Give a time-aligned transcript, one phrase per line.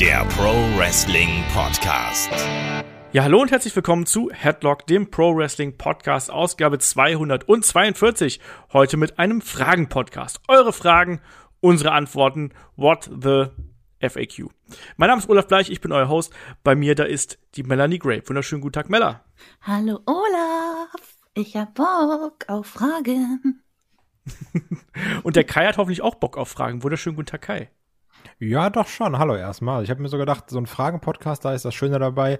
[0.00, 2.30] der Pro Wrestling Podcast.
[3.12, 8.40] Ja, hallo und herzlich willkommen zu Headlock, dem Pro Wrestling Podcast, Ausgabe 242.
[8.74, 10.40] Heute mit einem Fragen-Podcast.
[10.48, 11.22] Eure Fragen,
[11.60, 12.52] unsere Antworten.
[12.76, 13.46] What the
[14.06, 14.50] FAQ.
[14.98, 16.30] Mein Name ist Olaf Bleich, ich bin euer Host.
[16.62, 18.22] Bei mir da ist die Melanie Gray.
[18.28, 19.24] Wunderschönen guten Tag, Mella.
[19.62, 23.62] Hallo Olaf, ich hab Bock auf Fragen.
[25.22, 26.82] und der Kai hat hoffentlich auch Bock auf Fragen.
[26.82, 27.70] Wunderschönen guten Tag, Kai.
[28.38, 29.18] Ja, doch schon.
[29.18, 29.82] Hallo erstmal.
[29.82, 32.38] Ich habe mir so gedacht, so ein Fragen-Podcast, da ist das Schöne dabei.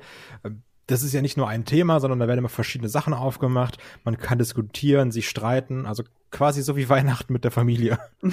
[0.87, 3.79] Das ist ja nicht nur ein Thema, sondern da werden immer verschiedene Sachen aufgemacht.
[4.05, 5.87] Man kann diskutieren, sich streiten.
[5.87, 7.99] Also quasi so wie Weihnachten mit der Familie.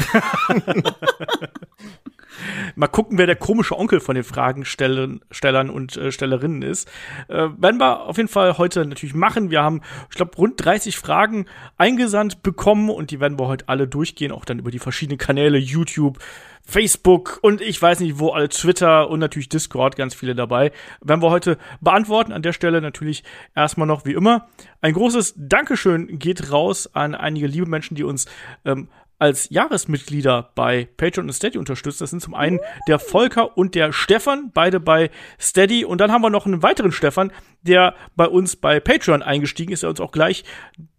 [2.76, 6.90] Mal gucken, wer der komische Onkel von den Fragenstellern und äh, Stellerinnen ist.
[7.28, 9.52] Äh, werden wir auf jeden Fall heute natürlich machen.
[9.52, 11.46] Wir haben, ich glaube, rund 30 Fragen
[11.78, 15.58] eingesandt bekommen und die werden wir heute alle durchgehen, auch dann über die verschiedenen Kanäle,
[15.58, 16.20] YouTube,
[16.66, 20.72] Facebook und ich weiß nicht wo, alle Twitter und natürlich Discord, ganz viele dabei.
[21.02, 22.32] Werden wir heute beantworten.
[22.32, 23.24] An der Stelle natürlich
[23.56, 24.48] erstmal noch wie immer
[24.84, 28.26] ein großes Dankeschön geht raus an einige liebe Menschen, die uns
[28.66, 28.90] ähm,
[29.24, 32.02] als Jahresmitglieder bei Patreon und Steady unterstützt.
[32.02, 35.86] Das sind zum einen der Volker und der Stefan, beide bei Steady.
[35.86, 39.84] Und dann haben wir noch einen weiteren Stefan, der bei uns bei Patreon eingestiegen ist,
[39.84, 40.44] der uns auch gleich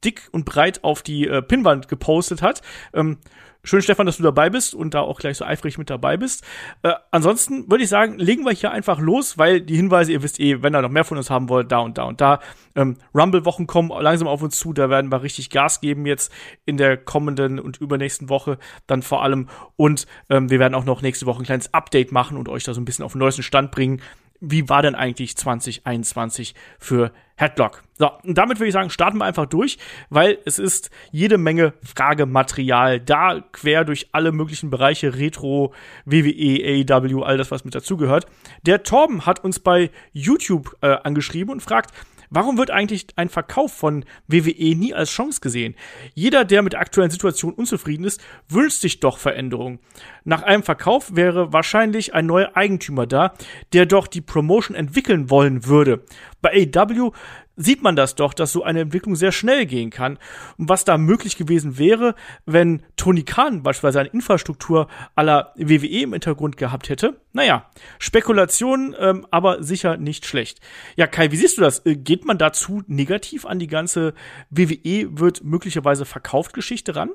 [0.02, 2.62] dick und breit auf die äh, Pinnwand gepostet hat.
[2.94, 3.18] Ähm,
[3.66, 6.44] Schön, Stefan, dass du dabei bist und da auch gleich so eifrig mit dabei bist.
[6.82, 10.38] Äh, ansonsten würde ich sagen, legen wir hier einfach los, weil die Hinweise, ihr wisst
[10.38, 12.40] eh, wenn ihr noch mehr von uns haben wollt, da und da und da.
[12.76, 16.30] Ähm, Rumble-Wochen kommen langsam auf uns zu, da werden wir richtig Gas geben jetzt
[16.66, 19.48] in der kommenden und übernächsten Woche dann vor allem.
[19.76, 22.74] Und ähm, wir werden auch noch nächste Woche ein kleines Update machen und euch da
[22.74, 24.02] so ein bisschen auf den neuesten Stand bringen,
[24.50, 27.82] wie war denn eigentlich 2021 für Headlock?
[27.96, 29.78] So, und damit würde ich sagen, starten wir einfach durch,
[30.10, 35.72] weil es ist jede Menge Fragematerial da, quer durch alle möglichen Bereiche, Retro,
[36.04, 38.26] WWE, AEW, all das, was mit dazugehört.
[38.66, 41.92] Der Torben hat uns bei YouTube äh, angeschrieben und fragt,
[42.30, 45.74] Warum wird eigentlich ein Verkauf von WWE nie als Chance gesehen?
[46.14, 49.78] Jeder, der mit der aktuellen Situation unzufrieden ist, wünscht sich doch Veränderungen.
[50.24, 53.34] Nach einem Verkauf wäre wahrscheinlich ein neuer Eigentümer da,
[53.72, 56.04] der doch die Promotion entwickeln wollen würde.
[56.44, 57.12] Bei AEW
[57.56, 60.18] sieht man das doch, dass so eine Entwicklung sehr schnell gehen kann.
[60.58, 66.12] Und was da möglich gewesen wäre, wenn Tony Khan beispielsweise eine Infrastruktur aller WWE im
[66.12, 67.18] Hintergrund gehabt hätte.
[67.32, 70.60] Naja, Spekulationen, ähm, aber sicher nicht schlecht.
[70.96, 71.86] Ja, Kai, wie siehst du das?
[71.86, 74.12] Äh, geht man dazu negativ an die ganze
[74.50, 77.08] WWE wird möglicherweise verkauft Geschichte ran?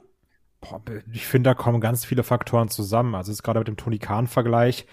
[1.13, 3.13] Ich finde, da kommen ganz viele Faktoren zusammen.
[3.13, 4.87] Also ist gerade mit dem Tony Khan-Vergleich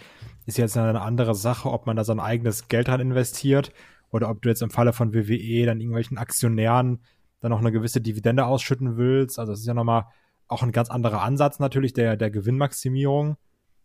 [0.46, 3.72] ist jetzt eine andere Sache, ob man da sein eigenes Geld dran investiert
[4.10, 7.00] oder ob du jetzt im Falle von WWE dann irgendwelchen Aktionären
[7.40, 9.38] dann noch eine gewisse Dividende ausschütten willst.
[9.38, 10.06] Also das ist ja nochmal
[10.48, 13.36] auch ein ganz anderer Ansatz natürlich der, der Gewinnmaximierung.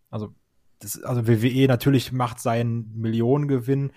[0.10, 0.34] Also,
[0.80, 3.92] das, also WWE natürlich macht seinen Millionengewinn.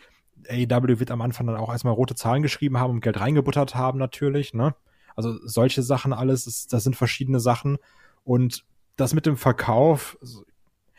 [0.48, 3.98] AEW wird am Anfang dann auch erstmal rote Zahlen geschrieben haben und Geld reingebuttert haben
[3.98, 4.74] natürlich, ne?
[5.16, 7.78] Also solche Sachen alles, das, das sind verschiedene Sachen.
[8.24, 8.64] Und
[8.96, 10.44] das mit dem Verkauf, also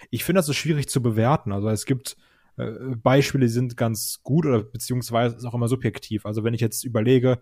[0.10, 1.52] ich finde das so schwierig zu bewerten.
[1.52, 2.16] Also es gibt
[2.58, 6.26] äh, Beispiele sind ganz gut oder beziehungsweise ist auch immer subjektiv.
[6.26, 7.40] Also wenn ich jetzt überlege,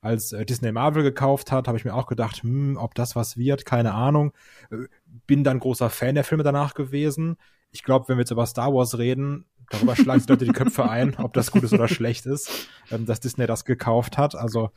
[0.00, 3.36] als äh, Disney Marvel gekauft hat, habe ich mir auch gedacht, hm, ob das was
[3.36, 4.32] wird, keine Ahnung.
[4.70, 4.86] Äh,
[5.26, 7.36] bin dann großer Fan der Filme danach gewesen.
[7.70, 10.88] Ich glaube, wenn wir jetzt über Star Wars reden, darüber schlagen sich Leute die Köpfe
[10.88, 14.34] ein, ob das gut ist oder schlecht ist, ähm, dass Disney das gekauft hat.
[14.34, 14.70] Also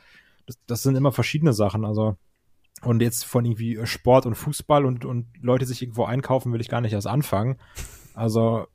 [0.45, 1.85] das, das sind immer verschiedene Sachen.
[1.85, 2.17] Also
[2.81, 6.69] und jetzt von irgendwie Sport und Fußball und, und Leute sich irgendwo einkaufen, will ich
[6.69, 7.57] gar nicht erst anfangen.
[8.13, 8.67] Also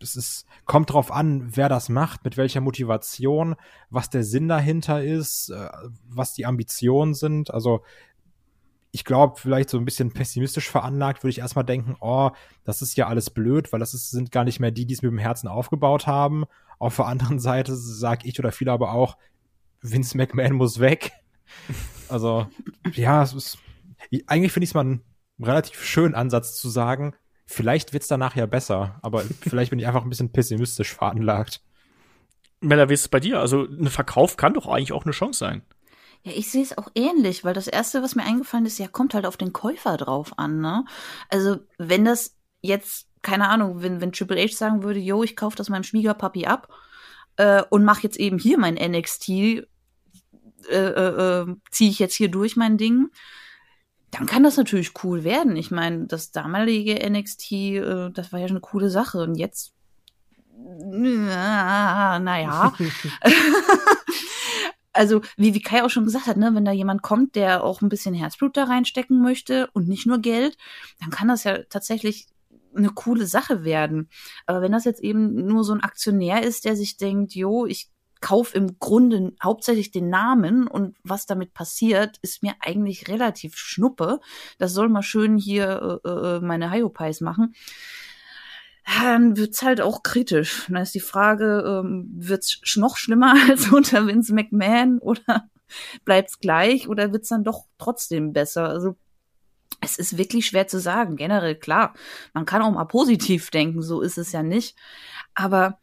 [0.00, 3.56] es ist, kommt drauf an, wer das macht, mit welcher Motivation,
[3.90, 5.68] was der Sinn dahinter ist, äh,
[6.08, 7.52] was die Ambitionen sind.
[7.52, 7.82] Also
[8.92, 12.30] ich glaube, vielleicht so ein bisschen pessimistisch veranlagt, würde ich erstmal denken, oh,
[12.64, 15.02] das ist ja alles blöd, weil das ist, sind gar nicht mehr die, die es
[15.02, 16.44] mit dem Herzen aufgebaut haben.
[16.78, 19.18] Auf der anderen Seite sage ich oder viele aber auch,
[19.82, 21.12] Vince McMahon muss weg.
[22.08, 22.46] Also,
[22.92, 23.58] ja, es ist,
[24.28, 25.02] eigentlich finde ich es mal einen
[25.40, 27.16] relativ schönen Ansatz zu sagen,
[27.46, 31.60] Vielleicht wird's danach ja besser, aber vielleicht bin ich einfach ein bisschen pessimistisch veranlagt.
[32.60, 33.38] Mella, wie ist es bei dir?
[33.38, 35.62] Also, ein Verkauf kann doch eigentlich auch eine Chance sein.
[36.24, 39.14] Ja, ich sehe es auch ähnlich, weil das erste, was mir eingefallen ist, ja, kommt
[39.14, 40.84] halt auf den Käufer drauf an, ne?
[41.28, 45.56] Also, wenn das jetzt, keine Ahnung, wenn, wenn Triple H sagen würde, yo, ich kaufe
[45.56, 46.68] das meinem Schwiegerpapi ab
[47.36, 49.64] äh, und mache jetzt eben hier mein NXT, äh,
[50.70, 53.10] äh, äh, ziehe ich jetzt hier durch mein Ding,
[54.16, 55.56] dann kann das natürlich cool werden.
[55.56, 59.18] Ich meine, das damalige NXT, äh, das war ja schon eine coole Sache.
[59.18, 59.74] Und jetzt,
[60.56, 62.72] naja.
[64.92, 67.82] also, wie, wie Kai auch schon gesagt hat, ne, wenn da jemand kommt, der auch
[67.82, 70.56] ein bisschen Herzblut da reinstecken möchte und nicht nur Geld,
[71.00, 72.28] dann kann das ja tatsächlich
[72.74, 74.08] eine coole Sache werden.
[74.46, 77.90] Aber wenn das jetzt eben nur so ein Aktionär ist, der sich denkt, jo, ich
[78.26, 84.18] kauf im Grunde hauptsächlich den Namen und was damit passiert, ist mir eigentlich relativ schnuppe.
[84.58, 87.54] Das soll mal schön hier äh, äh meine Hyopies machen.
[89.00, 90.66] Dann wird's halt auch kritisch.
[90.68, 95.48] Da ist die Frage, ähm, wird's noch schlimmer als unter Vince McMahon oder
[96.04, 98.68] bleibt's gleich oder wird's dann doch trotzdem besser?
[98.68, 98.96] Also
[99.80, 101.14] es ist wirklich schwer zu sagen.
[101.14, 101.94] Generell klar,
[102.34, 104.76] man kann auch mal positiv denken, so ist es ja nicht.
[105.36, 105.78] Aber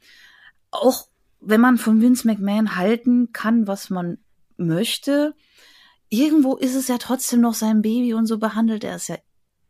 [0.72, 1.08] auch
[1.46, 4.18] wenn man von Vince McMahon halten kann, was man
[4.58, 5.36] möchte,
[6.10, 9.18] irgendwo ist es ja trotzdem noch sein Baby und so behandelt er es ja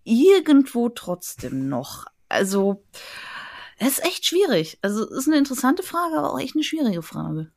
[0.04, 2.06] irgendwo trotzdem noch.
[2.30, 2.84] Also,
[3.78, 4.78] es ist echt schwierig.
[4.81, 7.52] Also, es ist eine interessante Frage, aber auch echt eine schwierige Frage.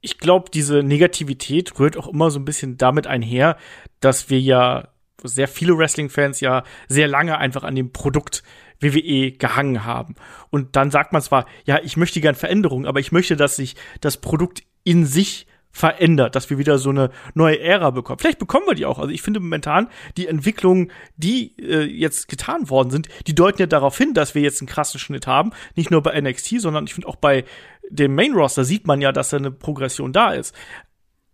[0.00, 3.56] Ich glaube, diese Negativität rührt auch immer so ein bisschen damit einher,
[4.00, 4.88] dass wir ja
[5.22, 8.42] sehr viele Wrestling-Fans ja sehr lange einfach an dem Produkt
[8.82, 10.14] WWE gehangen haben.
[10.50, 13.76] Und dann sagt man zwar, ja, ich möchte gern Veränderungen, aber ich möchte, dass sich
[14.00, 18.18] das Produkt in sich verändert, dass wir wieder so eine neue Ära bekommen.
[18.18, 18.98] Vielleicht bekommen wir die auch.
[18.98, 19.88] Also ich finde momentan
[20.18, 24.42] die Entwicklungen, die äh, jetzt getan worden sind, die deuten ja darauf hin, dass wir
[24.42, 25.52] jetzt einen krassen Schnitt haben.
[25.74, 27.44] Nicht nur bei NXT, sondern ich finde auch bei
[27.88, 30.54] dem Main Roster sieht man ja, dass da eine Progression da ist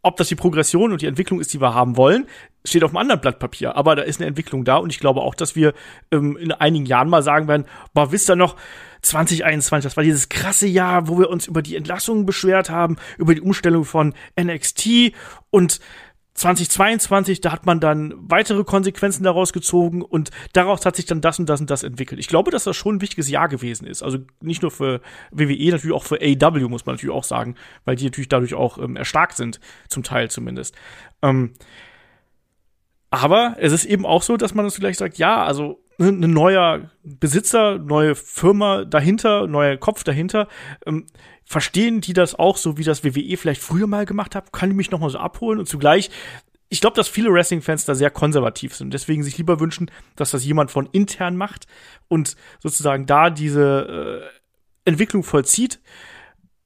[0.03, 2.27] ob das die Progression und die Entwicklung ist, die wir haben wollen,
[2.65, 3.77] steht auf einem anderen Blatt Papier.
[3.77, 5.75] Aber da ist eine Entwicklung da und ich glaube auch, dass wir
[6.12, 8.56] ähm, in einigen Jahren mal sagen werden, boah, wisst ihr noch,
[9.03, 13.35] 2021, das war dieses krasse Jahr, wo wir uns über die Entlassungen beschwert haben, über
[13.35, 15.12] die Umstellung von NXT
[15.50, 15.81] und
[16.38, 21.38] 2022, da hat man dann weitere Konsequenzen daraus gezogen und daraus hat sich dann das
[21.38, 22.20] und das und das entwickelt.
[22.20, 24.02] Ich glaube, dass das schon ein wichtiges Jahr gewesen ist.
[24.02, 25.00] Also nicht nur für
[25.32, 28.79] WWE, natürlich auch für AEW, muss man natürlich auch sagen, weil die natürlich dadurch auch
[28.79, 29.58] ähm, erstarkt sind,
[29.88, 30.76] zum Teil zumindest.
[31.23, 31.55] Ähm,
[33.11, 36.20] aber es ist eben auch so, dass man das vielleicht sagt, ja, also ne, ein
[36.20, 40.46] ne neuer Besitzer, neue Firma dahinter, neuer Kopf dahinter.
[40.87, 41.06] Ähm,
[41.49, 44.53] verstehen die das auch so, wie das WWE vielleicht früher mal gemacht hat?
[44.53, 45.59] Kann die mich noch mal so abholen?
[45.59, 46.11] Und zugleich,
[46.69, 50.45] ich glaube, dass viele Wrestling-Fans da sehr konservativ sind, deswegen sich lieber wünschen, dass das
[50.45, 51.67] jemand von intern macht
[52.09, 54.29] und sozusagen da diese
[54.85, 55.81] äh, Entwicklung vollzieht.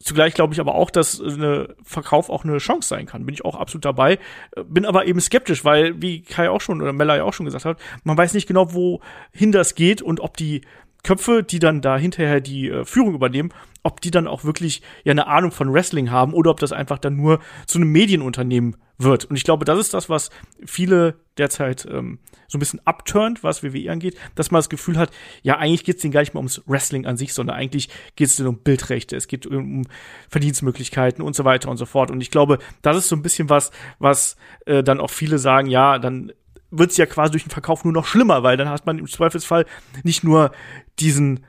[0.00, 3.24] Zugleich glaube ich aber auch, dass eine Verkauf auch eine Chance sein kann.
[3.24, 4.18] Bin ich auch absolut dabei.
[4.66, 7.66] Bin aber eben skeptisch, weil, wie Kai auch schon oder Mella ja auch schon gesagt
[7.66, 10.62] hat, man weiß nicht genau, wohin das geht und ob die
[11.02, 13.52] Köpfe, die dann da hinterher die äh, Führung übernehmen,
[13.82, 16.98] ob die dann auch wirklich ja eine Ahnung von Wrestling haben oder ob das einfach
[16.98, 19.24] dann nur zu einem Medienunternehmen wird.
[19.24, 20.30] Und ich glaube, das ist das, was
[20.64, 25.10] viele derzeit ähm, so ein bisschen abturnt, was WWE angeht, dass man das Gefühl hat,
[25.42, 28.28] ja, eigentlich geht es denen gar nicht mehr ums Wrestling an sich, sondern eigentlich geht
[28.28, 29.86] es denen um Bildrechte, es geht um
[30.28, 32.10] Verdienstmöglichkeiten und so weiter und so fort.
[32.10, 35.68] Und ich glaube, das ist so ein bisschen was, was äh, dann auch viele sagen,
[35.68, 36.32] ja, dann
[36.72, 39.06] wird es ja quasi durch den Verkauf nur noch schlimmer, weil dann hat man im
[39.06, 39.66] Zweifelsfall
[40.02, 40.50] nicht nur
[40.98, 41.44] diesen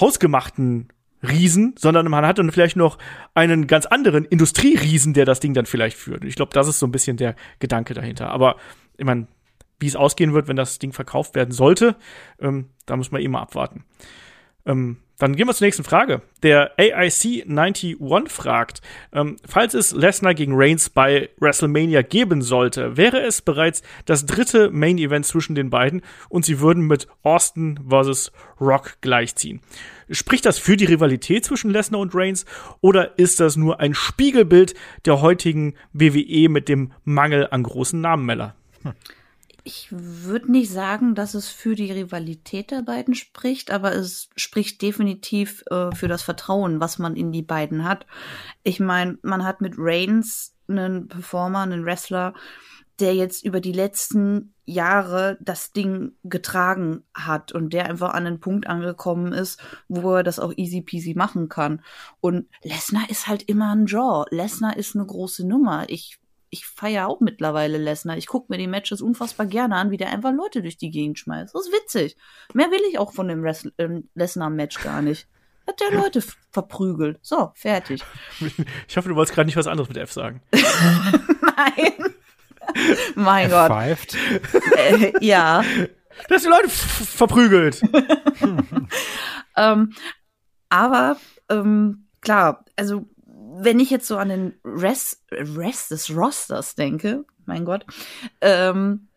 [0.00, 0.88] hausgemachten
[1.22, 2.98] Riesen, sondern man hat dann vielleicht noch
[3.34, 6.24] einen ganz anderen Industrieriesen, der das Ding dann vielleicht führt.
[6.24, 8.30] Ich glaube, das ist so ein bisschen der Gedanke dahinter.
[8.30, 8.56] Aber
[8.96, 9.28] ich meine,
[9.78, 11.96] wie es ausgehen wird, wenn das Ding verkauft werden sollte,
[12.40, 13.84] ähm, da muss man eh mal abwarten.
[14.66, 16.20] Ähm, dann gehen wir zur nächsten Frage.
[16.42, 18.80] Der AIC91 fragt,
[19.12, 24.70] ähm, falls es Lesnar gegen Reigns bei WrestleMania geben sollte, wäre es bereits das dritte
[24.70, 28.32] Main Event zwischen den beiden und sie würden mit Austin vs.
[28.60, 29.60] Rock gleichziehen.
[30.10, 32.44] Spricht das für die Rivalität zwischen Lesnar und Reigns
[32.80, 38.26] oder ist das nur ein Spiegelbild der heutigen WWE mit dem Mangel an großen Namen,
[38.26, 38.56] Meller?
[38.82, 38.94] Hm.
[39.64, 44.82] Ich würde nicht sagen, dass es für die Rivalität der beiden spricht, aber es spricht
[44.82, 48.06] definitiv äh, für das Vertrauen, was man in die beiden hat.
[48.64, 52.34] Ich meine, man hat mit Reigns einen Performer, einen Wrestler,
[52.98, 58.40] der jetzt über die letzten Jahre das Ding getragen hat und der einfach an einen
[58.40, 61.82] Punkt angekommen ist, wo er das auch easy peasy machen kann.
[62.20, 64.26] Und Lesnar ist halt immer ein Draw.
[64.30, 65.88] Lesnar ist eine große Nummer.
[65.88, 66.18] Ich
[66.52, 68.18] ich feiere auch mittlerweile Lesnar.
[68.18, 71.18] Ich gucke mir die Matches unfassbar gerne an, wie der einfach Leute durch die Gegend
[71.18, 71.54] schmeißt.
[71.54, 72.14] Das ist witzig.
[72.52, 75.26] Mehr will ich auch von dem äh, Lesnar-Match gar nicht.
[75.66, 77.18] Hat der Leute verprügelt.
[77.22, 78.04] So, fertig.
[78.86, 80.42] Ich hoffe, du wolltest gerade nicht was anderes mit F sagen.
[80.52, 82.14] Nein.
[83.14, 83.68] mein Gott.
[83.68, 84.16] Pfeift.
[84.76, 85.64] Äh, ja.
[86.28, 87.80] Du hast die Leute verprügelt.
[89.56, 89.94] ähm,
[90.68, 91.16] aber
[91.48, 93.06] ähm, klar, also
[93.54, 97.84] wenn ich jetzt so an den Rest, Rest des Rosters denke, mein Gott,
[98.40, 99.08] ähm,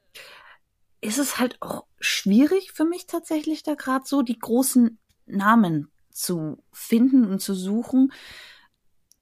[1.02, 6.64] ist es halt auch schwierig für mich tatsächlich da gerade so die großen Namen zu
[6.72, 8.12] finden und zu suchen,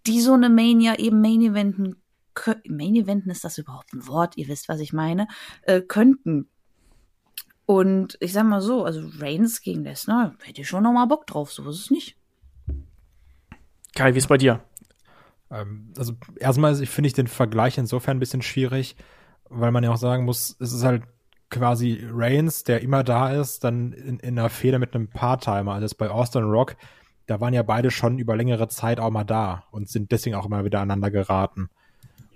[0.07, 1.95] die so eine Mania eben Main Eventen
[2.67, 4.37] Main Eventen ist das überhaupt ein Wort?
[4.37, 5.27] Ihr wisst, was ich meine,
[5.63, 6.49] äh, könnten.
[7.65, 11.27] Und ich sag mal so, also Reigns gegen Lesnar, hätte ich schon noch mal Bock
[11.27, 12.17] drauf, so ist es nicht.
[13.95, 14.63] Kai, wie ist bei dir?
[15.53, 18.95] Ähm, also erstmal finde ich den Vergleich insofern ein bisschen schwierig,
[19.49, 21.03] weil man ja auch sagen muss, es ist halt
[21.49, 25.73] quasi Reigns, der immer da ist, dann in, in einer Fehde mit einem Part-Timer.
[25.73, 26.75] Also bei Austin Rock,
[27.27, 30.47] da waren ja beide schon über längere Zeit auch mal da und sind deswegen auch
[30.47, 31.69] immer wieder aneinander geraten.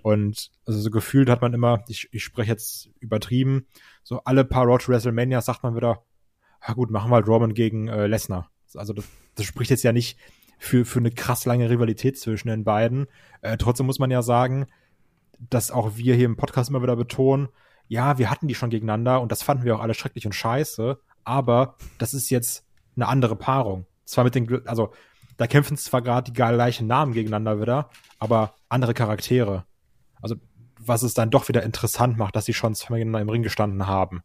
[0.02, 3.66] Und also so gefühlt hat man immer, ich, ich spreche jetzt übertrieben,
[4.04, 6.04] so alle paar Road to WrestleMania sagt man wieder,
[6.66, 8.50] ja gut, machen wir halt Roman gegen äh, Lesnar.
[8.74, 10.18] Also das, das spricht jetzt ja nicht
[10.58, 13.06] für, für eine krass lange Rivalität zwischen den beiden.
[13.42, 14.66] Äh, trotzdem muss man ja sagen,
[15.38, 17.48] dass auch wir hier im Podcast immer wieder betonen,
[17.86, 20.98] ja, wir hatten die schon gegeneinander und das fanden wir auch alle schrecklich und scheiße,
[21.24, 23.86] aber das ist jetzt eine andere Paarung.
[24.04, 24.92] Zwar mit den, also
[25.36, 29.64] da kämpfen zwar gerade die gleichen Namen gegeneinander wieder, aber andere Charaktere.
[30.20, 30.34] Also
[30.78, 33.86] was es dann doch wieder interessant macht, dass sie schon zweimal gegeneinander im Ring gestanden
[33.86, 34.22] haben.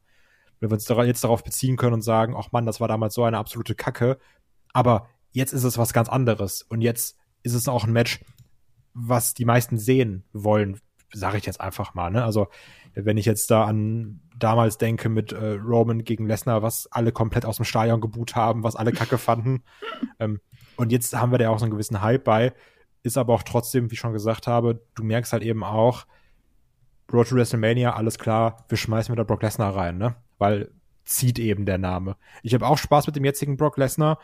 [0.60, 3.24] Wenn wir uns jetzt darauf beziehen können und sagen, ach Mann, das war damals so
[3.24, 4.18] eine absolute Kacke,
[4.72, 6.62] aber Jetzt ist es was ganz anderes.
[6.62, 8.22] Und jetzt ist es auch ein Match,
[8.94, 10.80] was die meisten sehen wollen,
[11.12, 12.10] sage ich jetzt einfach mal.
[12.10, 12.24] Ne?
[12.24, 12.48] Also
[12.96, 17.46] wenn ich jetzt da an damals denke mit äh, Roman gegen Lesnar, was alle komplett
[17.46, 19.64] aus dem Stadion geboot haben, was alle Kacke fanden.
[20.20, 20.40] ähm,
[20.76, 22.54] und jetzt haben wir da auch so einen gewissen Hype bei.
[23.04, 26.06] Ist aber auch trotzdem, wie ich schon gesagt habe, du merkst halt eben auch,
[27.12, 30.16] Road to WrestleMania, alles klar, wir schmeißen wieder Brock Lesnar rein, ne?
[30.38, 30.72] Weil
[31.04, 32.16] zieht eben der Name.
[32.44, 34.20] Ich habe auch Spaß mit dem jetzigen Brock Lesnar,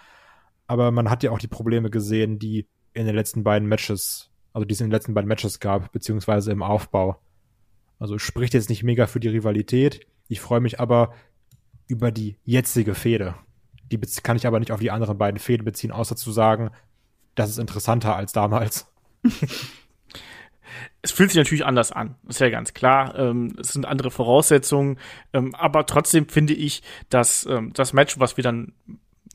[0.70, 4.66] aber man hat ja auch die Probleme gesehen, die in den letzten beiden Matches, also
[4.66, 7.20] die es in den letzten beiden Matches gab, beziehungsweise im Aufbau.
[7.98, 10.06] Also spricht jetzt nicht mega für die Rivalität.
[10.28, 11.16] Ich freue mich aber
[11.88, 13.34] über die jetzige Fehde.
[13.92, 16.70] Die kann ich aber nicht auf die anderen beiden Fäden beziehen, außer zu sagen,
[17.34, 18.86] das ist interessanter als damals.
[21.02, 23.18] es fühlt sich natürlich anders an, ist ja ganz klar.
[23.18, 25.00] Ähm, es sind andere Voraussetzungen,
[25.34, 28.74] ähm, aber trotzdem finde ich, dass ähm, das Match, was wir dann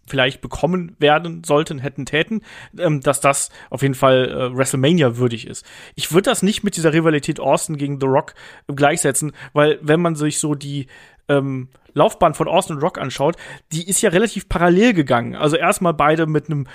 [0.06, 2.42] vielleicht bekommen werden sollten, hätten, täten,
[2.78, 5.64] ähm, dass das auf jeden Fall äh, WrestleMania würdig ist.
[5.94, 8.34] Ich würde das nicht mit dieser Rivalität Austin gegen The Rock
[8.66, 10.86] gleichsetzen, weil wenn man sich so die
[11.28, 13.36] ähm, Laufbahn von Austin Rock anschaut,
[13.72, 15.36] die ist ja relativ parallel gegangen.
[15.36, 16.66] Also erstmal beide mit einem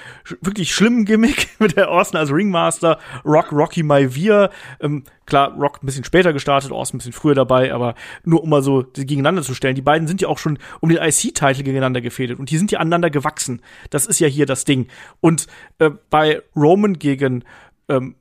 [0.41, 4.49] wirklich schlimmen Gimmick mit der Austin als Ringmaster, Rock Rocky Maivia.
[4.79, 8.49] Ähm, klar, Rock ein bisschen später gestartet, Austin ein bisschen früher dabei, aber nur um
[8.49, 9.75] mal so gegeneinander zu stellen.
[9.75, 12.79] Die beiden sind ja auch schon um den IC-Titel gegeneinander gefädelt und die sind ja
[12.79, 13.61] aneinander gewachsen.
[13.89, 14.87] Das ist ja hier das Ding.
[15.19, 15.47] Und
[15.79, 17.43] äh, bei Roman gegen
[17.89, 18.15] ähm,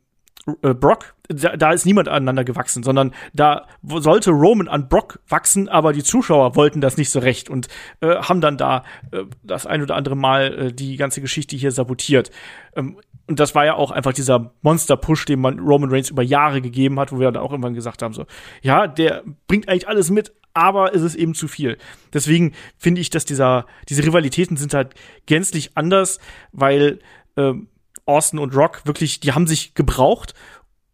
[0.63, 5.69] äh, Brock, da, da ist niemand aneinander gewachsen, sondern da sollte Roman an Brock wachsen,
[5.69, 7.69] aber die Zuschauer wollten das nicht so recht und
[8.01, 11.73] äh, haben dann da äh, das ein oder andere Mal äh, die ganze Geschichte hier
[11.73, 12.31] sabotiert.
[12.75, 16.63] Ähm, und das war ja auch einfach dieser Monster-Push, den man Roman Reigns über Jahre
[16.63, 18.25] gegeben hat, wo wir dann auch irgendwann gesagt haben, so,
[18.63, 21.77] ja, der bringt eigentlich alles mit, aber es ist eben zu viel.
[22.13, 24.95] Deswegen finde ich, dass dieser, diese Rivalitäten sind halt
[25.27, 26.21] gänzlich anders,
[26.53, 27.01] weil
[27.37, 27.69] ähm,
[28.09, 30.35] Austin und Rock wirklich, die haben sich gebraucht,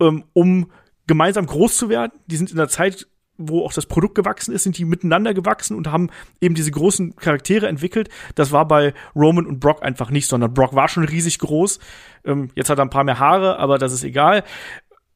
[0.00, 0.71] ähm, um
[1.06, 2.12] gemeinsam groß zu werden.
[2.26, 3.06] Die sind in der Zeit,
[3.37, 7.16] wo auch das Produkt gewachsen ist, sind die miteinander gewachsen und haben eben diese großen
[7.16, 8.09] Charaktere entwickelt.
[8.35, 11.78] Das war bei Roman und Brock einfach nicht, sondern Brock war schon riesig groß.
[12.25, 14.44] Ähm, jetzt hat er ein paar mehr Haare, aber das ist egal.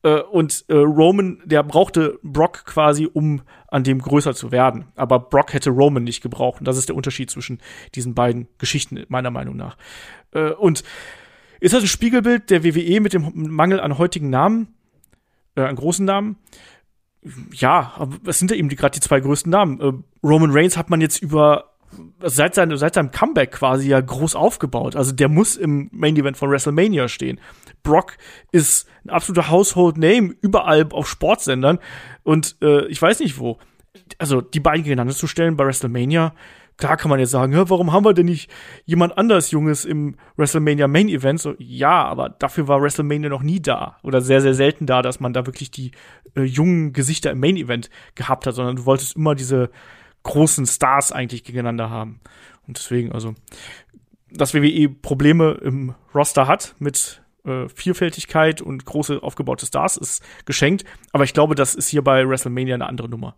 [0.02, 4.86] Äh, und äh, Roman, der brauchte Brock quasi, um an dem größer zu werden.
[4.96, 6.60] Aber Brock hätte Roman nicht gebraucht.
[6.60, 7.60] Und das ist der Unterschied zwischen
[7.94, 9.76] diesen beiden Geschichten, meiner Meinung nach.
[10.32, 10.82] Äh, und
[11.60, 14.74] ist das ein Spiegelbild der WWE mit dem Mangel an heutigen Namen,
[15.56, 16.36] äh, an großen Namen?
[17.52, 19.80] Ja, aber es sind ja eben gerade die zwei größten Namen.
[19.80, 19.92] Äh,
[20.26, 21.68] Roman Reigns hat man jetzt über
[22.20, 24.96] seit, seine, seit seinem Comeback quasi ja groß aufgebaut.
[24.96, 27.40] Also der muss im Main Event von WrestleMania stehen.
[27.82, 28.16] Brock
[28.52, 31.78] ist ein absoluter Household Name überall auf Sportsendern
[32.22, 33.58] und äh, ich weiß nicht wo.
[34.18, 36.34] Also die beiden gegeneinander zu stellen bei WrestleMania,
[36.78, 38.50] klar kann man jetzt sagen, ja, warum haben wir denn nicht
[38.86, 41.40] jemand anders Junges im WrestleMania Main Event?
[41.40, 45.20] So, ja, aber dafür war WrestleMania noch nie da oder sehr, sehr selten da, dass
[45.20, 45.90] man da wirklich die
[46.34, 49.70] äh, jungen Gesichter im Main Event gehabt hat, sondern du wolltest immer diese
[50.22, 52.20] großen Stars eigentlich gegeneinander haben.
[52.66, 53.34] Und deswegen, also,
[54.30, 60.84] dass WWE Probleme im Roster hat mit äh, Vielfältigkeit und große aufgebaute Stars ist geschenkt,
[61.12, 63.34] aber ich glaube, das ist hier bei WrestleMania eine andere Nummer.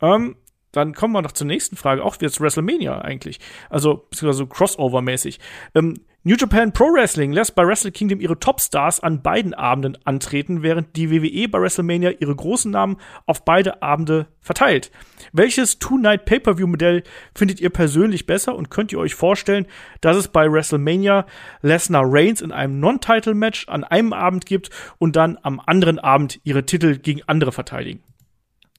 [0.00, 0.36] Ähm,
[0.74, 3.38] dann kommen wir noch zur nächsten Frage, auch jetzt WrestleMania eigentlich.
[3.70, 5.38] Also, so Crossover-mäßig.
[5.74, 5.94] Ähm,
[6.26, 10.96] New Japan Pro Wrestling lässt bei Wrestle Kingdom ihre Topstars an beiden Abenden antreten, während
[10.96, 14.90] die WWE bei WrestleMania ihre großen Namen auf beide Abende verteilt.
[15.32, 17.02] Welches Two-Night Pay-Per-View-Modell
[17.34, 19.66] findet ihr persönlich besser und könnt ihr euch vorstellen,
[20.00, 21.26] dass es bei WrestleMania
[21.60, 26.64] Lesnar Reigns in einem Non-Title-Match an einem Abend gibt und dann am anderen Abend ihre
[26.64, 28.02] Titel gegen andere verteidigen?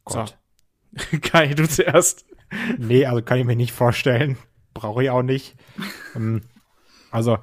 [0.04, 0.30] Gott.
[0.30, 0.45] So.
[1.22, 2.26] Kai, du zuerst.
[2.78, 4.38] nee, also kann ich mir nicht vorstellen.
[4.74, 5.56] Brauche ich auch nicht.
[6.16, 6.42] Ähm,
[7.12, 7.38] also,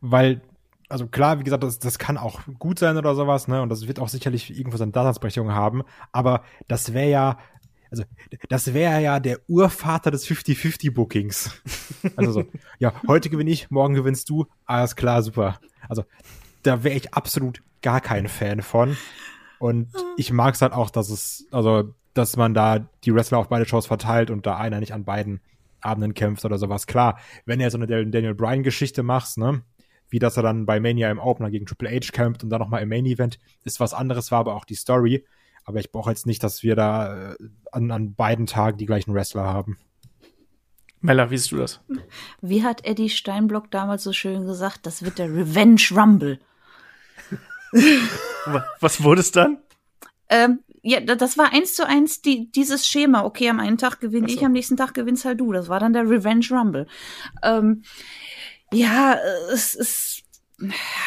[0.00, 0.42] weil,
[0.88, 3.62] also klar, wie gesagt, das, das kann auch gut sein oder sowas, ne?
[3.62, 5.82] Und das wird auch sicherlich irgendwo seine Daseinsberechtigung haben.
[6.12, 7.38] Aber das wäre ja,
[7.90, 8.04] also
[8.48, 11.50] das wäre ja der Urvater des 50-50-Bookings.
[12.16, 12.44] Also so,
[12.78, 15.60] ja, heute gewinne ich, morgen gewinnst du, alles klar, super.
[15.88, 16.04] Also
[16.62, 18.96] da wäre ich absolut gar kein Fan von.
[19.58, 23.48] Und ich mag es halt auch, dass es, also, dass man da die Wrestler auf
[23.48, 25.40] beide Shows verteilt und da einer nicht an beiden
[25.80, 26.86] Abenden kämpft oder sowas.
[26.86, 29.62] Klar, wenn du jetzt so eine Daniel Bryan-Geschichte machst, ne,
[30.08, 32.82] wie dass er dann bei Mania im Opener gegen Triple H kämpft und dann nochmal
[32.82, 35.24] im Main Event, ist was anderes, war aber auch die Story.
[35.64, 37.36] Aber ich brauche jetzt nicht, dass wir da äh,
[37.70, 39.78] an, an beiden Tagen die gleichen Wrestler haben.
[41.00, 41.80] Mella, wie siehst du das?
[42.40, 46.38] Wie hat Eddie Steinblock damals so schön gesagt, das wird der Revenge Rumble.
[48.80, 49.58] Was wurde es dann?
[50.28, 53.24] Ähm, ja, das war eins zu eins die, dieses Schema.
[53.24, 54.34] Okay, am einen Tag gewinne so.
[54.34, 55.52] ich, am nächsten Tag gewinnst halt du.
[55.52, 56.86] Das war dann der Revenge Rumble.
[57.42, 57.82] Ähm,
[58.72, 59.16] ja,
[59.52, 60.22] es ist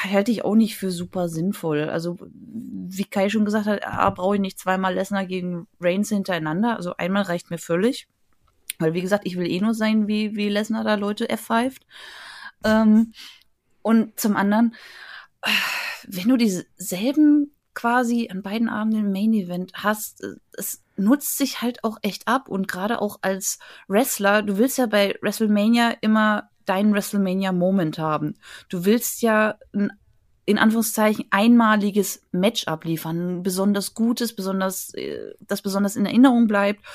[0.03, 1.89] halte ich auch nicht für super sinnvoll.
[1.89, 6.75] Also, wie Kai schon gesagt hat, ah, brauche ich nicht zweimal Lesnar gegen Reigns hintereinander.
[6.75, 8.07] Also einmal reicht mir völlig.
[8.79, 11.77] Weil, wie gesagt, ich will eh nur sein, wie, wie Lesnar da Leute F5.
[12.63, 13.13] Ähm,
[13.81, 14.75] und zum anderen,
[16.07, 21.83] wenn du dieselben quasi an beiden Abenden im Main Event hast, es nutzt sich halt
[21.83, 26.93] auch echt ab und gerade auch als Wrestler, du willst ja bei WrestleMania immer deinen
[26.93, 28.35] WrestleMania-Moment haben.
[28.69, 29.91] Du willst ja ein
[30.45, 36.85] in Anführungszeichen einmaliges Match abliefern, ein besonders gutes, besonders, äh, das besonders in Erinnerung bleibt.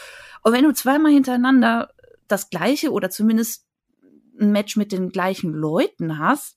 [0.42, 1.92] Und wenn du zweimal hintereinander
[2.28, 3.66] das gleiche oder zumindest
[4.40, 6.56] ein Match mit den gleichen Leuten hast,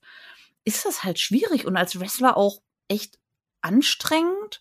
[0.64, 3.18] ist das halt schwierig und als Wrestler auch echt
[3.64, 4.60] anstrengend,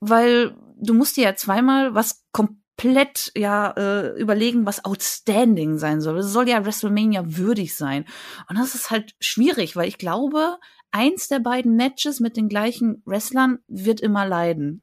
[0.00, 6.18] weil du musst dir ja zweimal was komplett ja äh, überlegen, was outstanding sein soll.
[6.18, 8.04] Es soll ja WrestleMania würdig sein.
[8.48, 10.58] Und das ist halt schwierig, weil ich glaube,
[10.90, 14.82] eins der beiden Matches mit den gleichen Wrestlern wird immer leiden.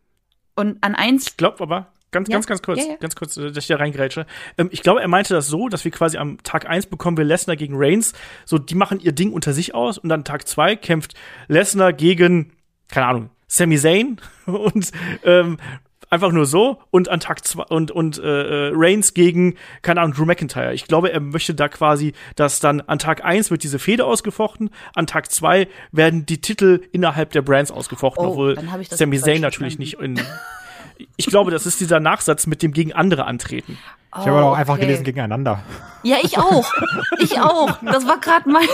[0.55, 1.27] Und an eins.
[1.27, 2.33] Ich glaube aber, ganz, ja.
[2.33, 2.95] ganz, ganz kurz, ja, ja.
[2.97, 4.25] ganz kurz, dass ich da reingrätsche.
[4.57, 7.23] Ähm, ich glaube, er meinte das so, dass wir quasi am Tag eins bekommen wir
[7.23, 8.13] Lesnar gegen Reigns.
[8.45, 11.13] So, die machen ihr Ding unter sich aus und dann Tag zwei kämpft
[11.47, 12.51] Lesnar gegen,
[12.89, 14.91] keine Ahnung, Sami Zayn und
[15.23, 15.57] ähm,
[16.11, 20.25] einfach nur so und an Tag zwei und und äh, Reigns gegen keine Ahnung Drew
[20.25, 20.73] McIntyre.
[20.73, 24.71] Ich glaube, er möchte da quasi, dass dann an Tag eins wird diese Fehde ausgefochten,
[24.95, 28.89] an Tag zwei werden die Titel innerhalb der Brands ausgefochten, Oh, obwohl dann hab ich
[28.89, 30.13] das Sami Zayn natürlich verstanden.
[30.13, 33.77] nicht in ich glaube, das ist dieser Nachsatz mit dem gegen andere antreten.
[34.11, 34.85] Ich habe aber auch einfach Oh, okay.
[34.87, 35.63] gelesen gegeneinander.
[36.03, 36.65] Ja, ich auch.
[37.19, 37.77] Ich auch.
[37.83, 38.67] Das war gerade mein,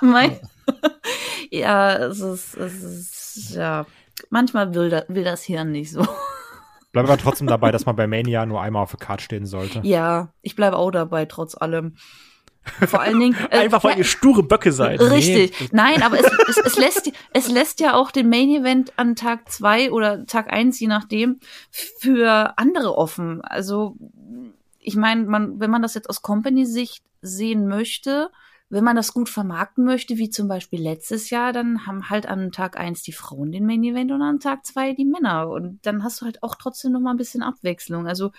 [0.00, 0.38] mein.
[1.50, 3.15] Ja, es ist, es ist,
[3.54, 3.86] ja.
[4.30, 6.06] Manchmal will, da, will das Hirn nicht so.
[6.92, 9.80] Bleibe aber trotzdem dabei, dass man bei Mania nur einmal auf der Karte stehen sollte.
[9.82, 11.96] Ja, ich bleibe auch dabei, trotz allem.
[12.86, 13.36] Vor allen Dingen.
[13.50, 15.00] äh, Einfach weil ja, ihr sture Böcke seid.
[15.00, 15.72] Richtig.
[15.72, 19.50] Nein, aber es, es, es, lässt, es lässt ja auch den Main Event an Tag
[19.50, 21.38] zwei oder Tag eins, je nachdem,
[21.70, 23.40] für andere offen.
[23.42, 23.96] Also,
[24.80, 28.30] ich meine, man, wenn man das jetzt aus Company-Sicht sehen möchte,
[28.68, 32.50] wenn man das gut vermarkten möchte, wie zum Beispiel letztes Jahr, dann haben halt an
[32.50, 35.48] Tag eins die Frauen den Main Event und an Tag zwei die Männer.
[35.48, 38.08] Und dann hast du halt auch trotzdem noch mal ein bisschen Abwechslung.
[38.08, 38.32] Also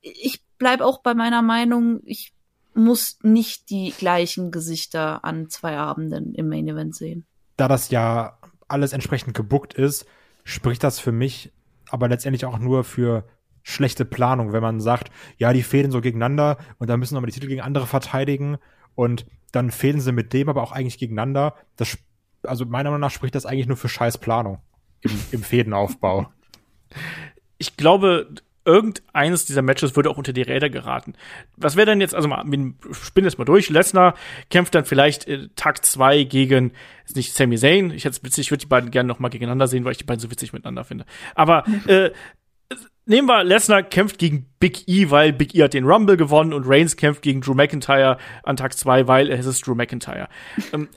[0.00, 2.32] ich bleib auch bei meiner Meinung, ich
[2.74, 7.26] muss nicht die gleichen Gesichter an zwei Abenden im Main Event sehen.
[7.56, 10.06] Da das ja alles entsprechend gebuckt ist,
[10.44, 11.52] spricht das für mich
[11.88, 13.24] aber letztendlich auch nur für
[13.62, 17.34] schlechte Planung, wenn man sagt, ja, die fehlen so gegeneinander und dann müssen nochmal die
[17.34, 18.58] Titel gegen andere verteidigen
[18.96, 21.54] und dann fehlen sie mit dem aber auch eigentlich gegeneinander.
[21.76, 21.96] Das,
[22.42, 24.58] also meiner Meinung nach spricht das eigentlich nur für scheiß Planung
[25.02, 26.28] im, im Fädenaufbau.
[27.58, 28.28] ich glaube,
[28.66, 31.14] irgendeines dieser Matches würde auch unter die Räder geraten.
[31.56, 33.70] Was wäre denn jetzt, also mal, wir spinnen das mal durch.
[33.70, 34.14] Lesnar
[34.50, 36.72] kämpft dann vielleicht äh, Tag zwei gegen,
[37.06, 37.92] ist nicht Sami Zayn.
[37.92, 40.04] Ich hätte witzig, ich würde die beiden gerne noch mal gegeneinander sehen, weil ich die
[40.04, 41.06] beiden so witzig miteinander finde.
[41.36, 42.10] Aber äh,
[43.06, 46.64] nehmen wir, Lesnar kämpft gegen Big E, weil Big E hat den Rumble gewonnen und
[46.66, 50.28] Reigns kämpft gegen Drew McIntyre an Tag zwei, weil es ist Drew McIntyre.
[50.72, 50.88] ähm,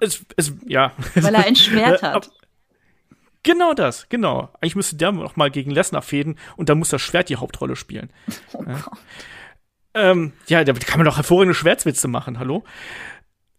[0.00, 0.92] es, es, ja.
[1.14, 2.30] Weil er ein Schwert hat.
[3.42, 4.50] Genau das, genau.
[4.60, 7.76] Eigentlich müsste der noch mal gegen Lesnar fäden und dann muss das Schwert die Hauptrolle
[7.76, 8.10] spielen.
[8.52, 8.98] Oh Gott.
[9.94, 12.64] Ähm, ja, da kann man doch hervorragende Schwertwitze machen, hallo?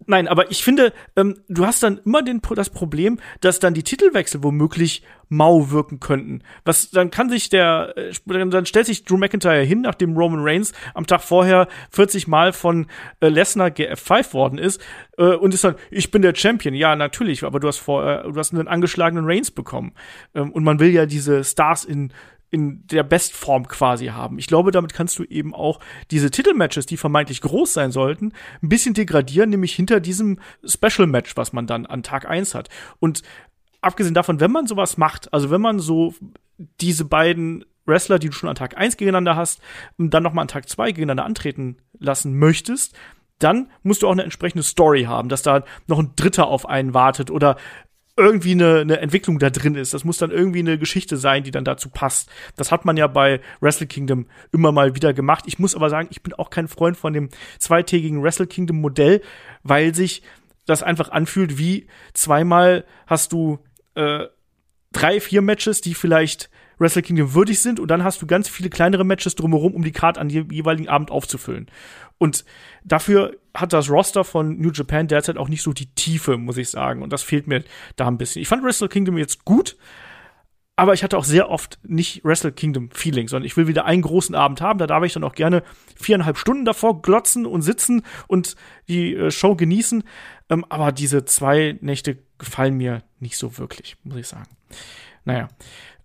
[0.05, 3.83] Nein, aber ich finde, ähm, du hast dann immer den, das Problem, dass dann die
[3.83, 6.41] Titelwechsel womöglich mau wirken könnten.
[6.65, 10.73] Was, dann kann sich der, äh, dann stellt sich Drew McIntyre hin, nachdem Roman Reigns
[10.93, 12.87] am Tag vorher 40 Mal von
[13.19, 14.81] äh, Lesnar GF5 worden ist,
[15.17, 16.73] äh, und ist dann, ich bin der Champion.
[16.73, 19.93] Ja, natürlich, aber du hast vor, äh, du hast einen angeschlagenen Reigns bekommen.
[20.33, 22.11] Ähm, und man will ja diese Stars in
[22.51, 24.39] in der Bestform quasi haben.
[24.39, 25.79] Ich glaube, damit kannst du eben auch
[26.11, 31.37] diese Titelmatches, die vermeintlich groß sein sollten, ein bisschen degradieren, nämlich hinter diesem Special Match,
[31.37, 32.69] was man dann an Tag eins hat.
[32.99, 33.21] Und
[33.81, 36.13] abgesehen davon, wenn man sowas macht, also wenn man so
[36.81, 39.61] diese beiden Wrestler, die du schon an Tag eins gegeneinander hast,
[39.97, 42.95] dann nochmal an Tag zwei gegeneinander antreten lassen möchtest,
[43.39, 46.93] dann musst du auch eine entsprechende Story haben, dass da noch ein Dritter auf einen
[46.93, 47.57] wartet oder
[48.19, 49.93] irgendwie eine, eine Entwicklung da drin ist.
[49.93, 52.29] Das muss dann irgendwie eine Geschichte sein, die dann dazu passt.
[52.55, 55.45] Das hat man ja bei Wrestle Kingdom immer mal wieder gemacht.
[55.47, 59.21] Ich muss aber sagen, ich bin auch kein Freund von dem zweitägigen Wrestle Kingdom Modell,
[59.63, 60.21] weil sich
[60.65, 63.59] das einfach anfühlt wie zweimal hast du
[63.95, 64.25] äh,
[64.91, 68.69] drei, vier Matches, die vielleicht Wrestle Kingdom würdig sind und dann hast du ganz viele
[68.69, 71.67] kleinere Matches drumherum, um die Card an dem jeweiligen Abend aufzufüllen.
[72.17, 72.45] Und
[72.83, 76.69] dafür hat das Roster von New Japan derzeit auch nicht so die Tiefe, muss ich
[76.69, 77.01] sagen.
[77.01, 77.63] Und das fehlt mir
[77.95, 78.41] da ein bisschen.
[78.41, 79.77] Ich fand Wrestle Kingdom jetzt gut,
[80.75, 84.01] aber ich hatte auch sehr oft nicht Wrestle Kingdom Feeling, sondern ich will wieder einen
[84.01, 84.79] großen Abend haben.
[84.79, 85.63] Da darf ich dann auch gerne
[85.97, 88.55] viereinhalb Stunden davor glotzen und sitzen und
[88.87, 90.03] die äh, Show genießen.
[90.49, 94.47] Ähm, aber diese zwei Nächte gefallen mir nicht so wirklich, muss ich sagen.
[95.25, 95.49] Naja.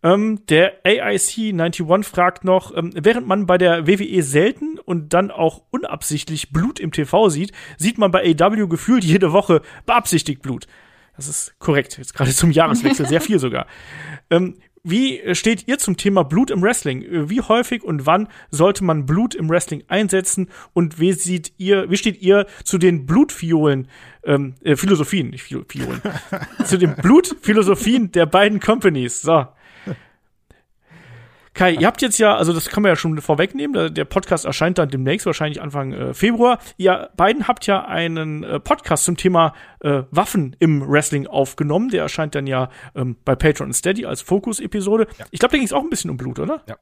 [0.05, 5.31] Ähm, der AIC 91 fragt noch, ähm, während man bei der WWE selten und dann
[5.31, 10.67] auch unabsichtlich Blut im TV sieht, sieht man bei AW gefühlt jede Woche beabsichtigt Blut.
[11.17, 13.67] Das ist korrekt, jetzt gerade zum Jahreswechsel, sehr viel sogar.
[14.31, 17.29] Ähm, wie steht ihr zum Thema Blut im Wrestling?
[17.29, 20.49] Wie häufig und wann sollte man Blut im Wrestling einsetzen?
[20.73, 23.89] Und wie sieht ihr, wie steht ihr zu den Blutfiolen,
[24.25, 26.01] ähm, äh, Philosophien, nicht Fiolen,
[26.65, 29.21] zu den Blutphilosophien der beiden Companies?
[29.21, 29.47] So,
[31.55, 34.77] Kai, ihr habt jetzt ja, also das kann man ja schon vorwegnehmen, der Podcast erscheint
[34.77, 36.59] dann demnächst, wahrscheinlich Anfang äh, Februar.
[36.77, 41.91] Ihr beiden habt ja einen äh, Podcast zum Thema äh, Waffen im Wrestling aufgenommen.
[41.91, 45.07] Der erscheint dann ja ähm, bei Patreon und Steady als Fokus-Episode.
[45.17, 45.27] Ja.
[45.31, 46.63] Ich glaube, da ging es auch ein bisschen um Blut, oder?
[46.67, 46.77] Ja.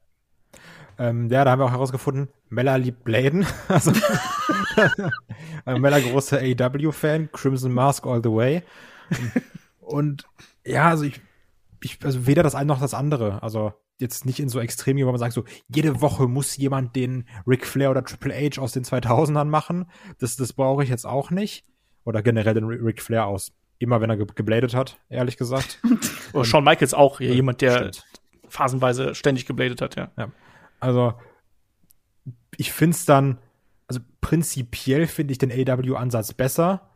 [0.97, 3.45] Ähm, ja, da haben wir auch herausgefunden, Mella liebt Bladen.
[3.67, 3.91] also,
[5.65, 8.63] Mella großer AW-Fan, Crimson Mask all the way.
[9.81, 10.25] Und
[10.65, 11.21] ja, also ich,
[11.83, 13.43] ich, also weder das eine noch das andere.
[13.43, 17.27] Also jetzt nicht in so extrem, wo man sagt, so jede Woche muss jemand den
[17.47, 19.85] Ric Flair oder Triple H aus den 2000ern machen.
[20.19, 21.65] Das, das brauche ich jetzt auch nicht.
[22.03, 23.51] Oder generell den Ric Flair aus.
[23.79, 25.81] Immer wenn er ge gebladet hat, ehrlich gesagt.
[26.33, 28.05] Oder Shawn Michaels auch, ja, jemand, der stimmt.
[28.47, 30.11] phasenweise ständig gebladet hat, ja.
[30.17, 30.31] ja.
[30.79, 31.13] Also,
[32.55, 33.39] ich finde es dann,
[33.87, 36.91] also prinzipiell finde ich den AW-Ansatz besser,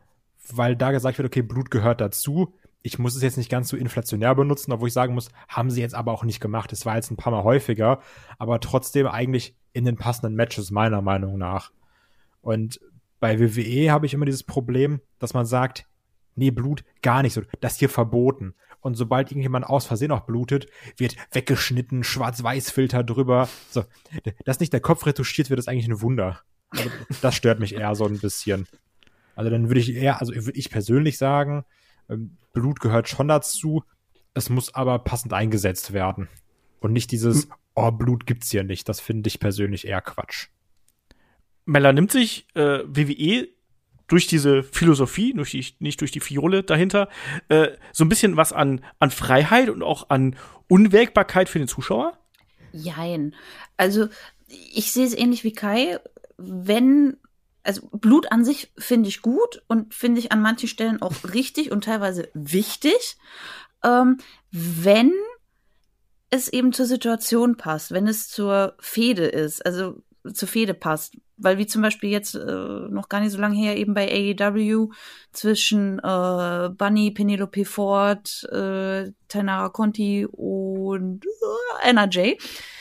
[0.50, 2.54] weil da gesagt wird, okay, Blut gehört dazu
[2.88, 5.82] ich muss es jetzt nicht ganz so inflationär benutzen, obwohl ich sagen muss, haben sie
[5.82, 6.72] jetzt aber auch nicht gemacht.
[6.72, 8.00] Es war jetzt ein paar Mal häufiger,
[8.38, 11.70] aber trotzdem eigentlich in den passenden Matches meiner Meinung nach.
[12.40, 12.80] Und
[13.20, 15.86] bei WWE habe ich immer dieses Problem, dass man sagt,
[16.34, 18.54] nee, Blut gar nicht so, das hier verboten.
[18.80, 23.50] Und sobald irgendjemand aus Versehen auch blutet, wird weggeschnitten, Schwarz-Weiß-Filter drüber.
[23.68, 23.84] So,
[24.46, 26.40] dass nicht der Kopf retuschiert wird, ist eigentlich ein Wunder.
[26.70, 28.66] Also, das stört mich eher so ein bisschen.
[29.34, 31.64] Also dann würde ich eher, also würde ich persönlich sagen,
[32.52, 33.84] Blut gehört schon dazu.
[34.34, 36.28] Es muss aber passend eingesetzt werden.
[36.80, 37.52] Und nicht dieses, hm.
[37.74, 38.88] oh, Blut gibt's hier nicht.
[38.88, 40.48] Das finde ich persönlich eher Quatsch.
[41.64, 43.48] Mella nimmt sich äh, WWE
[44.06, 47.08] durch diese Philosophie, durch die, nicht durch die Fiole dahinter,
[47.48, 50.36] äh, so ein bisschen was an, an Freiheit und auch an
[50.68, 52.18] Unwägbarkeit für den Zuschauer?
[52.72, 53.34] Jein.
[53.76, 54.08] Also,
[54.48, 55.98] ich sehe es ähnlich wie Kai.
[56.38, 57.18] Wenn
[57.68, 61.70] also Blut an sich finde ich gut und finde ich an manchen Stellen auch richtig
[61.70, 63.18] und teilweise wichtig,
[63.84, 64.16] ähm,
[64.50, 65.12] wenn
[66.30, 70.02] es eben zur Situation passt, wenn es zur Fehde ist, also
[70.32, 71.18] zur Fehde passt.
[71.36, 74.88] Weil wie zum Beispiel jetzt äh, noch gar nicht so lange her eben bei AEW
[75.32, 82.38] zwischen äh, Bunny, Penelope Ford, äh, Tanara Conti und äh, NRJ.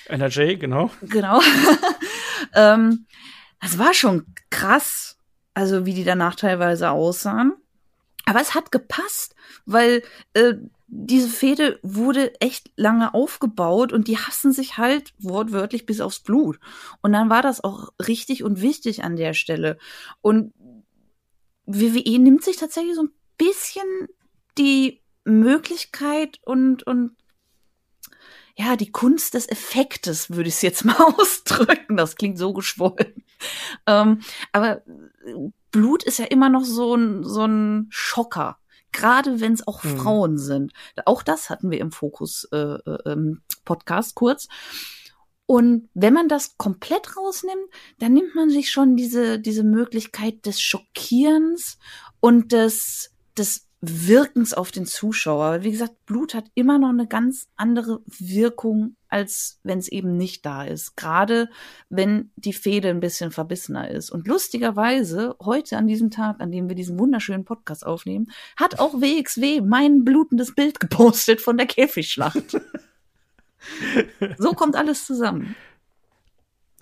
[0.08, 0.90] NRJ, genau.
[1.02, 1.40] Genau.
[2.56, 3.06] ähm,
[3.62, 5.18] das war schon krass,
[5.54, 7.54] also wie die danach teilweise aussahen.
[8.26, 10.56] Aber es hat gepasst, weil äh,
[10.88, 16.60] diese Fehde wurde echt lange aufgebaut und die hassen sich halt wortwörtlich bis aufs Blut.
[17.02, 19.78] Und dann war das auch richtig und wichtig an der Stelle.
[20.22, 20.54] Und
[21.66, 24.08] WWE nimmt sich tatsächlich so ein bisschen
[24.58, 27.16] die Möglichkeit und, und
[28.58, 31.96] ja, die Kunst des Effektes, würde ich es jetzt mal ausdrücken.
[31.96, 33.24] Das klingt so geschwollen.
[33.86, 34.82] Ähm, aber
[35.72, 38.58] Blut ist ja immer noch so ein, so ein Schocker.
[38.92, 39.98] Gerade wenn es auch mhm.
[39.98, 40.74] Frauen sind.
[41.06, 44.48] Auch das hatten wir im Fokus äh, äh, Podcast kurz.
[45.46, 50.60] Und wenn man das komplett rausnimmt, dann nimmt man sich schon diese, diese Möglichkeit des
[50.60, 51.78] Schockierens
[52.20, 55.62] und des, des Wirkens auf den Zuschauer.
[55.62, 60.46] Wie gesagt, Blut hat immer noch eine ganz andere Wirkung, als wenn es eben nicht
[60.48, 60.98] da ist.
[60.98, 61.50] Gerade
[61.88, 64.10] wenn die Fehde ein bisschen verbissener ist.
[64.10, 68.96] Und lustigerweise, heute an diesem Tag, an dem wir diesen wunderschönen Podcast aufnehmen, hat auch
[68.96, 72.58] WXW mein blutendes Bild gepostet von der Käfigschlacht.
[74.40, 75.56] so kommt alles zusammen.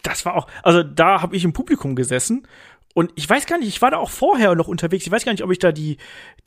[0.01, 2.47] Das war auch, also da habe ich im Publikum gesessen
[2.95, 5.05] und ich weiß gar nicht, ich war da auch vorher noch unterwegs.
[5.05, 5.97] Ich weiß gar nicht, ob ich da die,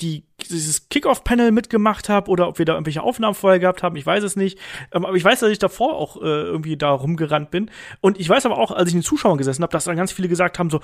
[0.00, 3.96] die dieses Kickoff-Panel mitgemacht habe oder ob wir da irgendwelche Aufnahmen vorher gehabt haben.
[3.96, 4.58] Ich weiß es nicht.
[4.92, 7.70] Ähm, aber ich weiß, dass ich davor auch äh, irgendwie da rumgerannt bin.
[8.00, 10.10] Und ich weiß aber auch, als ich in den Zuschauern gesessen habe, dass dann ganz
[10.10, 10.80] viele gesagt haben so,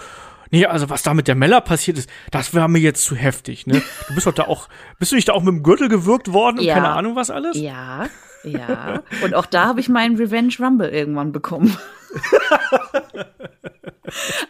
[0.50, 3.66] nee, also was da mit der Meller passiert ist, das war mir jetzt zu heftig.
[3.66, 3.83] Ne?
[4.09, 6.59] Du bist doch da auch, bist du nicht da auch mit dem Gürtel gewürgt worden
[6.59, 6.74] und Ja.
[6.74, 7.57] keine Ahnung was alles?
[7.57, 8.07] Ja,
[8.44, 9.02] ja.
[9.22, 11.76] Und auch da habe ich meinen Revenge Rumble irgendwann bekommen.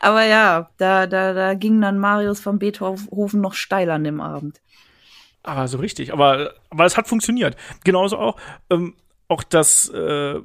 [0.00, 4.60] Aber ja, da, da, da ging dann Marius von Beethoven noch steil an dem Abend.
[5.42, 6.12] Aber so richtig.
[6.12, 7.56] Aber, aber es hat funktioniert.
[7.84, 8.36] Genauso auch,
[8.70, 8.94] ähm,
[9.28, 10.40] auch das, äh,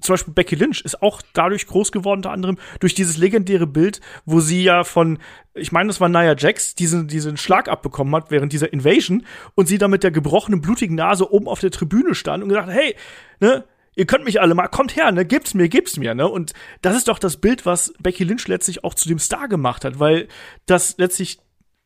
[0.00, 4.00] zum Beispiel Becky Lynch ist auch dadurch groß geworden, unter anderem durch dieses legendäre Bild,
[4.24, 5.18] wo sie ja von,
[5.54, 9.68] ich meine, das war Nia Jax, diesen, diesen Schlag abbekommen hat während dieser Invasion und
[9.68, 12.94] sie da mit der gebrochenen, blutigen Nase oben auf der Tribüne stand und gesagt, hey,
[13.40, 16.28] ne, ihr könnt mich alle mal, kommt her, ne, gebt's mir, gebt's mir, ne?
[16.28, 19.84] Und das ist doch das Bild, was Becky Lynch letztlich auch zu dem Star gemacht
[19.84, 20.28] hat, weil
[20.66, 21.38] das letztlich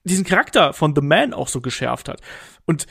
[0.05, 2.21] diesen Charakter von The Man auch so geschärft hat.
[2.67, 2.87] Und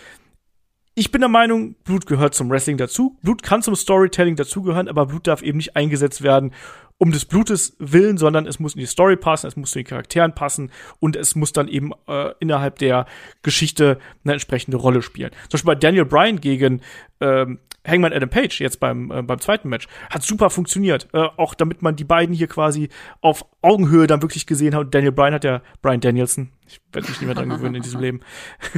[1.00, 3.18] ich bin der Meinung, Blut gehört zum Wrestling dazu.
[3.22, 6.52] Blut kann zum Storytelling dazugehören, aber Blut darf eben nicht eingesetzt werden
[7.00, 9.86] um des Blutes willen, sondern es muss in die Story passen, es muss zu den
[9.86, 13.06] Charakteren passen und es muss dann eben äh, innerhalb der
[13.42, 15.32] Geschichte eine entsprechende Rolle spielen.
[15.44, 16.82] Zum Beispiel bei Daniel Bryan gegen
[17.22, 17.60] ähm,
[17.90, 21.08] Hangman Adam Page jetzt beim, äh, beim zweiten Match hat super funktioniert.
[21.14, 22.90] Äh, auch damit man die beiden hier quasi
[23.22, 24.82] auf Augenhöhe dann wirklich gesehen hat.
[24.82, 27.84] Und Daniel Bryan hat ja Brian Danielson, ich werde mich nicht mehr dran gewöhnen in
[27.84, 28.22] diesem Leben.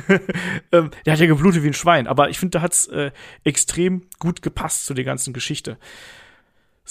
[0.71, 3.11] ähm, der hat ja geblutet wie ein Schwein, aber ich finde, da hat's äh,
[3.43, 5.77] extrem gut gepasst zu der ganzen Geschichte.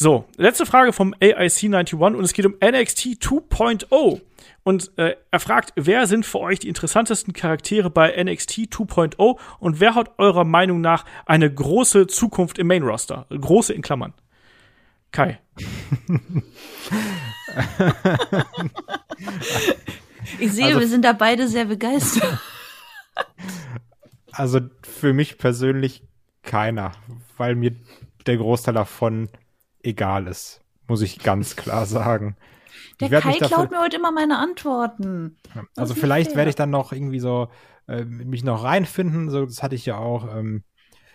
[0.02, 4.22] So, letzte Frage vom AIC91 und es geht um NXT 2.0.
[4.62, 9.78] Und äh, er fragt, wer sind für euch die interessantesten Charaktere bei NXT 2.0 und
[9.78, 13.26] wer hat eurer Meinung nach eine große Zukunft im Main Roster?
[13.28, 14.14] Große in Klammern.
[15.12, 15.38] Kai.
[20.38, 22.38] Ich sehe, Also- wir sind da beide sehr begeistert.
[24.32, 26.02] Also für mich persönlich
[26.42, 26.92] keiner,
[27.36, 27.74] weil mir
[28.26, 29.28] der Großteil davon
[29.82, 32.36] egal ist, muss ich ganz klar sagen.
[33.00, 35.36] Der Kai dafür- klaut mir heute immer meine Antworten.
[35.76, 37.48] Also vielleicht werde ich dann noch irgendwie so
[37.88, 39.30] äh, mich noch reinfinden.
[39.30, 40.64] So, das hatte ich ja auch ähm,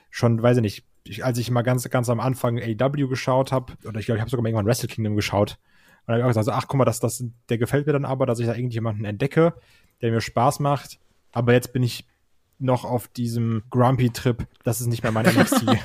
[0.09, 3.73] schon, weiß ich nicht, ich, als ich mal ganz, ganz am Anfang AW geschaut habe,
[3.87, 5.59] oder ich glaube, ich habe sogar mal irgendwann Wrestle Kingdom geschaut.
[6.07, 7.93] Und dann habe ich auch gesagt, so, ach guck mal, das, das, der gefällt mir
[7.93, 9.53] dann aber, dass ich da irgendjemanden entdecke,
[10.01, 10.99] der mir Spaß macht.
[11.31, 12.07] Aber jetzt bin ich
[12.57, 14.47] noch auf diesem Grumpy-Trip.
[14.63, 15.65] Das ist nicht mehr mein NXT.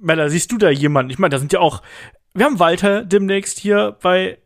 [0.00, 1.10] Mella, siehst du da jemanden?
[1.10, 1.82] Ich meine, da sind ja auch,
[2.34, 4.38] wir haben Walter demnächst hier bei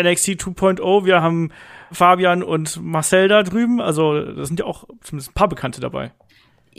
[0.00, 1.52] NXT 2.0, wir haben
[1.92, 6.12] Fabian und Marcel da drüben, also da sind ja auch zumindest ein paar Bekannte dabei.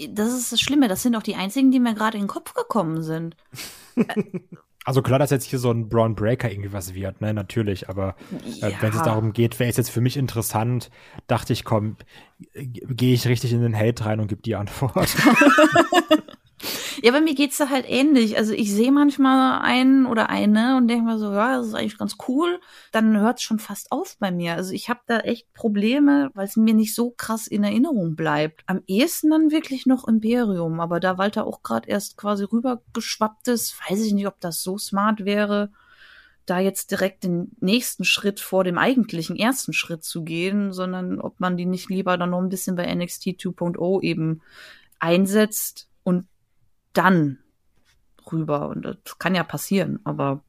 [0.09, 2.53] Das ist das Schlimme, das sind auch die einzigen, die mir gerade in den Kopf
[2.53, 3.35] gekommen sind.
[4.83, 8.15] Also klar, dass jetzt hier so ein Braun Breaker irgendwie was wird, ne, natürlich, aber
[8.61, 9.03] äh, wenn es Ja.
[9.03, 10.89] darum geht, wer ist jetzt für mich interessant,
[11.27, 11.97] dachte ich, komm,
[12.53, 14.95] äh, gehe ich richtig in den Hate rein und gebe die Antwort.
[17.01, 18.37] Ja, bei mir geht's da halt ähnlich.
[18.37, 21.97] Also ich sehe manchmal einen oder eine und denke mir so, ja, das ist eigentlich
[21.97, 22.59] ganz cool.
[22.91, 24.55] Dann hört's schon fast auf bei mir.
[24.55, 28.63] Also ich habe da echt Probleme, weil es mir nicht so krass in Erinnerung bleibt.
[28.67, 33.75] Am ehesten dann wirklich noch Imperium, aber da Walter auch gerade erst quasi rübergeschwappt ist,
[33.89, 35.71] weiß ich nicht, ob das so smart wäre,
[36.45, 41.39] da jetzt direkt den nächsten Schritt vor dem eigentlichen ersten Schritt zu gehen, sondern ob
[41.39, 44.41] man die nicht lieber dann noch ein bisschen bei NXT 2.0 eben
[44.99, 46.25] einsetzt und
[46.93, 47.39] dann
[48.31, 48.69] rüber.
[48.69, 50.43] Und das kann ja passieren, aber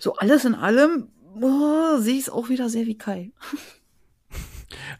[0.00, 1.08] so alles in allem
[1.40, 3.32] oh, sehe ich es auch wieder sehr wie Kai.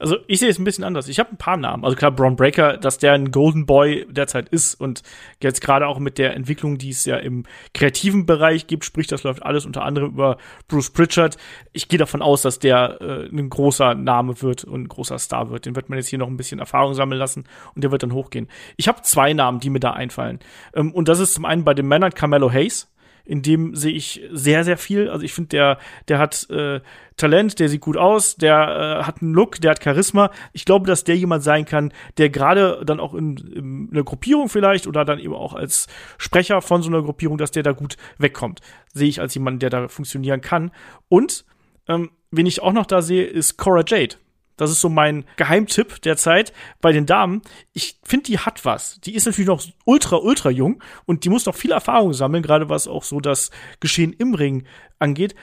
[0.02, 1.06] Also ich sehe es ein bisschen anders.
[1.06, 1.84] Ich habe ein paar Namen.
[1.84, 5.04] Also klar, Braun Breaker, dass der ein Golden Boy derzeit ist und
[5.40, 9.22] jetzt gerade auch mit der Entwicklung, die es ja im kreativen Bereich gibt, sprich, das
[9.22, 11.36] läuft alles unter anderem über Bruce Pritchard.
[11.72, 15.50] Ich gehe davon aus, dass der äh, ein großer Name wird und ein großer Star
[15.50, 15.66] wird.
[15.66, 17.44] Den wird man jetzt hier noch ein bisschen Erfahrung sammeln lassen
[17.76, 18.48] und der wird dann hochgehen.
[18.76, 20.40] Ich habe zwei Namen, die mir da einfallen.
[20.74, 22.91] Ähm, und das ist zum einen bei den Männern Carmelo Hayes.
[23.24, 25.08] In dem sehe ich sehr, sehr viel.
[25.08, 26.80] Also ich finde, der, der hat äh,
[27.16, 30.30] Talent, der sieht gut aus, der äh, hat einen Look, der hat Charisma.
[30.52, 34.48] Ich glaube, dass der jemand sein kann, der gerade dann auch in, in einer Gruppierung
[34.48, 35.86] vielleicht oder dann eben auch als
[36.18, 38.60] Sprecher von so einer Gruppierung, dass der da gut wegkommt.
[38.92, 40.70] Sehe ich als jemand, der da funktionieren kann.
[41.08, 41.44] Und
[41.88, 44.16] ähm, wen ich auch noch da sehe, ist Cora Jade.
[44.62, 47.42] Das ist so mein Geheimtipp der Zeit bei den Damen.
[47.72, 49.00] Ich finde, die hat was.
[49.02, 52.68] Die ist natürlich noch ultra, ultra jung und die muss noch viel Erfahrung sammeln, gerade
[52.68, 54.66] was auch so das Geschehen im Ring
[54.98, 55.34] angeht.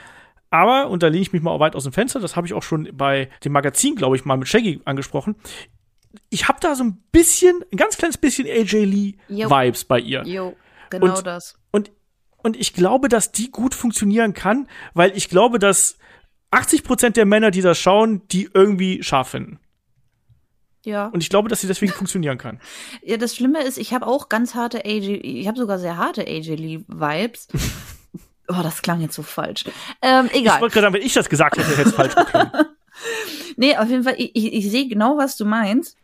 [0.50, 2.62] Aber, und da lehne ich mich mal weit aus dem Fenster, das habe ich auch
[2.64, 5.36] schon bei dem Magazin, glaube ich, mal mit Shaggy angesprochen.
[6.28, 10.24] Ich habe da so ein bisschen, ein ganz kleines bisschen AJ Lee-Vibes bei ihr.
[10.26, 10.56] Jo,
[10.90, 11.56] genau Und- das.
[11.70, 11.92] Und,
[12.38, 15.98] und ich glaube, dass die gut funktionieren kann, weil ich glaube, dass
[16.50, 19.60] 80 Prozent der Männer, die das schauen, die irgendwie scharf finden.
[20.84, 21.06] Ja.
[21.08, 22.60] Und ich glaube, dass sie deswegen funktionieren kann.
[23.02, 26.22] Ja, das Schlimme ist, ich habe auch ganz harte AJ, ich habe sogar sehr harte
[26.22, 27.48] AJ Lee Vibes.
[28.52, 29.64] Oh, das klang jetzt so falsch.
[30.02, 30.60] Ähm, Ich egal.
[30.60, 32.50] wollte gerade sagen, wenn ich das gesagt hätte, hätte es falsch geklungen.
[33.56, 35.96] Nee, auf jeden Fall, ich, ich, ich sehe genau, was du meinst.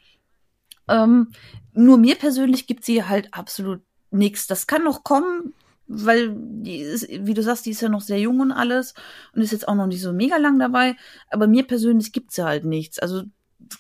[0.87, 1.33] Ähm,
[1.73, 3.81] nur mir persönlich gibt sie halt absolut
[4.13, 4.47] nichts.
[4.47, 5.55] Das kann noch kommen,
[5.89, 8.95] weil die ist, wie du sagst, die ist ja noch sehr jung und alles
[9.35, 10.97] und ist jetzt auch noch nicht so mega lang dabei.
[11.31, 12.99] Aber mir persönlich gibt sie halt nichts.
[12.99, 13.23] Also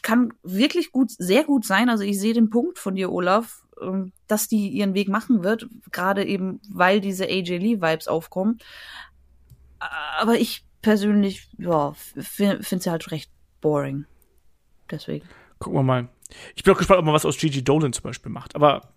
[0.02, 1.88] kann wirklich gut, sehr gut sein.
[1.88, 5.68] Also ich sehe den Punkt von dir, Olaf, ähm, dass die ihren Weg machen wird,
[5.92, 8.58] gerade eben, weil diese AJ Lee Vibes aufkommen.
[9.78, 14.06] Aber ich persönlich, ja, finde sie halt recht boring.
[14.90, 15.26] Deswegen.
[15.58, 16.08] Gucken wir mal.
[16.54, 18.54] Ich bin auch gespannt, ob man was aus Gigi Dolan zum Beispiel macht.
[18.54, 18.94] Aber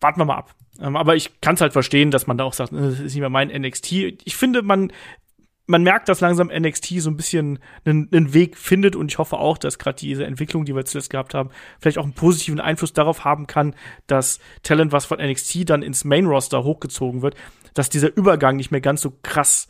[0.00, 0.54] warten wir mal ab.
[0.80, 3.14] Ähm, aber ich kann es halt verstehen, dass man da auch sagt, äh, das ist
[3.14, 3.92] nicht mehr mein NXT.
[4.24, 4.92] Ich finde, man,
[5.66, 9.38] man merkt, dass langsam NXT so ein bisschen einen, einen Weg findet und ich hoffe
[9.38, 12.92] auch, dass gerade diese Entwicklung, die wir zuletzt gehabt haben, vielleicht auch einen positiven Einfluss
[12.92, 13.74] darauf haben kann,
[14.06, 17.36] dass Talent, was von NXT dann ins Main Roster hochgezogen wird,
[17.72, 19.68] dass dieser Übergang nicht mehr ganz so krass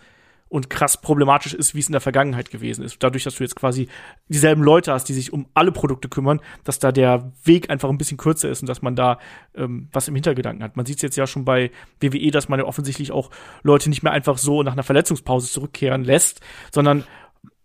[0.54, 3.02] und krass problematisch ist, wie es in der Vergangenheit gewesen ist.
[3.02, 3.88] Dadurch, dass du jetzt quasi
[4.28, 7.98] dieselben Leute hast, die sich um alle Produkte kümmern, dass da der Weg einfach ein
[7.98, 9.18] bisschen kürzer ist und dass man da
[9.56, 10.76] ähm, was im Hintergedanken hat.
[10.76, 13.30] Man sieht es jetzt ja schon bei WWE, dass man ja offensichtlich auch
[13.64, 16.40] Leute nicht mehr einfach so nach einer Verletzungspause zurückkehren lässt,
[16.72, 17.02] sondern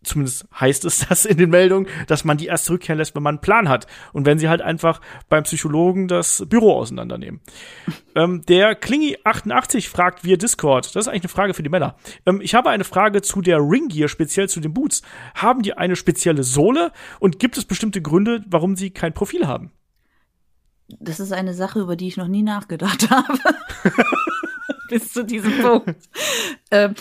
[0.10, 3.36] zumindest heißt es das in den Meldungen, dass man die erst zurückkehren lässt, wenn man
[3.36, 3.88] einen Plan hat.
[4.14, 7.40] Und wenn sie halt einfach beim Psychologen das Büro auseinandernehmen.
[8.16, 11.96] ähm, der Klingi88 fragt via Discord, das ist eigentlich eine Frage für die Männer.
[12.26, 15.02] Ähm, ich habe eine Frage zu der Ringgear, speziell zu den Boots.
[15.36, 19.72] Haben die eine spezielle Sohle und gibt es bestimmte Gründe, warum sie kein Profil haben?
[21.00, 23.40] Das ist eine Sache, über die ich noch nie nachgedacht habe.
[25.00, 25.96] Bis zu diesem Punkt.
[26.72, 26.96] ähm,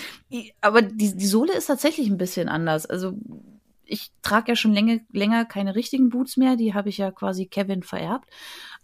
[0.61, 2.87] aber die, die Sohle ist tatsächlich ein bisschen anders.
[2.87, 3.15] Also
[3.85, 6.57] ich trage ja schon länger, länger keine richtigen Boots mehr.
[6.57, 8.29] Die habe ich ja quasi Kevin vererbt.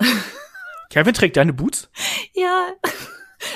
[0.90, 1.90] Kevin trägt deine Boots?
[2.34, 2.66] Ja,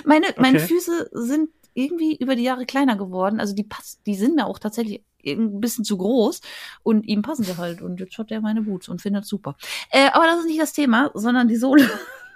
[0.04, 0.66] meine, meine Okay.
[0.68, 3.40] Füße sind irgendwie über die Jahre kleiner geworden.
[3.40, 6.40] Also die passen, die sind mir auch tatsächlich ein bisschen zu groß
[6.82, 7.82] und ihm passen sie halt.
[7.82, 9.56] Und jetzt hat er meine Boots und findet super.
[9.90, 11.88] Äh, aber das ist nicht das Thema, sondern die Sohle.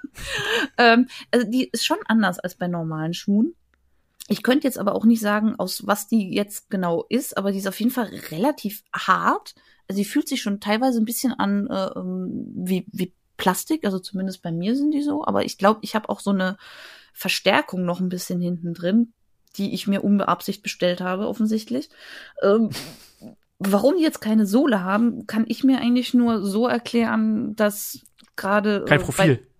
[0.78, 3.54] ähm, also die ist schon anders als bei normalen Schuhen.
[4.28, 7.58] Ich könnte jetzt aber auch nicht sagen, aus was die jetzt genau ist, aber die
[7.58, 9.54] ist auf jeden Fall relativ hart.
[9.88, 13.98] Also die fühlt sich schon teilweise ein bisschen an äh, ähm, wie, wie Plastik, also
[13.98, 16.56] zumindest bei mir sind die so, aber ich glaube, ich habe auch so eine
[17.12, 19.12] Verstärkung noch ein bisschen hinten drin,
[19.56, 21.90] die ich mir unbeabsichtigt bestellt habe, offensichtlich.
[22.42, 22.70] Ähm,
[23.58, 28.00] warum die jetzt keine Sohle haben, kann ich mir eigentlich nur so erklären, dass
[28.36, 29.36] gerade Kein äh, Profil.
[29.36, 29.51] Bei?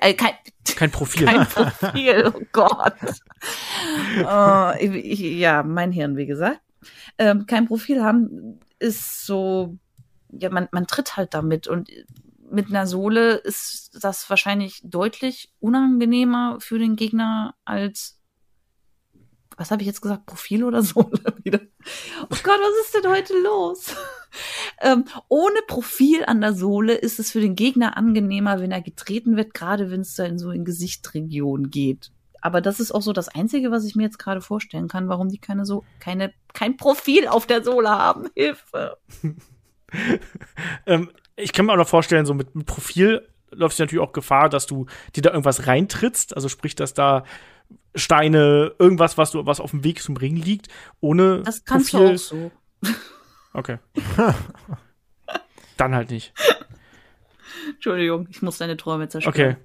[0.00, 0.34] Äh, kein,
[0.76, 1.26] Kein Profil.
[1.26, 2.94] kein Profil, oh Gott.
[4.80, 6.60] ich, ja, mein Hirn, wie gesagt.
[7.18, 9.76] Ähm, kein Profil haben ist so,
[10.30, 11.90] ja, man, man tritt halt damit und
[12.50, 18.18] mit einer Sohle ist das wahrscheinlich deutlich unangenehmer für den Gegner als
[19.56, 20.26] was habe ich jetzt gesagt?
[20.26, 21.60] Profil oder Sohle wieder?
[22.24, 23.94] Oh Gott, was ist denn heute los?
[24.80, 29.36] ähm, ohne Profil an der Sohle ist es für den Gegner angenehmer, wenn er getreten
[29.36, 32.10] wird, gerade wenn es da in so in Gesichtregion geht.
[32.40, 35.28] Aber das ist auch so das Einzige, was ich mir jetzt gerade vorstellen kann, warum
[35.28, 38.28] die keine so keine kein Profil auf der Sohle haben.
[38.34, 38.98] Hilfe.
[40.86, 44.12] ähm, ich kann mir auch noch vorstellen, so mit, mit Profil läufst du natürlich auch
[44.12, 46.34] Gefahr, dass du dir da irgendwas reintrittst.
[46.34, 47.24] Also sprich, dass da
[47.94, 50.68] Steine, irgendwas, was du, was auf dem Weg zum Ring liegt,
[51.00, 52.08] ohne Das kannst Profil.
[52.08, 52.50] du auch so.
[53.52, 53.78] Okay.
[55.76, 56.32] Dann halt nicht.
[57.74, 59.34] Entschuldigung, ich muss deine Träume zerstören.
[59.34, 59.56] Okay.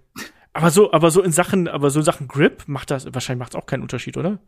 [0.53, 3.53] Aber so, aber so in Sachen, aber so in Sachen Grip macht das, wahrscheinlich macht
[3.53, 4.39] es auch keinen Unterschied, oder?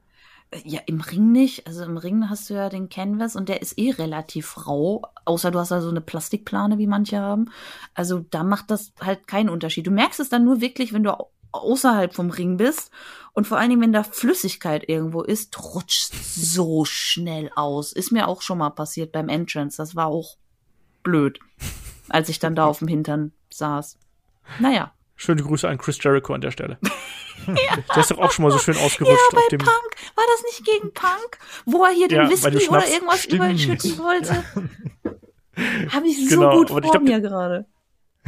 [0.63, 1.67] Ja, im Ring nicht.
[1.67, 5.03] Also im Ring hast du ja den Canvas und der ist eh relativ rau.
[5.25, 7.51] Außer du hast da so eine Plastikplane, wie manche haben.
[7.93, 9.85] Also da macht das halt keinen Unterschied.
[9.85, 11.15] Du merkst es dann nur wirklich, wenn du
[11.51, 12.91] außerhalb vom Ring bist.
[13.33, 17.93] Und vor allen Dingen, wenn da Flüssigkeit irgendwo ist, rutscht so schnell aus.
[17.93, 19.77] Ist mir auch schon mal passiert beim Entrance.
[19.77, 20.37] Das war auch
[21.03, 21.39] blöd,
[22.09, 23.97] als ich dann da auf dem Hintern saß.
[24.59, 24.93] Naja.
[25.15, 26.77] Schöne Grüße an Chris Jericho an der Stelle.
[27.47, 29.59] Der ist doch auch schon mal so schön ausgerutscht bei auf dem.
[29.59, 33.33] Punk, war das nicht gegen Punk, wo er hier den Ja, Whisky oder irgendwas Stimmt.
[33.41, 34.43] überschütten wollte?
[35.93, 37.65] Habe ich so Genau, gut vor glaub, mir gerade.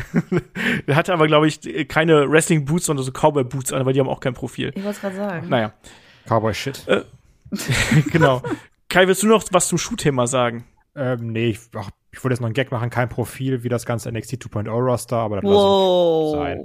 [0.88, 4.20] Er hatte aber, glaube ich, keine Wrestling-Boots, sondern so Cowboy-Boots an, weil die haben auch
[4.20, 4.72] kein Profil.
[4.76, 5.50] Ich wollte es gerade sagen.
[5.50, 5.74] Naja,
[6.28, 6.86] Cowboy-Shit.
[8.12, 8.42] genau.
[8.90, 10.66] Kai, willst du noch was zum Schuhthema sagen?
[10.96, 13.86] Ähm, nee, ich, ach, ich wollte jetzt noch einen Gag machen, kein Profil wie das
[13.86, 16.36] ganze NXT 2.0 Roster, aber das Wow.
[16.36, 16.60] Sein.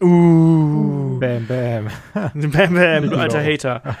[0.00, 1.18] Uh.
[1.18, 1.88] Bam, bam.
[2.50, 3.42] Bam, bam, du alter.
[3.44, 3.96] Hater.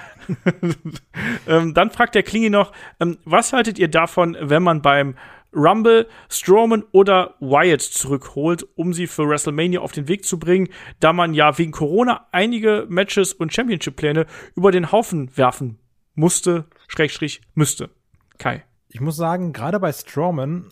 [1.46, 5.14] ähm, dann fragt der Klingi noch, ähm, was haltet ihr davon, wenn man beim
[5.54, 10.68] Rumble Strowman oder Wyatt zurückholt, um sie für WrestleMania auf den Weg zu bringen,
[11.00, 15.78] da man ja wegen Corona einige Matches und Championship-Pläne über den Haufen werfen
[16.14, 17.90] musste, Schrägstrich, müsste.
[18.38, 18.64] Kai.
[18.88, 20.70] Ich muss sagen, gerade bei Strowman,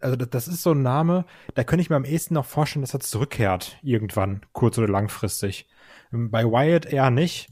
[0.00, 2.94] also das, ist so ein Name, da könnte ich mir am ehesten noch vorstellen, dass
[2.94, 5.66] er zurückkehrt irgendwann, kurz- oder langfristig.
[6.10, 7.48] Bei Wyatt eher nicht,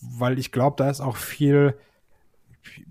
[0.00, 1.78] weil ich glaube, da ist auch viel,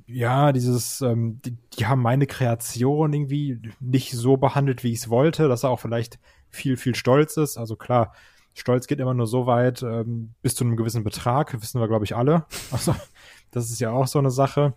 [0.06, 5.10] ja, dieses, ähm, die, die haben meine Kreation irgendwie nicht so behandelt, wie ich es
[5.10, 6.20] wollte, dass er auch vielleicht
[6.50, 7.58] viel, viel stolz ist.
[7.58, 8.14] Also klar,
[8.54, 12.06] Stolz geht immer nur so weit ähm, bis zu einem gewissen Betrag, wissen wir, glaube
[12.06, 12.46] ich, alle.
[12.72, 12.96] Also
[13.52, 14.74] das ist ja auch so eine Sache.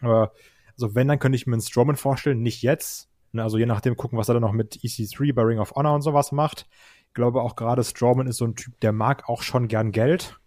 [0.00, 0.32] Aber
[0.72, 3.08] also wenn, dann könnte ich mir einen Strowman vorstellen, nicht jetzt.
[3.32, 5.94] Ne, Also je nachdem gucken, was er dann noch mit EC3 bei Ring of Honor
[5.94, 6.66] und sowas macht.
[7.08, 10.38] Ich glaube auch gerade Strowman ist so ein Typ, der mag auch schon gern Geld.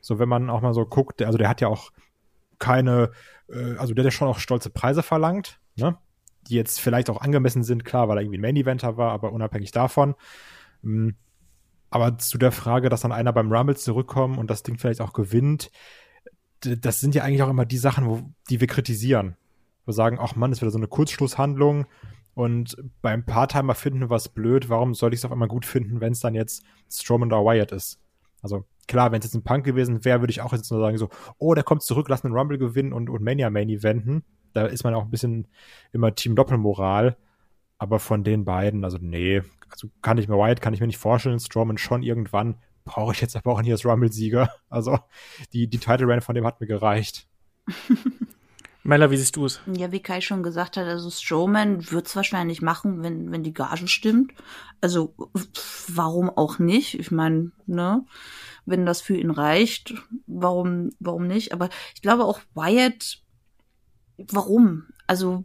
[0.00, 1.90] So wenn man auch mal so guckt, also der hat ja auch
[2.58, 3.10] keine,
[3.48, 5.98] äh, also der hat ja schon auch stolze Preise verlangt, ne?
[6.48, 9.70] Die jetzt vielleicht auch angemessen sind, klar, weil er irgendwie ein Main-Eventer war, aber unabhängig
[9.70, 10.14] davon.
[10.82, 11.10] Mm,
[11.90, 15.12] Aber zu der Frage, dass dann einer beim Rumble zurückkommt und das Ding vielleicht auch
[15.14, 15.70] gewinnt,
[16.60, 19.36] das sind ja eigentlich auch immer die Sachen, wo, die wir kritisieren.
[19.84, 21.86] Wir sagen, ach Mann, ist wieder so eine Kurzschlusshandlung
[22.34, 26.00] und beim Part-Timer finden wir was blöd, warum soll ich es auf einmal gut finden,
[26.00, 28.00] wenn es dann jetzt Strowman oder Wyatt ist?
[28.42, 30.98] Also klar, wenn es jetzt ein Punk gewesen wäre, würde ich auch jetzt nur sagen
[30.98, 31.08] so,
[31.38, 34.24] oh, der kommt zurück, lass einen Rumble gewinnen und, und Mania Main Eventen.
[34.54, 35.46] Da ist man auch ein bisschen
[35.92, 37.16] immer Team Doppelmoral.
[37.78, 40.98] Aber von den beiden, also nee, also kann ich mir Wyatt, kann ich mir nicht
[40.98, 44.50] vorstellen, Strowman schon irgendwann, brauche ich jetzt aber auch nicht als Rumble-Sieger.
[44.70, 44.98] Also
[45.52, 47.28] die, die Title Run von dem hat mir gereicht.
[48.82, 49.60] Mella, wie siehst du es?
[49.66, 53.86] Ja, wie Kai schon gesagt hat, also Strowman wird's wahrscheinlich machen, wenn, wenn die Gage
[53.86, 54.32] stimmt.
[54.80, 56.98] Also pff, warum auch nicht?
[56.98, 58.04] Ich meine, ne,
[58.68, 59.94] wenn das für ihn reicht,
[60.26, 61.52] warum, warum nicht?
[61.52, 63.18] Aber ich glaube auch Wyatt,
[64.16, 64.86] warum?
[65.06, 65.44] Also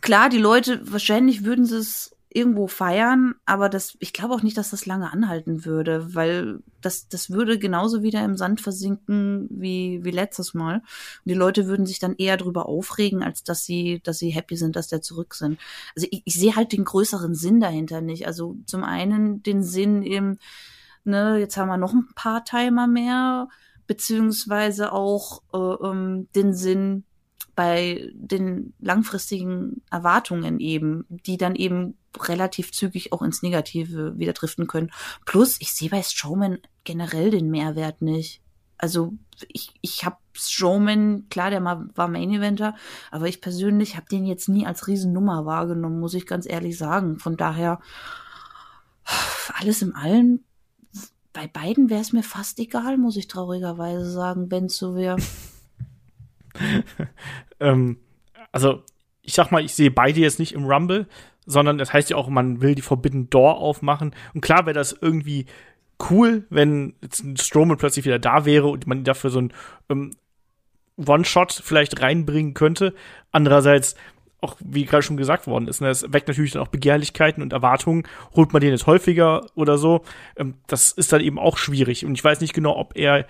[0.00, 4.56] klar, die Leute, wahrscheinlich würden sie es irgendwo feiern, aber das, ich glaube auch nicht,
[4.56, 10.04] dass das lange anhalten würde, weil das, das würde genauso wieder im Sand versinken wie,
[10.04, 10.76] wie letztes Mal.
[10.76, 10.84] Und
[11.24, 14.76] die Leute würden sich dann eher drüber aufregen, als dass sie, dass sie happy sind,
[14.76, 15.58] dass der zurück sind.
[15.96, 18.28] Also ich, ich sehe halt den größeren Sinn dahinter nicht.
[18.28, 20.38] Also zum einen den Sinn eben,
[21.04, 23.48] ne, jetzt haben wir noch ein paar Timer mehr,
[23.86, 27.04] beziehungsweise auch äh, ähm, den Sinn
[27.56, 34.66] bei den langfristigen Erwartungen eben, die dann eben relativ zügig auch ins Negative wieder driften
[34.66, 34.90] können.
[35.26, 38.40] Plus, ich sehe bei Strowman generell den Mehrwert nicht.
[38.78, 39.12] Also
[39.48, 42.74] ich, ich habe Strowman, klar, der war Main Eventer,
[43.10, 47.18] aber ich persönlich habe den jetzt nie als Riesennummer wahrgenommen, muss ich ganz ehrlich sagen.
[47.18, 47.80] Von daher,
[49.58, 50.44] alles im Allen,
[51.32, 55.16] bei beiden wäre es mir fast egal, muss ich traurigerweise sagen, wenn es so wäre.
[57.60, 57.98] Ähm,
[58.52, 58.82] also,
[59.22, 61.06] ich sag mal, ich sehe beide jetzt nicht im Rumble,
[61.46, 64.14] sondern das heißt ja auch, man will die Forbidden Door aufmachen.
[64.34, 65.46] Und klar wäre das irgendwie
[66.10, 69.52] cool, wenn jetzt ein Strowman plötzlich wieder da wäre und man dafür so ein
[69.90, 70.16] ähm,
[70.96, 72.94] One-Shot vielleicht reinbringen könnte.
[73.30, 73.94] Andererseits,
[74.40, 77.52] auch wie gerade schon gesagt worden ist, ne, es weckt natürlich dann auch Begehrlichkeiten und
[77.52, 78.04] Erwartungen.
[78.34, 80.02] Holt man den jetzt häufiger oder so?
[80.36, 82.04] Ähm, das ist dann eben auch schwierig.
[82.04, 83.26] Und ich weiß nicht genau, ob er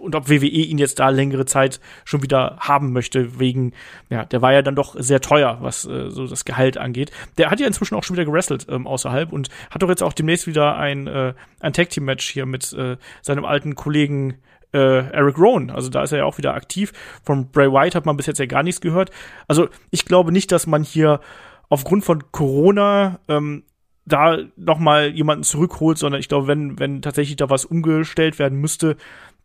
[0.00, 3.72] und ob WWE ihn jetzt da längere Zeit schon wieder haben möchte, wegen,
[4.08, 7.10] ja, der war ja dann doch sehr teuer, was äh, so das Gehalt angeht.
[7.38, 10.12] Der hat ja inzwischen auch schon wieder gewrestelt ähm, außerhalb und hat doch jetzt auch
[10.12, 14.38] demnächst wieder ein, äh, ein Tag-Team-Match hier mit äh, seinem alten Kollegen
[14.72, 15.70] äh, Eric Rowan.
[15.70, 16.92] Also da ist er ja auch wieder aktiv.
[17.22, 19.10] Von Bray Wyatt hat man bis jetzt ja gar nichts gehört.
[19.48, 21.20] Also ich glaube nicht, dass man hier
[21.68, 23.64] aufgrund von Corona ähm,
[24.06, 28.58] da noch mal jemanden zurückholt, sondern ich glaube, wenn wenn tatsächlich da was umgestellt werden
[28.58, 28.96] müsste,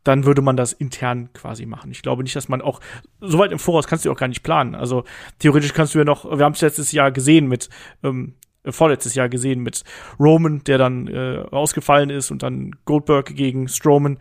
[0.04, 1.92] dann würde man das intern quasi machen.
[1.92, 2.80] Ich glaube nicht, dass man auch
[3.22, 4.76] so weit im Voraus kannst du auch gar nicht planen.
[4.76, 5.04] Also
[5.40, 7.70] theoretisch kannst du ja noch, wir haben es letztes Jahr gesehen mit
[8.04, 9.84] ähm, äh, vorletztes Jahr gesehen mit
[10.20, 14.20] Roman, der dann äh, ausgefallen ist und dann Goldberg gegen Strowman.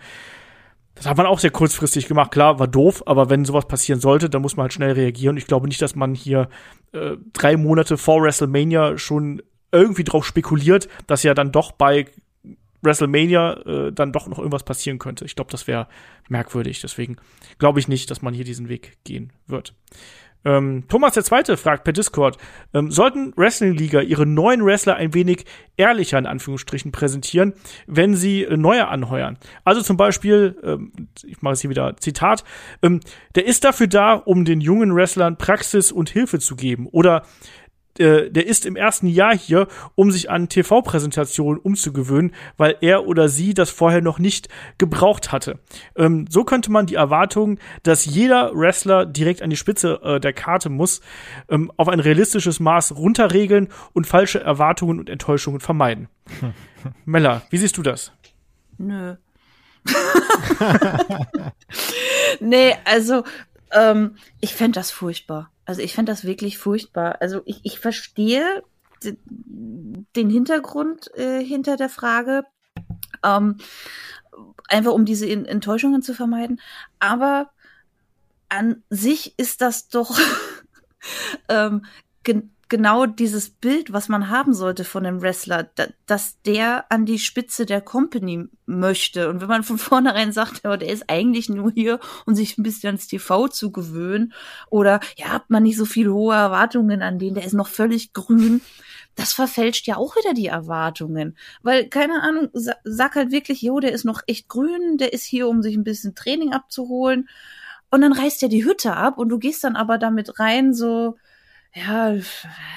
[0.95, 2.31] Das hat man auch sehr kurzfristig gemacht.
[2.31, 5.37] Klar, war doof, aber wenn sowas passieren sollte, dann muss man halt schnell reagieren.
[5.37, 6.49] Ich glaube nicht, dass man hier
[6.93, 9.43] äh, drei Monate vor WrestleMania schon
[9.73, 12.07] irgendwie drauf spekuliert, dass ja dann doch bei
[12.83, 15.25] WrestleMania äh, dann doch noch irgendwas passieren könnte.
[15.25, 15.89] Ich glaube, das wäre
[16.29, 16.81] merkwürdig.
[16.81, 17.17] Deswegen
[17.59, 19.75] glaube ich nicht, dass man hier diesen Weg gehen wird.
[20.45, 22.39] Ähm, Thomas der Zweite fragt per Discord,
[22.73, 25.45] ähm, sollten Wrestling-Liga ihre neuen Wrestler ein wenig
[25.77, 27.55] ehrlicher in Anführungsstrichen präsentieren,
[27.87, 29.39] wenn sie äh, neue anheuern?
[29.65, 30.93] Also zum Beispiel, ähm,
[31.25, 32.45] ich mache es hier wieder Zitat,
[32.83, 33.01] ähm,
[33.35, 36.89] der ist dafür da, um den jungen Wrestlern Praxis und Hilfe zu geben.
[36.91, 37.23] Oder
[37.99, 43.29] äh, der ist im ersten Jahr hier, um sich an TV-Präsentationen umzugewöhnen, weil er oder
[43.29, 45.59] sie das vorher noch nicht gebraucht hatte.
[45.97, 50.33] Ähm, so könnte man die Erwartung, dass jeder Wrestler direkt an die Spitze äh, der
[50.33, 51.01] Karte muss,
[51.49, 56.09] ähm, auf ein realistisches Maß runterregeln und falsche Erwartungen und Enttäuschungen vermeiden.
[57.05, 58.13] Mella, wie siehst du das?
[58.79, 59.15] Nö.
[62.41, 63.25] nee, also
[63.71, 65.51] ähm, ich fände das furchtbar.
[65.65, 67.17] Also ich fände das wirklich furchtbar.
[67.21, 68.63] Also ich, ich verstehe
[69.03, 72.45] den Hintergrund äh, hinter der Frage,
[73.23, 73.59] ähm,
[74.69, 76.61] einfach um diese Enttäuschungen zu vermeiden.
[76.99, 77.51] Aber
[78.49, 80.19] an sich ist das doch
[81.49, 81.85] ähm,
[82.75, 87.21] genau dieses Bild, was man haben sollte von einem Wrestler, da, dass der an die
[87.21, 89.29] Spitze der Company möchte.
[89.29, 92.65] Und wenn man von vornherein sagt, ja, der ist eigentlich nur hier, um sich ein
[92.65, 94.33] bisschen ans TV zu gewöhnen,
[94.71, 98.13] oder ja, hat man nicht so viele hohe Erwartungen an den, der ist noch völlig
[98.13, 98.61] grün.
[99.15, 101.37] Das verfälscht ja auch wieder die Erwartungen.
[101.63, 105.47] Weil, keine Ahnung, sag halt wirklich, jo, der ist noch echt grün, der ist hier,
[105.47, 107.29] um sich ein bisschen Training abzuholen.
[107.93, 111.15] Und dann reißt er die Hütte ab und du gehst dann aber damit rein, so,
[111.75, 112.15] ja,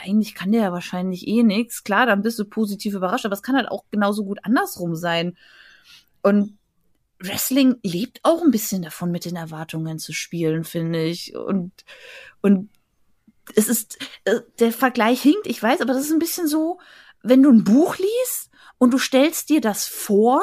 [0.04, 1.84] eigentlich kann der ja wahrscheinlich eh nix.
[1.84, 5.38] Klar, dann bist du positiv überrascht, aber es kann halt auch genauso gut andersrum sein.
[6.24, 6.58] Und
[7.20, 11.36] Wrestling lebt auch ein bisschen davon, mit den Erwartungen zu spielen, finde ich.
[11.36, 11.72] Und,
[12.42, 12.70] und
[13.56, 16.80] es ist, äh, der Vergleich hinkt, ich weiß, aber das ist ein bisschen so,
[17.22, 20.42] wenn du ein Buch liest und du stellst dir das vor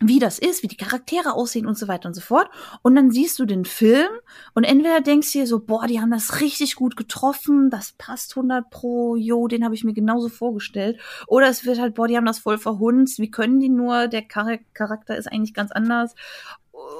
[0.00, 2.50] wie das ist, wie die Charaktere aussehen und so weiter und so fort.
[2.82, 4.08] Und dann siehst du den Film
[4.52, 8.36] und entweder denkst du dir so, boah, die haben das richtig gut getroffen, das passt
[8.36, 11.00] 100 pro, jo, den habe ich mir genauso vorgestellt.
[11.26, 14.22] Oder es wird halt, boah, die haben das voll verhunzt, wie können die nur, der
[14.22, 16.14] Charakter ist eigentlich ganz anders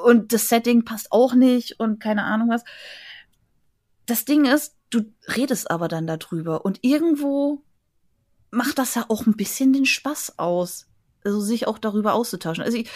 [0.04, 2.64] und das Setting passt auch nicht und keine Ahnung was.
[4.06, 5.02] Das Ding ist, du
[5.34, 7.62] redest aber dann darüber und irgendwo
[8.50, 10.86] macht das ja auch ein bisschen den Spaß aus
[11.24, 12.64] also sich auch darüber auszutauschen.
[12.64, 12.90] Also ich,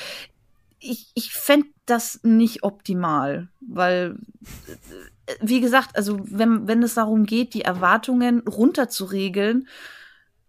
[0.81, 4.17] ich, ich fände das nicht optimal, weil,
[5.41, 9.69] wie gesagt, also wenn, wenn es darum geht, die Erwartungen runterzuregeln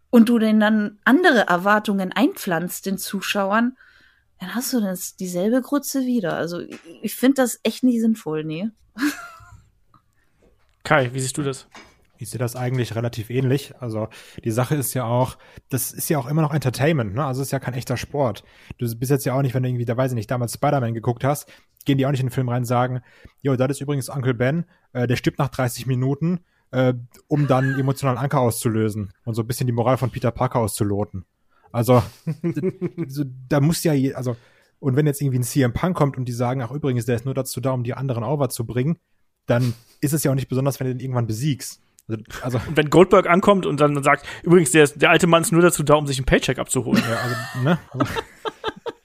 [0.10, 3.78] und du denn dann andere Erwartungen einpflanzt den Zuschauern,
[4.40, 6.36] dann hast du das dieselbe Grütze wieder.
[6.36, 8.70] Also ich, ich finde das echt nicht sinnvoll, nee.
[10.84, 11.68] Kai, wie siehst du das?
[12.22, 13.74] Ich sehe das eigentlich relativ ähnlich.
[13.80, 14.10] Also
[14.44, 15.38] die Sache ist ja auch,
[15.70, 17.26] das ist ja auch immer noch Entertainment, ne?
[17.26, 18.44] Also es ist ja kein echter Sport.
[18.78, 20.94] Du bist jetzt ja auch nicht, wenn du irgendwie, da weiß ich nicht, damals Spider-Man
[20.94, 21.50] geguckt hast,
[21.86, 23.02] gehen die auch nicht in den Film rein und sagen,
[23.42, 26.42] jo, das ist übrigens Uncle Ben, äh, der stirbt nach 30 Minuten,
[26.72, 26.94] äh,
[27.28, 31.26] um dann emotionalen Anker auszulösen und so ein bisschen die Moral von Peter Parker auszuloten.
[31.72, 32.04] Also
[33.50, 34.36] da muss ja, also
[34.80, 37.26] und wenn jetzt irgendwie ein CM Punk kommt und die sagen, ach übrigens, der ist
[37.26, 38.98] nur dazu da, um die anderen over zu bringen,
[39.46, 41.82] dann ist es ja auch nicht besonders, wenn du den irgendwann besiegst.
[42.42, 45.62] Also, und wenn Goldberg ankommt und dann sagt, übrigens, der, der alte Mann ist nur
[45.62, 47.04] dazu da, um sich einen Paycheck abzuholen.
[47.10, 47.80] Ja, also, ne?
[47.92, 48.06] Also,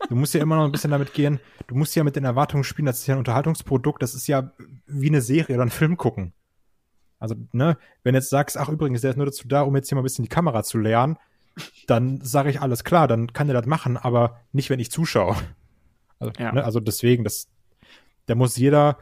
[0.09, 2.65] du musst ja immer noch ein bisschen damit gehen, du musst ja mit den Erwartungen
[2.65, 4.53] spielen, das ist ja ein Unterhaltungsprodukt, das ist ja
[4.87, 6.33] wie eine Serie oder ein Film gucken.
[7.19, 9.97] Also, ne, wenn jetzt sagst, ach übrigens, der ist nur dazu da, um jetzt hier
[9.97, 11.17] mal ein bisschen die Kamera zu lernen,
[11.87, 15.37] dann sage ich alles klar, dann kann der das machen, aber nicht, wenn ich zuschaue.
[16.19, 16.53] Also, ja.
[16.53, 17.49] ne, also deswegen, das,
[18.27, 18.99] da muss jeder,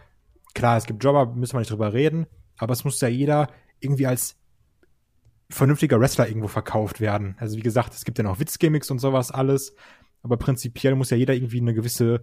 [0.55, 2.27] klar, es gibt Jobber, müssen wir nicht drüber reden,
[2.59, 3.49] aber es muss ja jeder
[3.83, 4.37] irgendwie als
[5.51, 7.37] vernünftiger Wrestler irgendwo verkauft werden.
[7.39, 9.75] Also wie gesagt, es gibt ja noch Witzgimmicks und sowas alles,
[10.23, 12.23] aber prinzipiell muss ja jeder irgendwie eine gewisse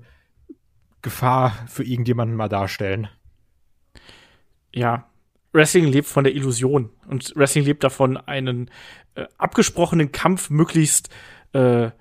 [1.02, 3.08] Gefahr für irgendjemanden mal darstellen.
[4.74, 5.10] Ja,
[5.54, 8.70] Wrestling lebt von der Illusion und Wrestling lebt davon, einen
[9.16, 11.10] äh, abgesprochenen Kampf möglichst
[11.54, 11.92] äh,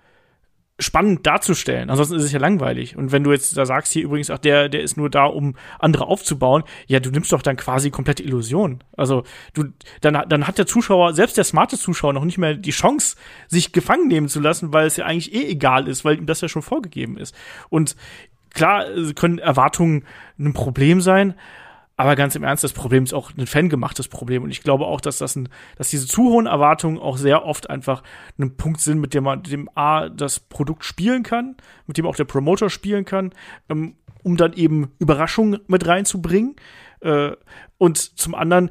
[0.78, 1.90] spannend darzustellen.
[1.90, 2.96] Ansonsten ist es ja langweilig.
[2.96, 5.56] Und wenn du jetzt da sagst, hier übrigens, ach, der, der ist nur da, um
[5.78, 8.84] andere aufzubauen, ja, du nimmst doch dann quasi komplette Illusion.
[8.96, 9.24] Also,
[9.54, 9.64] du,
[10.00, 13.16] dann, dann hat der Zuschauer, selbst der smarte Zuschauer, noch nicht mehr die Chance,
[13.48, 16.40] sich gefangen nehmen zu lassen, weil es ja eigentlich eh egal ist, weil ihm das
[16.40, 17.34] ja schon vorgegeben ist.
[17.70, 17.96] Und
[18.54, 18.84] klar
[19.16, 20.04] können Erwartungen
[20.38, 21.34] ein Problem sein,
[21.98, 24.44] aber ganz im Ernst, das Problem ist auch ein fangemachtes Problem.
[24.44, 27.68] Und ich glaube auch, dass das ein, dass diese zu hohen Erwartungen auch sehr oft
[27.68, 28.04] einfach
[28.38, 31.56] ein Punkt sind, mit dem man dem A das Produkt spielen kann,
[31.88, 33.32] mit dem auch der Promoter spielen kann,
[33.68, 36.54] ähm, um dann eben Überraschungen mit reinzubringen.
[37.00, 37.32] Äh,
[37.78, 38.70] und zum anderen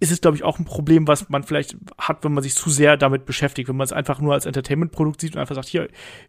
[0.00, 2.70] ist es, glaube ich, auch ein Problem, was man vielleicht hat, wenn man sich zu
[2.70, 3.68] sehr damit beschäftigt.
[3.68, 5.88] Wenn man es einfach nur als Entertainment-Produkt sieht und einfach sagt, hier,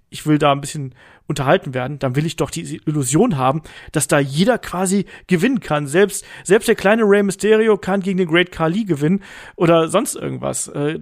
[0.09, 0.95] ich will da ein bisschen
[1.28, 3.61] unterhalten werden, dann will ich doch diese Illusion haben,
[3.91, 5.86] dass da jeder quasi gewinnen kann.
[5.86, 9.22] Selbst, selbst der kleine Rey Mysterio kann gegen den Great Khali gewinnen
[9.55, 10.67] oder sonst irgendwas.
[10.70, 10.99] Äh,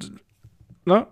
[0.86, 1.08] ne?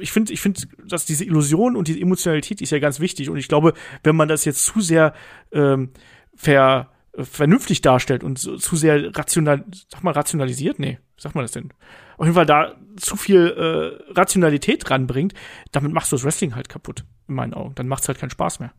[0.00, 3.30] ich finde, ich finde, dass diese Illusion und diese Emotionalität die ist ja ganz wichtig.
[3.30, 3.72] Und ich glaube,
[4.02, 5.14] wenn man das jetzt zu sehr
[5.52, 5.90] ähm,
[6.34, 11.44] ver vernünftig darstellt und so, zu sehr rational, sag mal rationalisiert, nee, wie sagt man
[11.44, 11.72] das denn?
[12.16, 15.34] Auf jeden Fall da zu viel äh, Rationalität ranbringt,
[15.72, 17.74] damit machst du das Wrestling halt kaputt, in meinen Augen.
[17.74, 18.72] Dann macht's halt keinen Spaß mehr.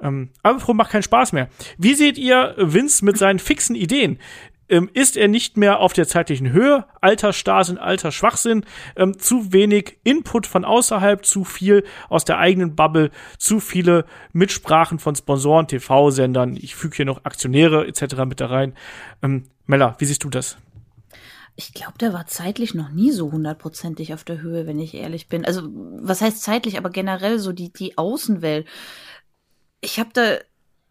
[0.00, 1.48] Ähm, aber Pro macht keinen Spaß mehr.
[1.78, 4.18] Wie seht ihr Vince mit seinen fixen Ideen?
[4.70, 8.64] Ähm, ist er nicht mehr auf der zeitlichen Höhe, Altersstarrsinn, Altersschwachsinn,
[8.96, 14.98] ähm, zu wenig Input von außerhalb, zu viel aus der eigenen Bubble, zu viele Mitsprachen
[14.98, 18.24] von Sponsoren, TV-Sendern, ich füge hier noch Aktionäre etc.
[18.26, 18.74] mit da rein.
[19.22, 20.56] Ähm, Mella, wie siehst du das?
[21.56, 25.28] Ich glaube, der war zeitlich noch nie so hundertprozentig auf der Höhe, wenn ich ehrlich
[25.28, 25.44] bin.
[25.44, 25.68] Also,
[26.00, 28.66] was heißt zeitlich, aber generell so die, die Außenwelt.
[29.82, 30.38] Ich habe da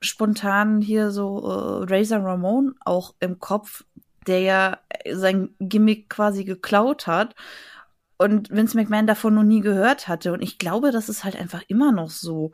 [0.01, 3.83] spontan hier so äh, Razor Ramon auch im Kopf,
[4.27, 4.77] der ja
[5.11, 7.35] sein Gimmick quasi geklaut hat
[8.17, 10.33] und Vince McMahon davon noch nie gehört hatte.
[10.33, 12.51] Und ich glaube, das ist halt einfach immer noch so,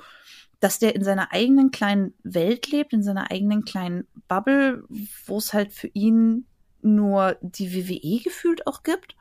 [0.59, 4.83] dass der in seiner eigenen kleinen Welt lebt, in seiner eigenen kleinen Bubble,
[5.25, 6.45] wo es halt für ihn
[6.81, 9.15] nur die WWE gefühlt auch gibt.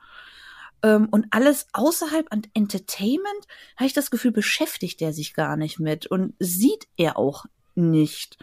[0.83, 3.47] Ähm, und alles außerhalb an Entertainment,
[3.77, 7.47] habe ich das Gefühl, beschäftigt er sich gar nicht mit und sieht er auch
[7.77, 8.39] nicht.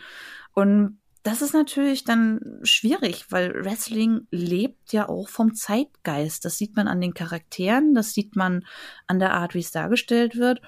[0.54, 6.46] Und das ist natürlich dann schwierig, weil Wrestling lebt ja auch vom Zeitgeist.
[6.46, 8.66] Das sieht man an den Charakteren, das sieht man
[9.06, 10.62] an der Art, wie es dargestellt wird.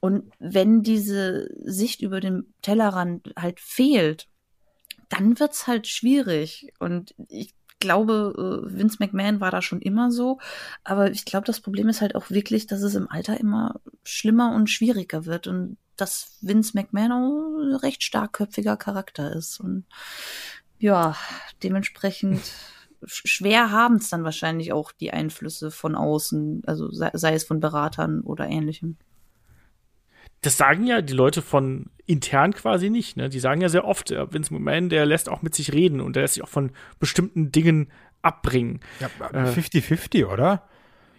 [0.00, 4.26] Und wenn diese Sicht über den Tellerrand halt fehlt,
[5.08, 6.72] dann wird's halt schwierig.
[6.80, 10.38] Und ich glaube, äh, Vince McMahon war da schon immer so.
[10.84, 14.54] Aber ich glaube, das Problem ist halt auch wirklich, dass es im Alter immer schlimmer
[14.54, 15.46] und schwieriger wird.
[15.46, 19.60] Und dass Vince McMahon ein recht starkköpfiger Charakter ist.
[19.60, 19.84] Und
[20.78, 21.16] ja,
[21.62, 22.40] dementsprechend
[23.04, 27.60] schwer haben es dann wahrscheinlich auch die Einflüsse von außen, also sei, sei es von
[27.60, 28.96] Beratern oder ähnlichem.
[30.42, 33.28] Das sagen ja die Leute von intern quasi nicht, ne?
[33.28, 36.22] Die sagen ja sehr oft, Vince McMahon, der lässt auch mit sich reden und der
[36.22, 37.90] lässt sich auch von bestimmten Dingen
[38.22, 38.80] abbringen.
[39.00, 40.68] Ja, 50-50, äh, oder?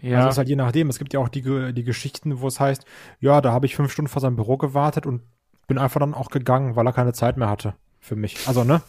[0.01, 0.17] Ja.
[0.17, 0.89] Also es ist halt je nachdem.
[0.89, 2.85] Es gibt ja auch die, die Geschichten, wo es heißt,
[3.21, 5.21] ja, da habe ich fünf Stunden vor seinem Büro gewartet und
[5.67, 8.47] bin einfach dann auch gegangen, weil er keine Zeit mehr hatte für mich.
[8.47, 8.81] Also, ne?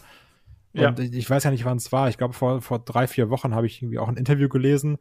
[0.73, 0.89] Ja.
[0.89, 2.09] Und ich weiß ja nicht, wann es war.
[2.09, 4.97] Ich glaube, vor, vor drei, vier Wochen habe ich irgendwie auch ein Interview gelesen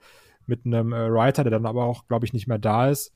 [0.47, 3.12] mit einem äh, Writer, der dann aber auch, glaube ich, nicht mehr da ist,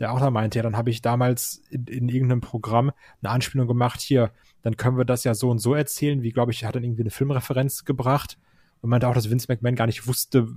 [0.00, 2.90] der auch da meinte, ja, dann habe ich damals in, in irgendeinem Programm
[3.22, 4.32] eine Anspielung gemacht, hier,
[4.62, 7.02] dann können wir das ja so und so erzählen, wie, glaube ich, hat dann irgendwie
[7.02, 8.38] eine Filmreferenz gebracht
[8.80, 10.48] und meinte auch, dass Vince McMahon gar nicht wusste,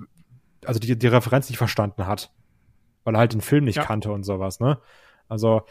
[0.65, 2.31] also die, die Referenz nicht verstanden hat.
[3.03, 3.83] Weil er halt den Film nicht ja.
[3.83, 4.79] kannte und sowas, ne?
[5.27, 5.63] Also,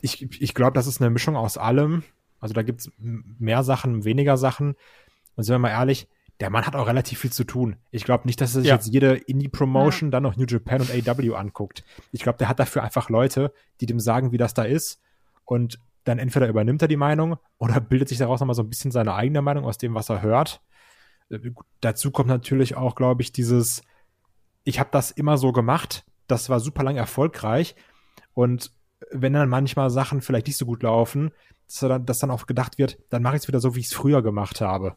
[0.00, 2.04] ich, ich glaube, das ist eine Mischung aus allem.
[2.40, 4.76] Also da gibt's mehr Sachen, weniger Sachen.
[5.34, 6.08] Und sind wir mal ehrlich,
[6.40, 7.76] der Mann hat auch relativ viel zu tun.
[7.90, 8.76] Ich glaube nicht, dass er sich ja.
[8.76, 10.10] jetzt jede Indie-Promotion, ja.
[10.12, 11.84] dann noch New Japan und AW anguckt.
[12.12, 15.00] Ich glaube, der hat dafür einfach Leute, die dem sagen, wie das da ist.
[15.44, 18.90] Und dann entweder übernimmt er die Meinung oder bildet sich daraus nochmal so ein bisschen
[18.90, 20.60] seine eigene Meinung aus dem, was er hört.
[21.28, 23.82] Äh, dazu kommt natürlich auch, glaube ich, dieses,
[24.64, 27.74] ich habe das immer so gemacht, das war super lang erfolgreich
[28.34, 28.72] und
[29.10, 31.30] wenn dann manchmal Sachen vielleicht nicht so gut laufen,
[31.66, 33.86] dass dann, dass dann auch gedacht wird, dann mache ich es wieder so, wie ich
[33.86, 34.96] es früher gemacht habe.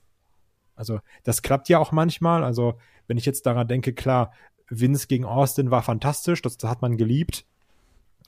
[0.82, 2.44] Also das klappt ja auch manchmal.
[2.44, 2.74] Also
[3.06, 4.34] wenn ich jetzt daran denke, klar,
[4.68, 7.46] Vince gegen Austin war fantastisch, das, das hat man geliebt.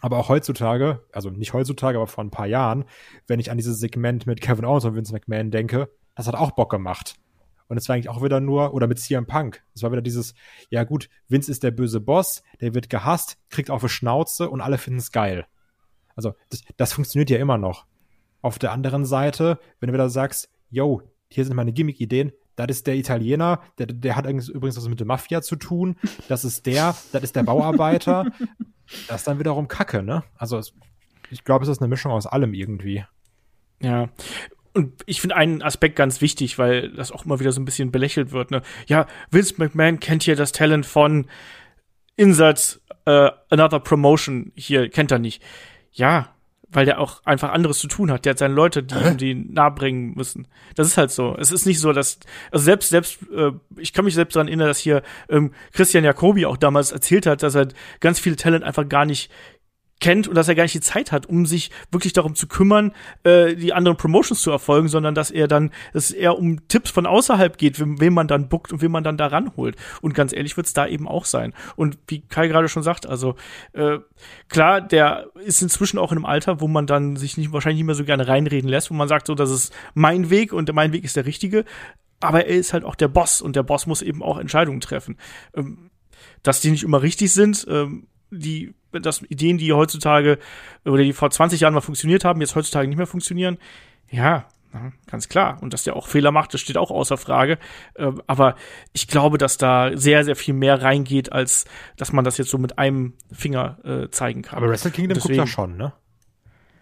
[0.02, 2.86] Aber auch heutzutage, also nicht heutzutage, aber vor ein paar Jahren,
[3.26, 6.52] wenn ich an dieses Segment mit Kevin Owens und Vince McMahon denke, das hat auch
[6.52, 7.16] Bock gemacht.
[7.70, 10.36] Und es war eigentlich auch wieder nur, oder mit CM Punk, es war wieder dieses,
[10.70, 14.62] ja gut, Vince ist der böse Boss, der wird gehasst, kriegt auf die Schnauze und
[14.62, 15.48] alle finden es geil.
[16.16, 17.88] Also das, das funktioniert ja immer noch.
[18.44, 21.02] Auf der anderen Seite, wenn du wieder sagst, yo,
[21.32, 25.08] hier sind meine Gimmick-Ideen, das ist der Italiener, der, der hat übrigens was mit der
[25.08, 25.96] Mafia zu tun,
[26.28, 28.32] das ist der, das ist der Bauarbeiter,
[29.08, 30.24] das ist dann wiederum Kacke, ne?
[30.38, 30.62] Also
[31.30, 33.06] ich glaube, es ist eine Mischung aus allem irgendwie.
[33.82, 34.10] Ja,
[34.74, 37.92] und ich finde einen Aspekt ganz wichtig, weil das auch immer wieder so ein bisschen
[37.92, 38.52] belächelt wird.
[38.52, 38.62] Ne?
[38.88, 41.28] Ja, Vince McMahon kennt hier das Talent von
[42.16, 45.44] Insert uh, Another Promotion hier, kennt er nicht.
[45.92, 46.33] Ja,
[46.74, 48.26] weil der auch einfach anderes zu tun hat.
[48.26, 50.48] Der hat seine Leute, die ihm die nahebringen müssen.
[50.76, 51.36] Das ist halt so.
[51.38, 52.20] Es ist nicht so, dass
[52.52, 56.46] also selbst selbst äh, ich kann mich selbst daran erinnern, dass hier ähm, Christian Jacobi
[56.46, 57.68] auch damals erzählt hat, dass er
[58.00, 59.32] ganz viele Talent einfach gar nicht
[60.00, 62.92] kennt und dass er gar nicht die Zeit hat, um sich wirklich darum zu kümmern,
[63.24, 67.06] äh, die anderen Promotions zu erfolgen, sondern dass er dann, dass eher um Tipps von
[67.06, 69.78] außerhalb geht, wem, wem man dann bookt und wem man dann da ranholt.
[70.02, 71.54] Und ganz ehrlich wird's da eben auch sein.
[71.76, 73.36] Und wie Kai gerade schon sagt, also
[73.72, 74.00] äh,
[74.50, 77.88] klar, der ist inzwischen auch in einem Alter, wo man dann sich nicht wahrscheinlich nicht
[77.88, 80.92] mehr so gerne reinreden lässt, wo man sagt, so, das ist mein Weg und mein
[80.92, 81.66] Weg ist der richtige.
[82.20, 85.18] Aber er ist halt auch der Boss und der Boss muss eben auch Entscheidungen treffen.
[85.56, 85.90] Ähm,
[86.42, 90.38] dass die nicht immer richtig sind, ähm, die dass Ideen, die heutzutage
[90.86, 93.58] oder die vor 20 Jahren mal funktioniert haben, jetzt heutzutage nicht mehr funktionieren.
[94.10, 94.46] Ja,
[95.08, 95.58] ganz klar.
[95.62, 97.58] Und dass der auch Fehler macht, das steht auch außer Frage.
[97.96, 98.56] Ähm, aber
[98.92, 101.66] ich glaube, dass da sehr, sehr viel mehr reingeht, als
[101.98, 104.58] dass man das jetzt so mit einem Finger äh, zeigen kann.
[104.58, 105.94] Aber Wrestle Kingdom Deswegen, guckt ja schon, ne?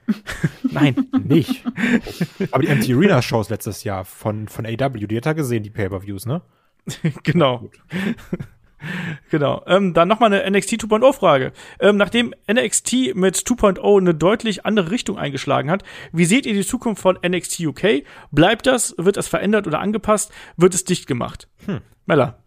[0.71, 1.07] Nein.
[1.23, 1.63] Nicht.
[2.51, 5.69] Aber die MT Arena Shows letztes Jahr von, von AW, die hat er gesehen, die
[5.69, 6.41] Pay-Per-Views, ne?
[7.23, 7.69] genau.
[9.29, 9.63] Genau.
[9.67, 11.53] Ähm, dann nochmal eine NXT 2.0 Frage.
[11.79, 16.65] Ähm, nachdem NXT mit 2.0 eine deutlich andere Richtung eingeschlagen hat, wie seht ihr die
[16.65, 18.03] Zukunft von NXT UK?
[18.31, 18.95] Bleibt das?
[18.97, 20.31] Wird das verändert oder angepasst?
[20.57, 21.47] Wird es dicht gemacht?
[21.65, 21.81] Hm.
[22.05, 22.39] Mella.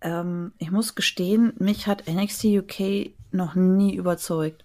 [0.00, 4.64] Ähm, ich muss gestehen, mich hat NXT UK noch nie überzeugt.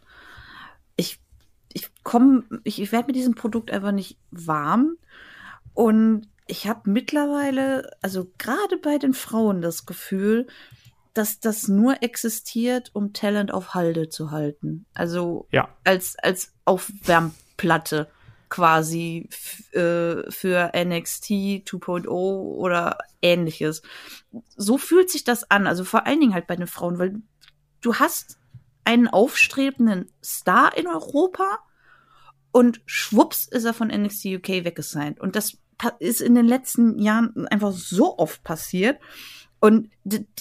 [0.95, 1.19] Ich,
[1.71, 4.97] ich komme, ich, ich werde mit diesem Produkt einfach nicht warm.
[5.74, 10.47] Und ich habe mittlerweile, also gerade bei den Frauen, das Gefühl,
[11.13, 14.85] dass das nur existiert, um Talent auf Halde zu halten.
[14.93, 15.69] Also ja.
[15.83, 18.09] als, als Aufwärmplatte
[18.49, 19.29] quasi
[19.71, 21.25] äh, für NXT
[21.65, 23.81] 2.0 oder ähnliches.
[24.55, 27.15] So fühlt sich das an, also vor allen Dingen halt bei den Frauen, weil
[27.81, 28.37] du hast
[28.83, 31.59] einen aufstrebenden Star in Europa
[32.51, 35.19] und schwupps ist er von NXT UK weggesigned.
[35.19, 35.57] Und das
[35.99, 38.99] ist in den letzten Jahren einfach so oft passiert.
[39.59, 39.89] Und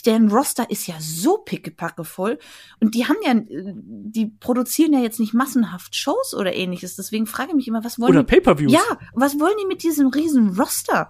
[0.04, 2.40] deren Roster ist ja so pickepacke voll.
[2.80, 6.96] Und die haben ja, die produzieren ja jetzt nicht massenhaft Shows oder ähnliches.
[6.96, 8.34] Deswegen frage ich mich immer, was wollen oder die?
[8.34, 8.72] Oder Pay-Per-Views.
[8.72, 11.08] Ja, was wollen die mit diesem riesen Roster?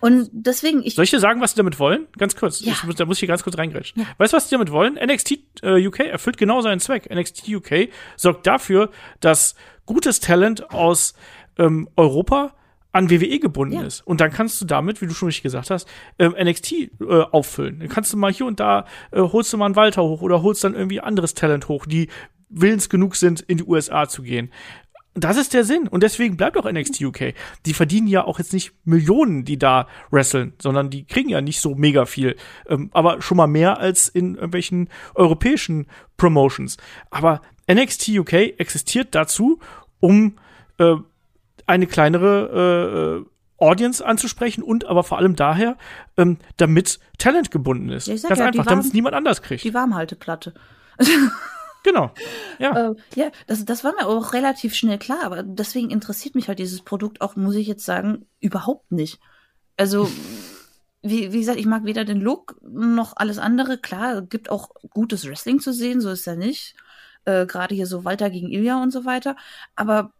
[0.00, 0.94] Und deswegen, ich.
[0.94, 2.06] Soll ich dir sagen, was die damit wollen?
[2.16, 2.60] Ganz kurz.
[2.60, 2.74] Ja.
[2.88, 4.02] Ich, da muss ich hier ganz kurz reingrätschen.
[4.02, 4.08] Ja.
[4.18, 4.94] Weißt du, was die damit wollen?
[4.94, 7.12] NXT äh, UK erfüllt genau seinen Zweck.
[7.12, 11.14] NXT UK sorgt dafür, dass gutes Talent aus
[11.58, 12.54] ähm, Europa
[12.92, 13.82] an WWE gebunden Ja.
[13.82, 14.00] ist.
[14.06, 15.88] Und dann kannst du damit, wie du schon richtig gesagt hast,
[16.18, 16.88] ähm, NXT äh,
[17.30, 17.78] auffüllen.
[17.80, 20.42] Dann kannst du mal hier und da, äh, holst du mal einen Walter hoch oder
[20.42, 22.08] holst dann irgendwie anderes Talent hoch, die
[22.48, 24.50] willens genug sind, in die USA zu gehen.
[25.14, 25.88] Das ist der Sinn.
[25.88, 27.34] Und deswegen bleibt auch NXT UK.
[27.66, 31.60] Die verdienen ja auch jetzt nicht Millionen, die da wresteln, sondern die kriegen ja nicht
[31.60, 32.36] so mega viel.
[32.68, 35.86] Ähm, aber schon mal mehr als in irgendwelchen europäischen
[36.16, 36.76] Promotions.
[37.10, 39.58] Aber NXT UK existiert dazu,
[39.98, 40.36] um
[40.78, 40.94] äh,
[41.70, 43.30] eine kleinere äh,
[43.62, 45.76] Audience anzusprechen und aber vor allem daher,
[46.16, 48.06] ähm, damit Talent gebunden ist.
[48.06, 49.64] Ja, Ganz ja, einfach, damit es niemand anders kriegt.
[49.64, 50.54] Die Warmhalteplatte.
[51.82, 52.12] Genau.
[52.58, 52.90] Ja.
[52.90, 56.58] Äh, ja, das, das war mir auch relativ schnell klar, aber deswegen interessiert mich halt
[56.58, 59.18] dieses Produkt auch, muss ich jetzt sagen, überhaupt nicht.
[59.76, 60.10] Also,
[61.02, 63.78] wie, wie gesagt, ich mag weder den Look noch alles andere.
[63.78, 66.74] Klar, gibt auch gutes Wrestling zu sehen, so ist ja nicht.
[67.24, 69.36] Äh, Gerade hier so Walter gegen Ilya und so weiter.
[69.74, 70.12] Aber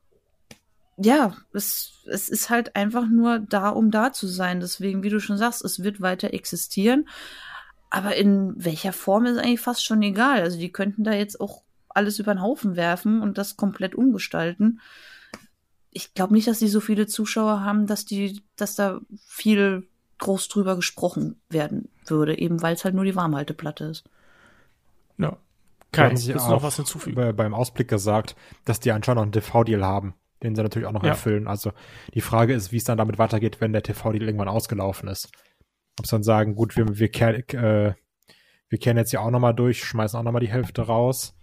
[1.03, 4.61] ja, es, es ist halt einfach nur da, um da zu sein.
[4.61, 7.09] Deswegen, wie du schon sagst, es wird weiter existieren.
[7.88, 10.40] Aber in welcher Form ist eigentlich fast schon egal.
[10.42, 14.80] Also die könnten da jetzt auch alles über den Haufen werfen und das komplett umgestalten.
[15.90, 19.88] Ich glaube nicht, dass die so viele Zuschauer haben, dass die, dass da viel
[20.18, 24.05] groß drüber gesprochen werden würde, eben weil es halt nur die Warmhalteplatte ist.
[26.12, 26.16] ja.
[26.16, 27.16] Sie du auch noch was hinzufügen?
[27.16, 30.93] Bei, beim Ausblick gesagt, dass die anscheinend noch einen TV-Deal haben, den sie natürlich auch
[30.93, 31.11] noch Ja.
[31.11, 31.47] erfüllen.
[31.49, 31.72] Also
[32.14, 35.30] die Frage ist, wie es dann damit weitergeht, wenn der TV-Deal irgendwann ausgelaufen ist.
[35.99, 37.95] Ob sie dann sagen, gut, wir, wir, kehren, äh,
[38.68, 41.36] wir kehren jetzt ja auch nochmal durch, schmeißen auch nochmal die Hälfte raus.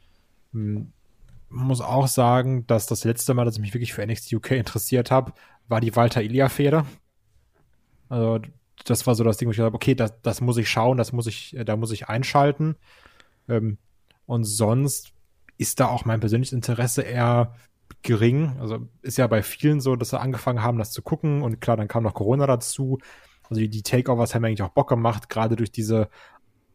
[0.54, 0.92] Hm,
[1.50, 5.12] muss auch sagen, dass das letzte Mal, dass ich mich wirklich für NXT UK interessiert
[5.12, 5.34] habe,
[5.68, 6.86] war die Walter Ilia-Fehde.
[8.10, 8.40] Also
[8.86, 10.98] das war so das Ding, wo ich gesagt habe, okay, das, das muss ich schauen,
[10.98, 12.76] das muss ich, äh, da muss ich einschalten.
[13.50, 13.78] Ähm,
[14.26, 15.14] und sonst
[15.58, 17.56] ist da auch mein persönliches Interesse eher
[18.04, 18.58] gering.
[18.60, 21.42] Also ist ja bei vielen so, dass sie angefangen haben, das zu gucken.
[21.42, 23.00] Und klar, dann kam noch Corona dazu.
[23.50, 26.10] Also die, Takeovers haben eigentlich auch Bock gemacht, gerade durch diese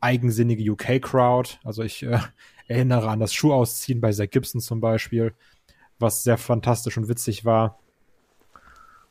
[0.01, 1.59] eigensinnige UK-Crowd.
[1.65, 2.19] Also ich äh,
[2.67, 5.35] erinnere an das Schuhausziehen bei Zach Gibson zum Beispiel,
[5.99, 7.79] was sehr fantastisch und witzig war.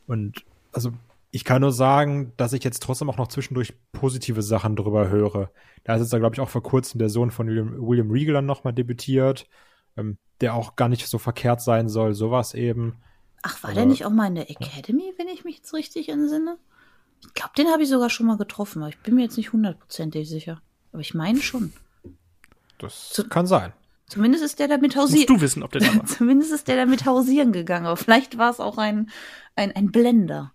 [0.07, 0.43] Und
[0.73, 0.91] also
[1.31, 5.49] ich kann nur sagen, dass ich jetzt trotzdem auch noch zwischendurch positive Sachen drüber höre.
[5.83, 8.45] Da ist jetzt, glaube ich, auch vor kurzem der Sohn von William, William Regal dann
[8.45, 9.47] nochmal debütiert,
[9.97, 12.97] ähm, der auch gar nicht so verkehrt sein soll, sowas eben.
[13.43, 16.09] Ach, war Aber- der nicht auch mal in der Academy, wenn ich mich jetzt richtig
[16.09, 16.57] entsinne?
[17.21, 19.53] Ich glaube, den habe ich sogar schon mal getroffen, aber ich bin mir jetzt nicht
[19.53, 20.61] hundertprozentig sicher.
[20.91, 21.71] Aber ich meine schon.
[22.79, 23.73] Das Zu- kann sein.
[24.07, 25.19] Zumindest ist der damit hausieren.
[25.21, 26.05] Musst du wissen, ob der da war.
[26.05, 27.85] Zumindest ist der damit hausieren gegangen.
[27.85, 29.09] Aber vielleicht war es auch ein,
[29.55, 30.51] ein, ein Blender.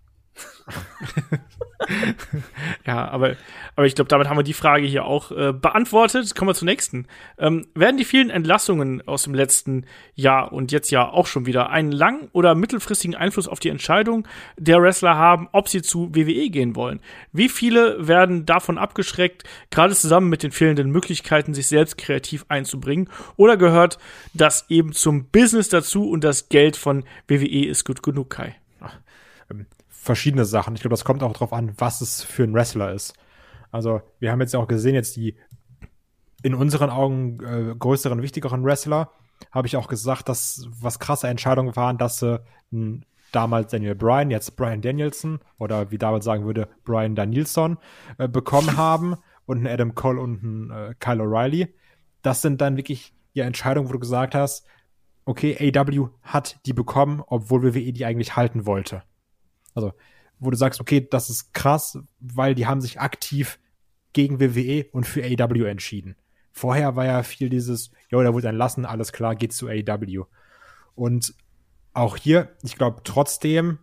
[2.85, 3.35] Ja, aber,
[3.75, 6.35] aber ich glaube, damit haben wir die Frage hier auch äh, beantwortet.
[6.35, 7.07] Kommen wir zur nächsten.
[7.37, 9.85] Ähm, werden die vielen Entlassungen aus dem letzten
[10.15, 14.27] Jahr und jetzt ja auch schon wieder einen lang- oder mittelfristigen Einfluss auf die Entscheidung
[14.57, 16.99] der Wrestler haben, ob sie zu WWE gehen wollen?
[17.31, 23.09] Wie viele werden davon abgeschreckt, gerade zusammen mit den fehlenden Möglichkeiten, sich selbst kreativ einzubringen?
[23.35, 23.97] Oder gehört
[24.33, 28.55] das eben zum Business dazu und das Geld von WWE ist gut genug, Kai?
[30.07, 30.73] Verschiedene Sachen.
[30.73, 33.13] Ich glaube, das kommt auch darauf an, was es für ein Wrestler ist.
[33.71, 35.37] Also, wir haben jetzt ja auch gesehen, jetzt die
[36.41, 39.11] in unseren Augen äh, größeren, wichtigeren Wrestler,
[39.51, 42.41] habe ich auch gesagt, dass was krasse Entscheidungen waren, dass sie
[42.71, 47.77] n, damals Daniel Bryan, jetzt Brian Danielson oder wie David sagen würde, Brian Danielson
[48.17, 51.69] äh, bekommen haben und einen Adam Cole und einen äh, Kyle O'Reilly.
[52.21, 54.65] Das sind dann wirklich ja Entscheidungen, wo du gesagt hast,
[55.25, 59.03] okay, AW hat die bekommen, obwohl WWE die eigentlich halten wollte.
[59.77, 59.93] Also,
[60.39, 63.59] wo du sagst, okay, das ist krass, weil die haben sich aktiv
[64.13, 66.15] gegen WWE und für AEW entschieden.
[66.51, 70.25] Vorher war ja viel dieses, ja, da wurde entlassen, alles klar, geht zu AEW.
[70.95, 71.35] Und
[71.93, 73.77] auch hier, ich glaube trotzdem,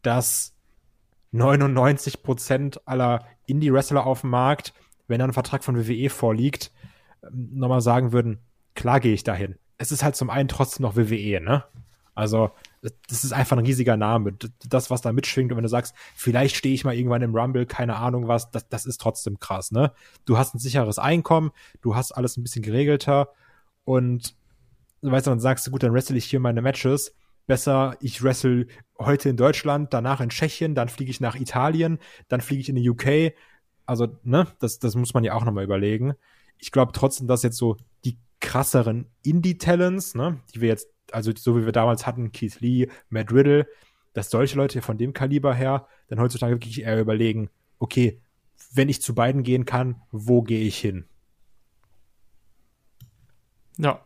[0.00, 0.56] dass
[1.32, 4.72] 99 Prozent aller Indie-Wrestler auf dem Markt,
[5.08, 6.72] wenn dann ein Vertrag von WWE vorliegt,
[7.22, 8.38] ähm, nochmal sagen würden,
[8.74, 9.56] klar gehe ich dahin.
[9.76, 11.64] Es ist halt zum einen trotzdem noch WWE, ne?
[12.14, 12.50] Also,
[13.08, 14.34] das ist einfach ein riesiger Name.
[14.68, 17.66] Das, was da mitschwingt, und wenn du sagst, vielleicht stehe ich mal irgendwann im Rumble,
[17.66, 19.92] keine Ahnung was, das, das ist trotzdem krass, ne?
[20.24, 21.50] Du hast ein sicheres Einkommen,
[21.80, 23.30] du hast alles ein bisschen geregelter
[23.84, 24.34] und
[25.02, 27.14] weißt du, dann sagst du, gut, dann wrestle ich hier meine Matches.
[27.46, 28.66] Besser, ich wrestle
[28.98, 31.98] heute in Deutschland, danach in Tschechien, dann fliege ich nach Italien,
[32.28, 33.34] dann fliege ich in die UK.
[33.86, 36.14] Also, ne, das, das muss man ja auch nochmal überlegen.
[36.58, 41.56] Ich glaube trotzdem, dass jetzt so die krasseren Indie-Talents, ne, die wir jetzt also so
[41.56, 43.66] wie wir damals hatten, Keith Lee, Matt Riddle,
[44.12, 48.20] dass solche Leute von dem Kaliber her dann heutzutage wirklich eher überlegen, okay,
[48.72, 51.06] wenn ich zu beiden gehen kann, wo gehe ich hin?
[53.78, 54.04] Ja.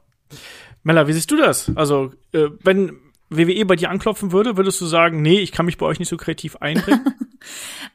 [0.83, 1.71] Mella, wie siehst du das?
[1.77, 2.99] Also, äh, wenn
[3.31, 6.09] WWE bei dir anklopfen würde, würdest du sagen, nee, ich kann mich bei euch nicht
[6.09, 7.05] so kreativ einbringen?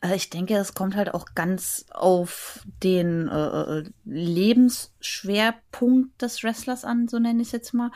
[0.01, 6.85] Äh, ich denke, es kommt halt auch ganz auf den äh, äh, Lebensschwerpunkt des Wrestlers
[6.85, 7.91] an, so nenne ich es jetzt mal.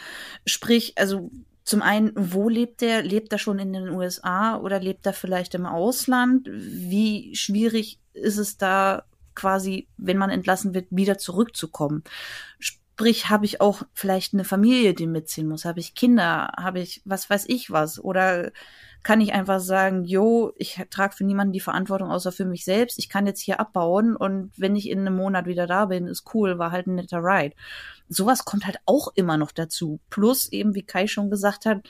[0.45, 1.31] Sprich, also
[1.63, 3.03] zum einen, wo lebt er?
[3.03, 6.47] Lebt er schon in den USA oder lebt er vielleicht im Ausland?
[6.49, 9.03] Wie schwierig ist es da
[9.35, 12.05] quasi, wenn man entlassen wird, wieder zurückzukommen?
[12.57, 15.65] Sprich, habe ich auch vielleicht eine Familie, die mitziehen muss?
[15.65, 16.53] Habe ich Kinder?
[16.57, 17.99] Habe ich was weiß ich was?
[17.99, 18.53] Oder
[19.07, 22.99] kann ich einfach sagen, jo, ich trage für niemanden die Verantwortung außer für mich selbst.
[22.99, 26.25] Ich kann jetzt hier abbauen und wenn ich in einem Monat wieder da bin, ist
[26.33, 27.55] cool, war halt ein netter Ride.
[28.09, 30.01] Sowas kommt halt auch immer noch dazu.
[30.09, 31.87] Plus eben, wie Kai schon gesagt hat,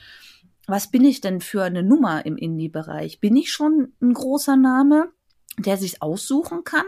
[0.68, 3.20] was bin ich denn für eine Nummer im Indie-Bereich?
[3.20, 5.10] Bin ich schon ein großer Name?
[5.60, 6.86] der sich aussuchen kann,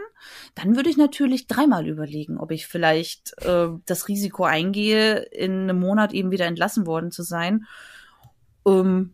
[0.54, 5.80] dann würde ich natürlich dreimal überlegen, ob ich vielleicht äh, das Risiko eingehe, in einem
[5.80, 7.66] Monat eben wieder entlassen worden zu sein.
[8.64, 9.12] Ähm,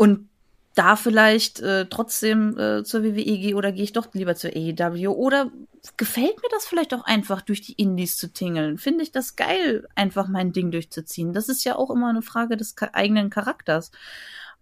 [0.00, 0.30] und
[0.74, 5.10] da vielleicht äh, trotzdem äh, zur WWE gehe oder gehe ich doch lieber zur AEW
[5.10, 5.52] oder
[5.98, 8.78] gefällt mir das vielleicht auch einfach durch die Indies zu tingeln?
[8.78, 11.34] Finde ich das geil, einfach mein Ding durchzuziehen?
[11.34, 13.90] Das ist ja auch immer eine Frage des eigenen Charakters.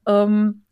[0.09, 0.65] Ähm,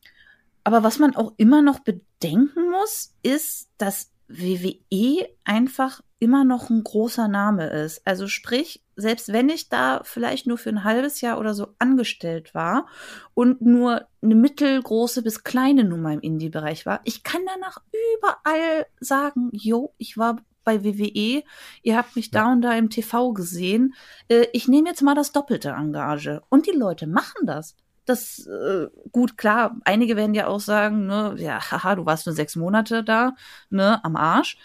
[0.65, 6.83] aber was man auch immer noch bedenken muss, ist, dass WWE einfach immer noch ein
[6.83, 8.01] großer Name ist.
[8.07, 12.55] Also sprich, selbst wenn ich da vielleicht nur für ein halbes Jahr oder so angestellt
[12.55, 12.87] war
[13.35, 17.83] und nur eine mittelgroße bis kleine Nummer im Indie-Bereich war, ich kann danach
[18.19, 21.45] überall sagen, jo, ich war bei WWE,
[21.83, 22.43] ihr habt mich ja.
[22.43, 23.95] da und da im TV gesehen,
[24.29, 26.43] äh, ich nehme jetzt mal das doppelte Engage.
[26.49, 29.77] Und die Leute machen das das äh, gut klar.
[29.85, 33.35] Einige werden ja auch sagen, ne, ja, haha, du warst nur sechs Monate da,
[33.69, 34.57] ne, am Arsch.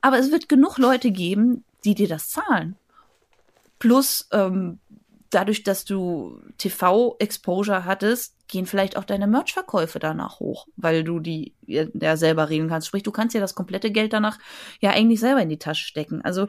[0.00, 2.76] Aber es wird genug Leute geben, die dir das zahlen.
[3.78, 4.78] Plus ähm,
[5.30, 11.52] dadurch, dass du TV-Exposure hattest, gehen vielleicht auch deine Merch-Verkäufe danach hoch, weil du die
[11.66, 12.86] ja selber regeln kannst.
[12.86, 14.38] Sprich, du kannst ja das komplette Geld danach
[14.80, 16.22] ja eigentlich selber in die Tasche stecken.
[16.24, 16.48] Also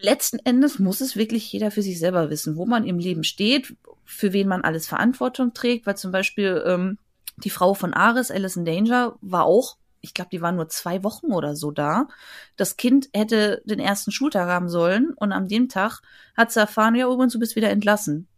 [0.00, 3.74] letzten Endes muss es wirklich jeder für sich selber wissen, wo man im Leben steht,
[4.04, 6.98] für wen man alles Verantwortung trägt, weil zum Beispiel ähm,
[7.38, 9.76] die Frau von Ares, Alison Danger, war auch,
[10.06, 12.08] ich glaube, die war nur zwei Wochen oder so da.
[12.56, 16.00] Das Kind hätte den ersten Schultag haben sollen und am dem Tag
[16.36, 18.28] hat sie erfahren, ja, übrigens, du bist wieder entlassen.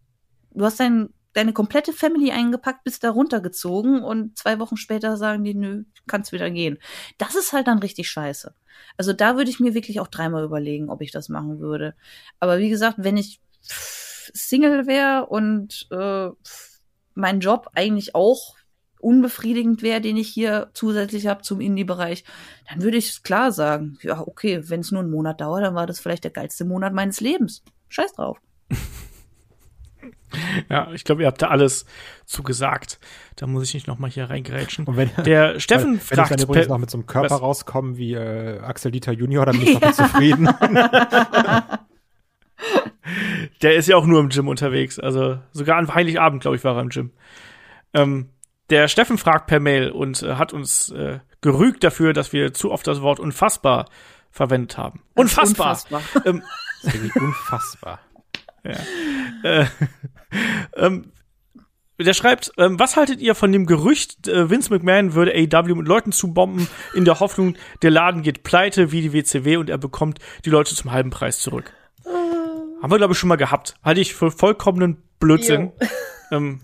[0.53, 5.45] Du hast dein deine komplette Family eingepackt, bist da runtergezogen und zwei Wochen später sagen
[5.45, 6.79] die, nö, kannst wieder gehen.
[7.17, 8.55] Das ist halt dann richtig scheiße.
[8.97, 11.95] Also da würde ich mir wirklich auch dreimal überlegen, ob ich das machen würde.
[12.41, 16.31] Aber wie gesagt, wenn ich Single wäre und äh,
[17.15, 18.58] mein Job eigentlich auch
[19.01, 22.25] unbefriedigend wäre, den ich hier zusätzlich habe zum Indie-Bereich,
[22.69, 25.87] dann würde ich klar sagen, ja, okay, wenn es nur einen Monat dauert, dann war
[25.87, 27.63] das vielleicht der geilste Monat meines Lebens.
[27.89, 28.39] Scheiß drauf.
[30.69, 31.87] Ja, ich glaube, ihr habt da alles
[32.27, 32.99] zugesagt.
[33.37, 34.85] Da muss ich nicht noch mal hier reingrätschen.
[34.85, 37.41] Und wenn, Der Steffen wenn fragt, ich dann noch mit so einem Körper was?
[37.41, 40.49] rauskomme wie äh, Axel Dieter Junior, dann bin ich doch zufrieden.
[43.63, 44.99] der ist ja auch nur im Gym unterwegs.
[44.99, 47.11] Also sogar an Heiligabend, glaube ich, war er im Gym.
[47.95, 48.29] Ähm,
[48.71, 52.71] der Steffen fragt per Mail und äh, hat uns äh, gerügt dafür, dass wir zu
[52.71, 53.87] oft das Wort unfassbar
[54.31, 55.03] verwendet haben.
[55.15, 55.71] Unfassbar.
[55.71, 56.03] Unfassbar.
[56.25, 56.43] Ähm,
[56.83, 58.01] Das ist irgendwie unfassbar.
[59.43, 59.65] äh,
[60.77, 61.13] ähm,
[62.01, 65.89] der schreibt, ähm, was haltet ihr von dem Gerücht, äh, Vince McMahon würde AEW mit
[65.89, 70.21] Leuten zubomben, in der Hoffnung, der Laden geht pleite wie die WCW und er bekommt
[70.45, 71.73] die Leute zum halben Preis zurück?
[72.81, 73.75] Haben wir, glaube ich, schon mal gehabt.
[73.83, 75.73] Halte ich für vollkommenen Blödsinn.
[76.31, 76.61] Ähm,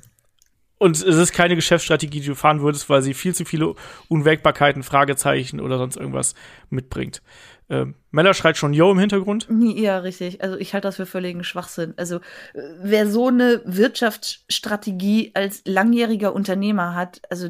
[0.85, 3.75] und es ist keine Geschäftsstrategie, die du fahren würdest, weil sie viel zu viele
[4.09, 6.35] Unwägbarkeiten, Fragezeichen oder sonst irgendwas
[6.69, 7.23] mitbringt.
[7.71, 9.49] Ähm, Mella schreit schon Yo im Hintergrund.
[9.51, 10.43] Ja, richtig.
[10.43, 11.95] Also ich halte das für völligen Schwachsinn.
[11.97, 17.49] Also äh, wer so eine Wirtschaftsstrategie als langjähriger Unternehmer hat, also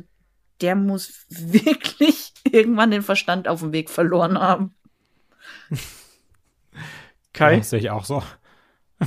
[0.61, 4.77] der muss wirklich irgendwann den Verstand auf dem Weg verloren haben.
[7.33, 7.57] Kai?
[7.57, 8.23] Das sehe ich auch so.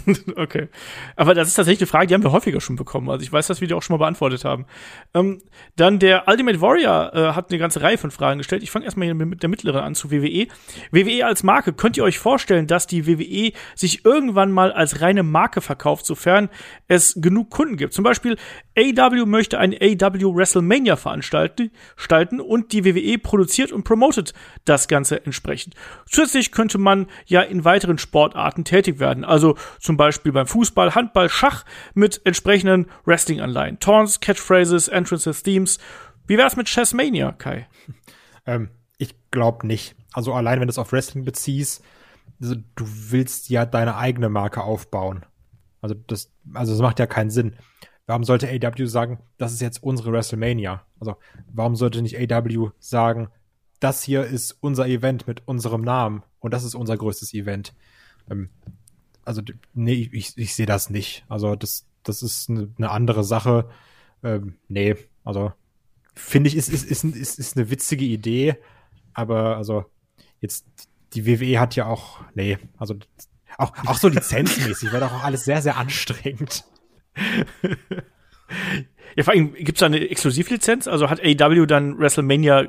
[0.36, 0.68] Okay.
[1.16, 3.10] Aber das ist tatsächlich eine Frage, die haben wir häufiger schon bekommen.
[3.10, 4.66] Also ich weiß, dass wir die auch schon mal beantwortet haben.
[5.14, 5.42] Ähm,
[5.76, 8.64] dann der Ultimate Warrior äh, hat eine ganze Reihe von Fragen gestellt.
[8.64, 10.48] Ich fange erstmal hier mit der mittleren an zu WWE.
[10.92, 15.24] WWE als Marke, könnt ihr euch vorstellen, dass die WWE sich irgendwann mal als reine
[15.24, 16.50] Marke verkauft, sofern
[16.88, 17.94] es genug Kunden gibt?
[17.94, 18.38] Zum Beispiel
[18.78, 21.72] AW möchte ein AW WrestleMania veranstalten
[22.40, 24.34] und die WWE produziert und promotet
[24.66, 25.74] das Ganze entsprechend.
[26.06, 29.56] Zusätzlich könnte man ja in weiteren Sportarten tätig werden, also
[29.88, 31.64] zum Beispiel beim Fußball, Handball, Schach
[31.94, 33.80] mit entsprechenden Wrestling-Anleihen.
[33.80, 35.80] Taunts, Catchphrases, Entrances, Themes.
[36.28, 37.68] Wie wär's mit Chessmania, Kai?
[38.50, 39.94] Ähm, ich glaube nicht.
[40.14, 41.84] Also allein wenn du es auf Wrestling beziehst,
[42.42, 45.26] also du willst ja deine eigene Marke aufbauen.
[45.82, 47.58] Also das, also das macht ja keinen Sinn.
[48.06, 50.86] Warum sollte AW sagen, das ist jetzt unsere WrestleMania?
[51.02, 51.18] Also
[51.52, 53.28] warum sollte nicht AW sagen,
[53.82, 57.74] das hier ist unser Event mit unserem Namen und das ist unser größtes Event?
[58.32, 58.50] Ähm,
[59.28, 59.42] also
[59.74, 61.26] nee, ich, ich sehe das nicht.
[61.28, 63.70] Also das, das ist eine, andere Sache.
[64.24, 65.52] Ähm, nee, also
[66.16, 68.56] finde ich, ist, ist, ist, ist, ist eine witzige Idee,
[69.14, 69.86] aber also
[70.40, 70.66] jetzt
[71.14, 72.96] die WWE hat ja auch, nee, also
[73.58, 76.64] auch, auch so lizenzmäßig wäre doch auch alles sehr, sehr anstrengend.
[79.16, 80.88] Ja, vor allem, gibt's da eine Exklusivlizenz?
[80.88, 82.68] Also hat AW dann WrestleMania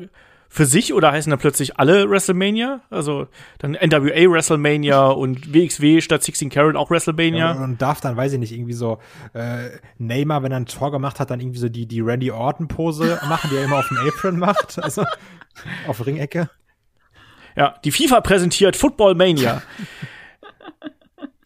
[0.49, 2.81] für sich oder heißen dann plötzlich alle WrestleMania?
[2.91, 3.29] Also
[3.59, 7.53] dann NWA WrestleMania und WXW statt 16 Carat auch WrestleMania?
[7.53, 8.99] Und darf dann, weiß ich nicht, irgendwie so
[9.35, 13.21] äh, Neymar, wenn er ein Tor gemacht hat, dann irgendwie so die, die Randy Orton-Pose
[13.29, 15.05] machen, die er immer auf dem Apron macht, also
[15.87, 16.49] auf Ringecke.
[17.57, 19.63] Ja, die FIFA präsentiert Football Mania.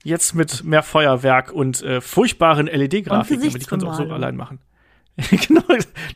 [0.05, 4.37] Jetzt mit mehr Feuerwerk und äh, furchtbaren LED-Grafiken, aber die können sie auch so allein
[4.37, 4.59] machen.
[5.47, 5.63] genau,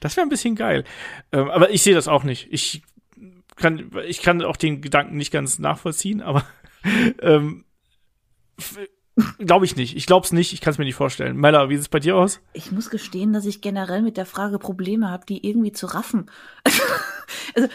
[0.00, 0.84] das wäre ein bisschen geil.
[1.32, 2.48] Ähm, aber ich sehe das auch nicht.
[2.50, 2.82] Ich
[3.56, 6.44] kann, ich kann auch den Gedanken nicht ganz nachvollziehen, aber
[7.20, 7.64] ähm,
[9.38, 9.96] glaube ich nicht.
[9.96, 10.52] Ich glaube es nicht.
[10.52, 11.36] Ich kann es mir nicht vorstellen.
[11.36, 12.40] Mella, wie sieht es bei dir aus?
[12.52, 16.30] Ich muss gestehen, dass ich generell mit der Frage Probleme habe, die irgendwie zu raffen.
[17.54, 17.68] also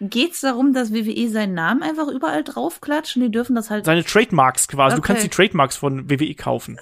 [0.00, 3.84] geht's darum, dass WWE seinen Namen einfach überall draufklatscht und die dürfen das halt.
[3.84, 4.96] Seine Trademarks quasi.
[4.96, 5.06] Du Okay.
[5.08, 6.78] kannst die Trademarks von WWE kaufen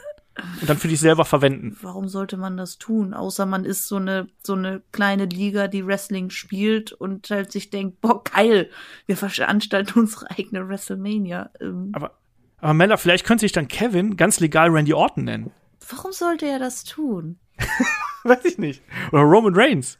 [0.61, 1.77] und dann für dich selber verwenden.
[1.83, 3.15] Warum sollte man das tun?
[3.15, 7.71] Außer man ist so eine so eine kleine Liga, die Wrestling spielt und halt sich
[7.71, 8.71] denkt, boah geil,
[9.07, 11.51] wir veranstalten unsere eigene WrestleMania.
[11.61, 12.19] Ähm, Aber,
[12.59, 15.51] aber Mella, vielleicht könnte sich dann Kevin ganz legal Randy Orton nennen.
[15.89, 17.39] warum sollte er das tun?
[18.25, 18.83] Weiß ich nicht.
[19.13, 19.99] Oder Roman Reigns.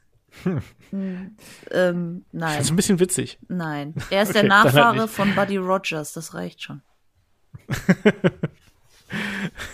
[0.93, 3.39] Ähm, Das nein, ist ein bisschen witzig.
[3.49, 3.95] nein.
[4.11, 5.15] Er ist Okay, der halt Nachfahre nicht.
[5.15, 6.83] von Buddy Rogers, das reicht schon.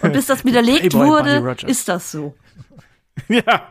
[0.02, 2.34] Und bis das widerlegt wurde, ist das so.
[3.28, 3.70] Ja.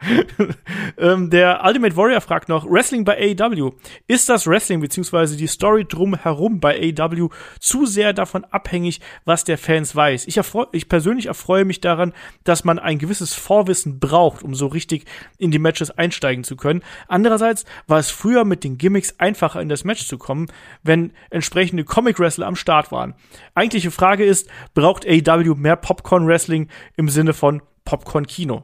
[0.97, 3.71] ähm, der Ultimate Warrior fragt noch, Wrestling bei AEW.
[4.07, 7.29] Ist das Wrestling beziehungsweise die Story drumherum bei AEW
[7.59, 10.27] zu sehr davon abhängig, was der Fans weiß?
[10.27, 10.39] Ich,
[10.71, 15.05] ich persönlich erfreue mich daran, dass man ein gewisses Vorwissen braucht, um so richtig
[15.37, 16.81] in die Matches einsteigen zu können.
[17.07, 20.47] Andererseits war es früher mit den Gimmicks einfacher in das Match zu kommen,
[20.83, 23.13] wenn entsprechende Comic-Wrestler am Start waren.
[23.53, 28.63] Eigentliche Frage ist, braucht AEW mehr Popcorn-Wrestling im Sinne von Popcorn-Kino?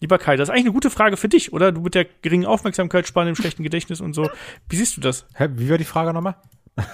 [0.00, 1.72] Lieber Kai, das ist eigentlich eine gute Frage für dich, oder?
[1.72, 4.30] Du mit der geringen Aufmerksamkeitsspanne, im schlechten Gedächtnis und so.
[4.68, 5.26] Wie siehst du das?
[5.34, 6.36] Hä, wie war die Frage nochmal?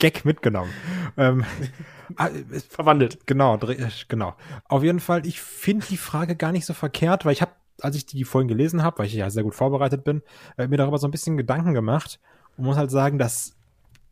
[0.00, 0.72] Gag mitgenommen.
[1.16, 1.44] ähm,
[2.16, 2.30] ah,
[2.68, 3.26] Verwandelt.
[3.26, 3.58] Genau,
[4.08, 4.34] genau.
[4.64, 7.94] Auf jeden Fall, ich finde die Frage gar nicht so verkehrt, weil ich habe, als
[7.94, 10.22] ich die vorhin gelesen habe, weil ich ja sehr gut vorbereitet bin,
[10.56, 12.18] äh, mir darüber so ein bisschen Gedanken gemacht
[12.56, 13.56] und muss halt sagen, dass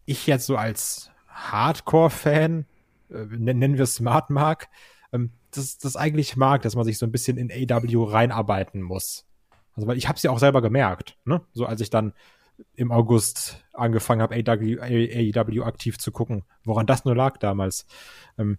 [0.04, 2.64] ich jetzt so als Hardcore-Fan,
[3.10, 4.68] äh, nennen wir es Smart mag,
[5.12, 9.26] ähm, das, das eigentlich mag, dass man sich so ein bisschen in AW reinarbeiten muss.
[9.74, 11.42] Also weil ich habe es ja auch selber gemerkt, ne?
[11.52, 12.12] So als ich dann
[12.74, 17.86] im August angefangen habe, AW, AEW aktiv zu gucken, woran das nur lag damals.
[18.38, 18.58] Ähm,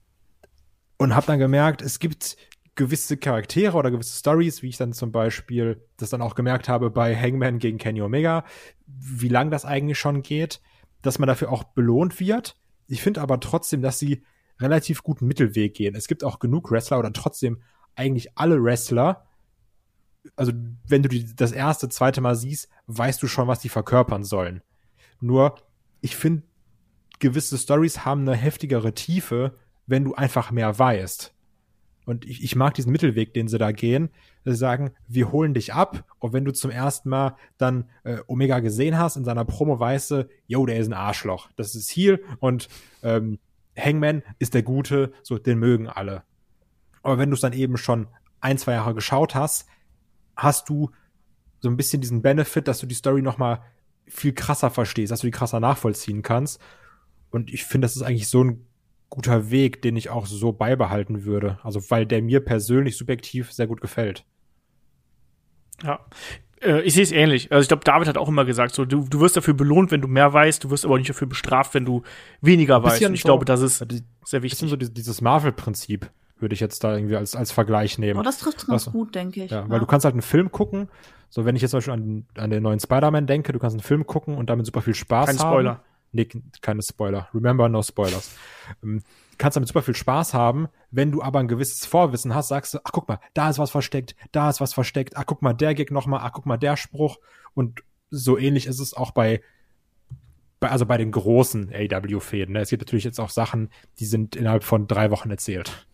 [0.97, 2.37] und habe dann gemerkt, es gibt
[2.75, 6.89] gewisse Charaktere oder gewisse Stories, wie ich dann zum Beispiel das dann auch gemerkt habe
[6.89, 8.45] bei Hangman gegen Kenny Omega,
[8.87, 10.59] wie lang das eigentlich schon geht,
[11.01, 12.57] dass man dafür auch belohnt wird.
[12.87, 14.23] Ich finde aber trotzdem, dass sie
[14.59, 15.95] relativ guten Mittelweg gehen.
[15.95, 17.61] Es gibt auch genug Wrestler oder trotzdem
[17.95, 19.25] eigentlich alle Wrestler,
[20.35, 20.53] also
[20.87, 24.61] wenn du die das erste, zweite Mal siehst, weißt du schon, was die verkörpern sollen.
[25.19, 25.55] Nur,
[26.01, 26.43] ich finde,
[27.19, 31.33] gewisse Stories haben eine heftigere Tiefe, wenn du einfach mehr weißt.
[32.05, 34.09] Und ich, ich mag diesen Mittelweg, den sie da gehen.
[34.43, 36.05] Sie sagen, wir holen dich ab.
[36.19, 40.11] Und wenn du zum ersten Mal dann äh, Omega gesehen hast, in seiner Promo weißt
[40.11, 41.49] du, yo, der ist ein Arschloch.
[41.55, 42.67] Das ist Heal und
[43.03, 43.39] ähm,
[43.77, 46.23] Hangman ist der Gute, so den mögen alle.
[47.01, 48.07] Aber wenn du es dann eben schon
[48.39, 49.67] ein, zwei Jahre geschaut hast,
[50.35, 50.91] hast du
[51.59, 53.61] so ein bisschen diesen Benefit, dass du die Story noch mal
[54.05, 56.59] viel krasser verstehst, dass du die krasser nachvollziehen kannst.
[57.31, 58.65] Und ich finde, das ist eigentlich so ein
[59.09, 61.59] guter Weg, den ich auch so beibehalten würde.
[61.63, 64.25] Also, weil der mir persönlich subjektiv sehr gut gefällt.
[65.83, 66.05] Ja.
[66.63, 67.51] Äh, ich sehe es ähnlich.
[67.51, 70.01] Also ich glaube, David hat auch immer gesagt, so du, du wirst dafür belohnt, wenn
[70.01, 72.03] du mehr weißt, du wirst aber nicht dafür bestraft, wenn du
[72.41, 73.03] weniger weißt.
[73.03, 73.85] Und ich so, glaube, das ist
[74.25, 74.59] sehr wichtig.
[74.61, 76.09] Bisschen so dieses Marvel-Prinzip
[76.39, 78.19] würde ich jetzt da irgendwie als, als Vergleich nehmen.
[78.19, 79.51] Oh, das trifft ganz also, gut, denke ich.
[79.51, 80.89] Ja, weil du kannst halt einen Film gucken.
[81.29, 83.83] So, wenn ich jetzt zum Beispiel an, an den neuen Spider-Man denke, du kannst einen
[83.83, 85.51] Film gucken und damit super viel Spaß Kein haben.
[85.51, 85.83] Spoiler.
[86.11, 86.27] Nee,
[86.61, 87.27] keine Spoiler.
[87.33, 88.35] Remember, no spoilers.
[89.43, 90.69] Kannst damit super viel Spaß haben.
[90.89, 93.71] Wenn du aber ein gewisses Vorwissen hast, sagst du, ach guck mal, da ist was
[93.71, 96.77] versteckt, da ist was versteckt, ach guck mal, der Gag nochmal, ach guck mal, der
[96.77, 97.19] Spruch.
[97.53, 99.41] Und so ähnlich ist es auch bei,
[100.61, 102.53] bei also bei den großen AW-Fäden.
[102.53, 102.61] Ne?
[102.61, 103.69] Es gibt natürlich jetzt auch Sachen,
[103.99, 105.87] die sind innerhalb von drei Wochen erzählt.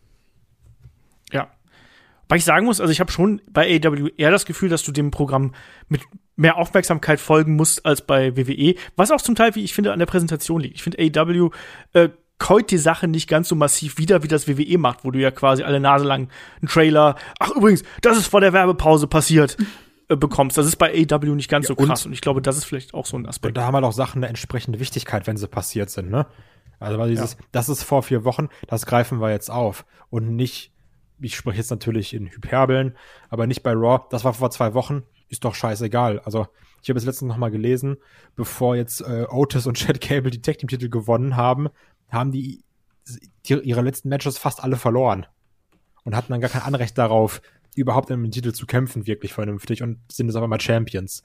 [1.31, 1.49] Ja.
[2.27, 4.91] Weil ich sagen muss, also ich habe schon bei AW eher das Gefühl, dass du
[4.91, 5.55] dem Programm
[5.87, 6.03] mit
[6.35, 9.97] mehr Aufmerksamkeit folgen musst als bei WWE, was auch zum Teil, wie ich finde, an
[9.97, 10.75] der Präsentation liegt.
[10.75, 11.49] Ich finde AW
[11.93, 12.09] äh,
[12.39, 15.29] keut die Sache nicht ganz so massiv wieder, wie das WWE macht, wo du ja
[15.29, 16.29] quasi alle Nase lang
[16.61, 19.57] einen Trailer, ach übrigens, das ist vor der Werbepause passiert,
[20.07, 20.57] äh, bekommst.
[20.57, 22.65] Das ist bei AW nicht ganz ja, so krass und, und, ich glaube, das ist
[22.65, 23.51] vielleicht auch so ein Aspekt.
[23.51, 26.25] Und da haben halt auch Sachen eine entsprechende Wichtigkeit, wenn sie passiert sind, ne?
[26.79, 27.39] Also weil dieses, ja.
[27.51, 30.71] das ist vor vier Wochen, das greifen wir jetzt auf und nicht,
[31.19, 32.95] ich spreche jetzt natürlich in Hyperbeln,
[33.29, 36.19] aber nicht bei Raw, das war vor zwei Wochen, ist doch scheißegal.
[36.21, 36.47] Also
[36.81, 37.97] ich habe es letztens noch mal gelesen,
[38.35, 41.67] bevor jetzt äh, Otis und Chad Cable die Tag Team Titel gewonnen haben,
[42.09, 42.63] haben die,
[43.45, 45.25] die ihre letzten Matches fast alle verloren
[46.03, 47.41] und hatten dann gar kein Anrecht darauf,
[47.75, 51.23] überhaupt in den Titel zu kämpfen, wirklich vernünftig und sind jetzt aber mal Champions.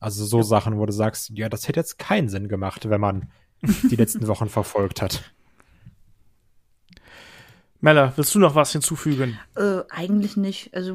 [0.00, 0.42] Also so ja.
[0.42, 3.30] Sachen, wo du sagst, ja, das hätte jetzt keinen Sinn gemacht, wenn man
[3.62, 5.22] die letzten Wochen verfolgt hat.
[7.80, 9.38] Mella, willst du noch was hinzufügen?
[9.56, 10.72] Äh, eigentlich nicht.
[10.72, 10.94] Also,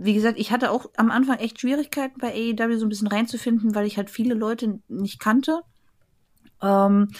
[0.00, 3.74] wie gesagt, ich hatte auch am Anfang echt Schwierigkeiten bei AEW so ein bisschen reinzufinden,
[3.74, 5.62] weil ich halt viele Leute nicht kannte.
[6.60, 7.10] Ähm,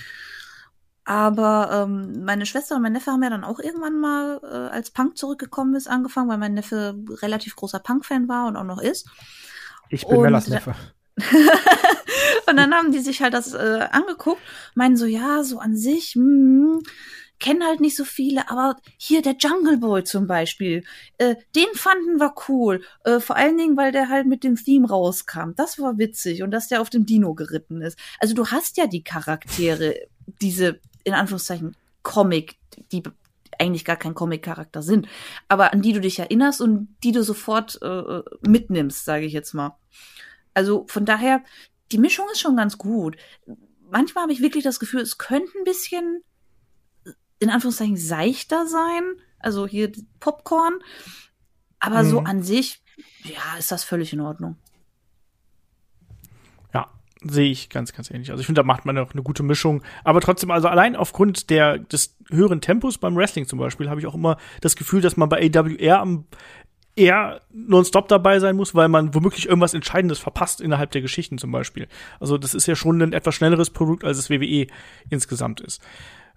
[1.05, 4.91] aber ähm, meine Schwester und mein Neffe haben ja dann auch irgendwann mal, äh, als
[4.91, 9.07] Punk zurückgekommen ist, angefangen, weil mein Neffe relativ großer Punk-Fan war und auch noch ist.
[9.91, 10.75] Ich bin und, Mellas Neffe.
[12.49, 14.41] und dann haben die sich halt das äh, angeguckt,
[14.75, 16.81] meinen so, ja, so an sich, mh,
[17.39, 20.83] kennen halt nicht so viele, aber hier der Jungle Boy zum Beispiel,
[21.19, 22.83] äh, den fanden wir cool.
[23.05, 25.53] Äh, vor allen Dingen, weil der halt mit dem Theme rauskam.
[25.55, 27.99] Das war witzig und dass der auf dem Dino geritten ist.
[28.19, 29.95] Also du hast ja die Charaktere,
[30.41, 32.57] diese in Anführungszeichen Comic,
[32.93, 33.03] die
[33.59, 35.07] eigentlich gar kein Comic-Charakter sind,
[35.49, 39.55] aber an die du dich erinnerst und die du sofort äh, mitnimmst, sage ich jetzt
[39.55, 39.77] mal.
[40.55, 41.43] Also von daher,
[41.93, 43.17] die Mischung ist schon ganz gut.
[43.91, 46.23] Manchmal habe ich wirklich das Gefühl, es könnte ein bisschen
[47.39, 49.03] in Anführungszeichen seichter sein,
[49.39, 50.81] also hier Popcorn,
[51.79, 52.11] aber mhm.
[52.11, 52.83] so an sich,
[53.25, 54.57] ja, ist das völlig in Ordnung
[57.25, 58.31] sehe ich ganz, ganz ähnlich.
[58.31, 59.83] Also ich finde, da macht man auch eine gute Mischung.
[60.05, 64.07] Aber trotzdem, also allein aufgrund der, des höheren Tempos beim Wrestling zum Beispiel, habe ich
[64.07, 66.27] auch immer das Gefühl, dass man bei AWR am
[66.97, 71.51] eher nonstop dabei sein muss, weil man womöglich irgendwas Entscheidendes verpasst innerhalb der Geschichten zum
[71.51, 71.89] Beispiel.
[72.21, 74.69] Also das ist ja schon ein etwas schnelleres Produkt, als es WWE
[75.11, 75.83] insgesamt ist.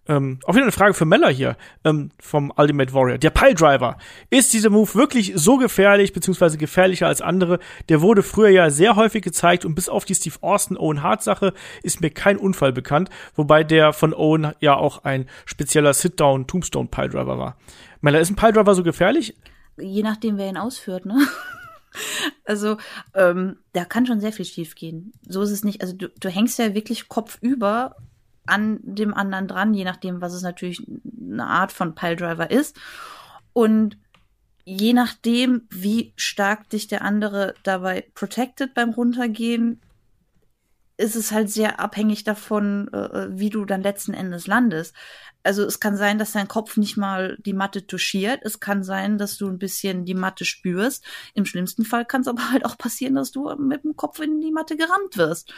[0.08, 3.18] Ähm, auf jeden Fall eine Frage für Meller hier ähm, vom Ultimate Warrior.
[3.18, 3.98] Der Piledriver.
[4.30, 7.60] Ist dieser Move wirklich so gefährlich, beziehungsweise gefährlicher als andere?
[7.90, 11.24] Der wurde früher ja sehr häufig gezeigt und bis auf die Steve Austin Owen Hart
[11.24, 11.54] Sache
[11.84, 16.88] ist mir kein Unfall bekannt, wobei der von Owen ja auch ein spezieller Sit-Down Tombstone
[16.90, 17.58] Piledriver war.
[18.02, 19.36] Meller, ist ein Piledriver so gefährlich?
[19.78, 21.20] Je nachdem, wer ihn ausführt, ne?
[22.46, 22.78] Also,
[23.16, 25.14] ähm, da kann schon sehr viel schief gehen.
[25.28, 25.82] So ist es nicht.
[25.82, 27.96] Also, du, du hängst ja wirklich kopfüber
[28.48, 30.86] an dem anderen dran, je nachdem, was es natürlich
[31.20, 32.78] eine Art von Piledriver ist.
[33.54, 33.98] Und
[34.66, 39.82] je nachdem, wie stark dich der andere dabei protected beim Runtergehen,
[40.98, 44.96] ist es halt sehr abhängig davon, äh, wie du dann letzten Endes landest.
[45.44, 48.42] Also es kann sein, dass dein Kopf nicht mal die Matte touchiert.
[48.44, 51.06] Es kann sein, dass du ein bisschen die Matte spürst.
[51.36, 54.42] Im schlimmsten Fall kann es aber halt auch passieren, dass du mit dem Kopf in
[54.42, 55.54] die Matte gerammt wirst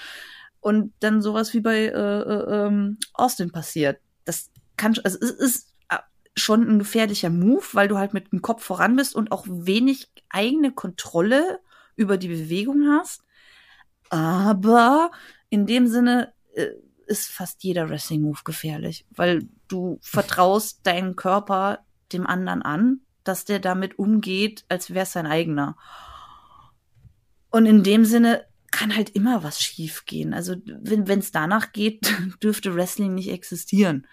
[0.61, 3.99] und dann sowas wie bei äh, äh, ähm, Austin passiert.
[4.26, 5.98] Das kann, also es ist äh,
[6.36, 10.10] schon ein gefährlicher Move, weil du halt mit dem Kopf voran bist und auch wenig
[10.30, 11.60] eigene Kontrolle
[11.95, 13.23] über die Bewegung hast.
[14.10, 15.11] Aber
[15.49, 16.69] in dem Sinne äh,
[17.07, 21.80] ist fast jeder Wrestling-Move gefährlich, weil du vertraust deinen Körper
[22.11, 25.76] dem anderen an, dass der damit umgeht, als wäre es sein eigener.
[27.49, 28.45] Und in dem Sinne
[28.80, 30.34] kann halt immer was schiefgehen.
[30.34, 34.07] Also wenn es danach geht, dürfte Wrestling nicht existieren.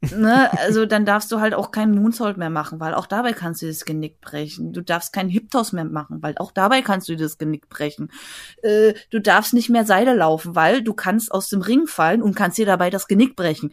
[0.00, 0.50] ne?
[0.58, 3.68] Also dann darfst du halt auch keinen Moonsault mehr machen, weil auch dabei kannst du
[3.68, 4.72] das Genick brechen.
[4.72, 8.10] Du darfst keinen Hip-Toss mehr machen, weil auch dabei kannst du das Genick brechen.
[8.62, 12.34] Äh, du darfst nicht mehr Seile laufen, weil du kannst aus dem Ring fallen und
[12.34, 13.72] kannst dir dabei das Genick brechen.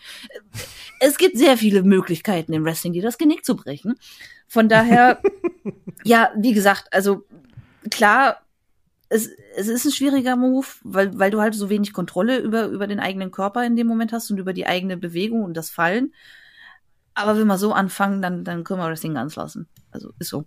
[1.00, 3.96] Es gibt sehr viele Möglichkeiten im Wrestling, dir das Genick zu brechen.
[4.48, 5.20] Von daher,
[6.04, 7.26] ja, wie gesagt, also
[7.90, 8.45] klar,
[9.10, 12.88] es, es ist ein schwieriger Move, weil, weil du halt so wenig Kontrolle über, über
[12.88, 16.14] den eigenen Körper in dem Moment hast und über die eigene Bewegung und das Fallen.
[17.14, 19.68] Aber wenn wir so anfangen, dann, dann können wir das Ding ganz lassen.
[19.92, 20.46] Also ist so.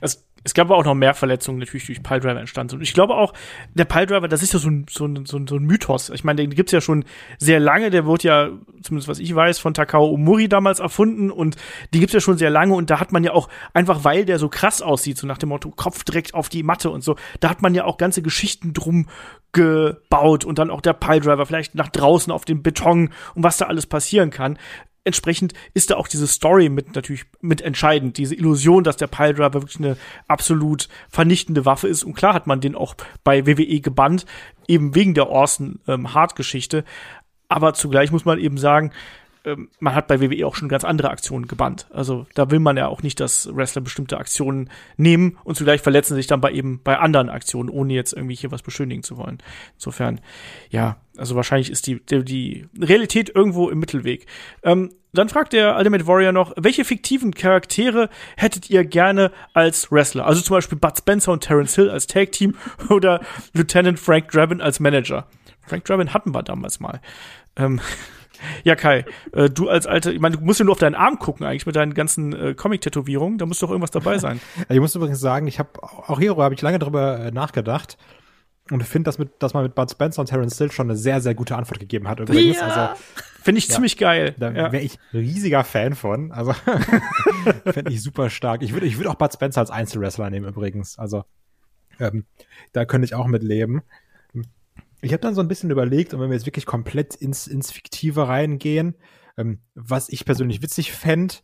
[0.00, 2.76] Es es gab aber auch noch mehr Verletzungen natürlich durch Piledriver entstanden.
[2.76, 3.32] Und ich glaube auch,
[3.72, 6.10] der Piledriver, das ist ja so ein, so ein, so ein, so ein Mythos.
[6.10, 7.06] Ich meine, den gibt's ja schon
[7.38, 7.88] sehr lange.
[7.88, 8.50] Der wurde ja,
[8.82, 11.30] zumindest was ich weiß, von Takao Omori damals erfunden.
[11.30, 11.56] Und
[11.94, 12.74] die gibt's ja schon sehr lange.
[12.74, 15.48] Und da hat man ja auch, einfach weil der so krass aussieht, so nach dem
[15.48, 18.74] Motto, Kopf direkt auf die Matte und so, da hat man ja auch ganze Geschichten
[18.74, 19.08] drum
[19.52, 20.44] gebaut.
[20.44, 23.86] Und dann auch der Piledriver vielleicht nach draußen auf dem Beton und was da alles
[23.86, 24.58] passieren kann
[25.04, 28.16] entsprechend ist da auch diese Story mit natürlich mit entscheidend.
[28.18, 32.02] Diese Illusion, dass der Piledriver wirklich eine absolut vernichtende Waffe ist.
[32.02, 34.26] Und klar hat man den auch bei WWE gebannt,
[34.66, 36.08] eben wegen der Orson ähm.
[37.48, 38.90] Aber zugleich muss man eben sagen,
[39.44, 41.86] ähm, man hat bei WWE auch schon ganz andere Aktionen gebannt.
[41.90, 46.14] Also da will man ja auch nicht, dass Wrestler bestimmte Aktionen nehmen und zugleich verletzen
[46.14, 49.38] sich dann bei eben bei anderen Aktionen, ohne jetzt irgendwie hier was beschönigen zu wollen.
[49.74, 50.20] Insofern,
[50.70, 54.26] ja, also wahrscheinlich ist die, die, die Realität irgendwo im Mittelweg.
[54.62, 60.26] Ähm, dann fragt der Ultimate Warrior noch, welche fiktiven Charaktere hättet ihr gerne als Wrestler?
[60.26, 62.56] Also zum Beispiel Bud Spencer und Terence Hill als Tag Team
[62.88, 63.20] oder
[63.52, 65.26] Lieutenant Frank Drabin als Manager.
[65.66, 67.00] Frank Drabin hatten wir damals mal.
[67.56, 67.80] Ähm,
[68.64, 71.18] ja, Kai, äh, du als alter, ich meine, du musst ja nur auf deinen Arm
[71.18, 74.40] gucken eigentlich mit deinen ganzen äh, Comic-Tätowierungen, da muss doch irgendwas dabei sein.
[74.68, 77.96] ich muss übrigens sagen, ich habe auch hierüber habe ich lange drüber äh, nachgedacht.
[78.70, 81.20] Und finde, dass, mit, dass man mit Bud Spencer und Terence Hill schon eine sehr,
[81.20, 82.18] sehr gute Antwort gegeben hat.
[82.18, 82.56] Übrigens.
[82.56, 82.66] Ja.
[82.66, 83.02] Also,
[83.42, 84.34] finde ich ja, ziemlich geil.
[84.38, 84.72] Da ja.
[84.72, 86.32] wäre ich riesiger Fan von.
[86.32, 86.54] Also
[87.66, 88.62] fände ich super stark.
[88.62, 90.98] Ich würde ich würd auch Bud Spencer als Einzelwrestler nehmen übrigens.
[90.98, 91.24] Also
[92.00, 92.24] ähm,
[92.72, 93.82] da könnte ich auch mit leben.
[95.04, 97.70] Ich habe dann so ein bisschen überlegt, und wenn wir jetzt wirklich komplett ins, ins
[97.70, 98.94] Fiktive reingehen,
[99.36, 101.34] ähm, was ich persönlich witzig fände,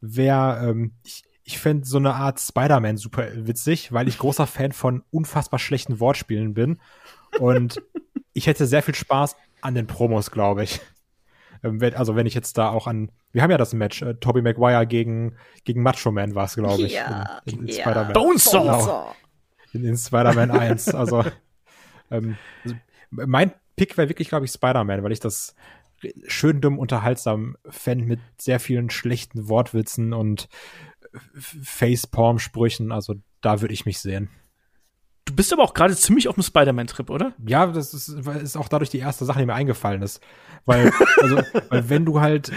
[0.00, 4.72] wäre, ähm, ich, ich fände so eine Art Spider-Man super witzig, weil ich großer Fan
[4.72, 6.80] von unfassbar schlechten Wortspielen bin.
[7.38, 7.82] Und
[8.32, 10.80] ich hätte sehr viel Spaß an den Promos, glaube ich.
[11.62, 14.42] Ähm, also wenn ich jetzt da auch an, wir haben ja das Match, äh, Tobey
[14.42, 16.94] Maguire gegen, gegen Macho Man war es, glaube ich.
[16.94, 17.82] Ja, in, in, in ja.
[17.82, 18.12] Spider-Man.
[18.12, 18.62] Bonesaw!
[18.62, 19.14] Genau.
[19.72, 20.94] In, in Spider-Man 1.
[20.94, 21.24] Also,
[22.10, 22.76] ähm, also
[23.14, 25.54] mein Pick wäre wirklich, glaube ich, Spider-Man, weil ich das
[26.26, 30.48] schön dumm unterhaltsam fände mit sehr vielen schlechten Wortwitzen und
[31.34, 32.92] Facepalm-Sprüchen.
[32.92, 34.28] Also da würde ich mich sehen.
[35.26, 37.32] Du bist aber auch gerade ziemlich auf dem Spider-Man-Trip, oder?
[37.46, 40.20] Ja, das ist, ist auch dadurch die erste Sache, die mir eingefallen ist.
[40.66, 40.92] Weil,
[41.22, 41.36] also,
[41.70, 42.52] weil wenn du halt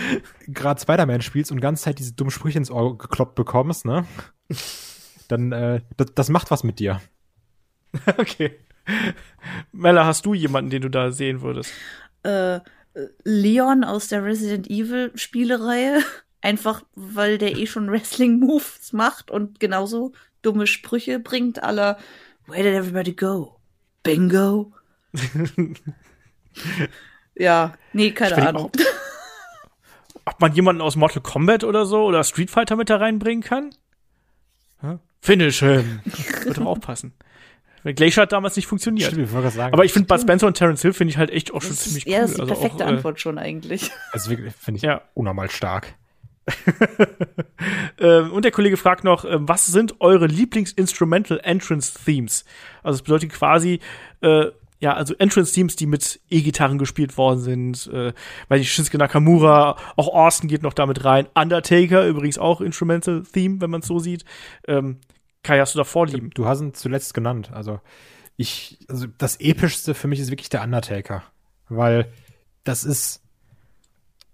[0.48, 4.06] gerade Spider-Man spielst und ganze Zeit diese dummen Sprüche ins Ohr gekloppt bekommst, ne?
[5.30, 7.02] Dann, äh, das, das macht was mit dir.
[8.18, 8.58] okay.
[9.72, 11.72] Mella, hast du jemanden, den du da sehen würdest?
[12.24, 12.60] Äh,
[13.24, 16.04] Leon aus der Resident Evil Spielereihe.
[16.42, 21.98] Einfach, weil der eh schon Wrestling-Moves macht und genauso dumme Sprüche bringt, aller
[22.46, 23.60] Where did everybody go?
[24.04, 24.72] Bingo?
[27.36, 28.72] ja, nee, keine Ahnung.
[30.24, 33.72] ob man jemanden aus Mortal Kombat oder so oder Street Fighter mit da reinbringen kann?
[34.82, 35.00] Ja?
[35.22, 36.00] Finish him.
[36.44, 37.14] Würde doch auch passen.
[37.88, 39.08] Weil Glacier hat damals nicht funktioniert.
[39.08, 39.74] Stimmt, ich wollte gerade sagen.
[39.74, 41.80] Aber ich finde Bud Spencer und Terence Hill finde ich halt echt auch schon Das
[41.86, 42.46] ziemlich ist, ja, das ist cool.
[42.48, 43.90] die Also perfekte auch, äh, Antwort schon eigentlich.
[44.12, 45.04] also wirklich, finde ich Ja.
[45.14, 45.94] unnormal stark.
[48.00, 52.46] Ähm, und der Kollege fragt noch, ähm, was sind eure Lieblings-Instrumental Entrance Themes?
[52.84, 53.80] Also es bedeutet quasi,
[54.22, 54.46] äh,
[54.80, 58.14] ja, also Entrance Themes, die mit E-Gitarren gespielt worden sind, äh,
[58.50, 63.60] weil ich Shinsuke Nakamura, auch Austin geht noch damit rein, Undertaker übrigens auch Instrumental Theme,
[63.62, 64.26] wenn man es so sieht.
[64.68, 64.98] Ähm,
[65.44, 66.30] Kai, hast du da Vorlieben?
[66.32, 67.52] Du hast ihn zuletzt genannt.
[67.54, 67.80] Also
[68.36, 71.24] ich, also das epischste für mich ist wirklich der Undertaker,
[71.70, 72.12] weil
[72.64, 73.24] das ist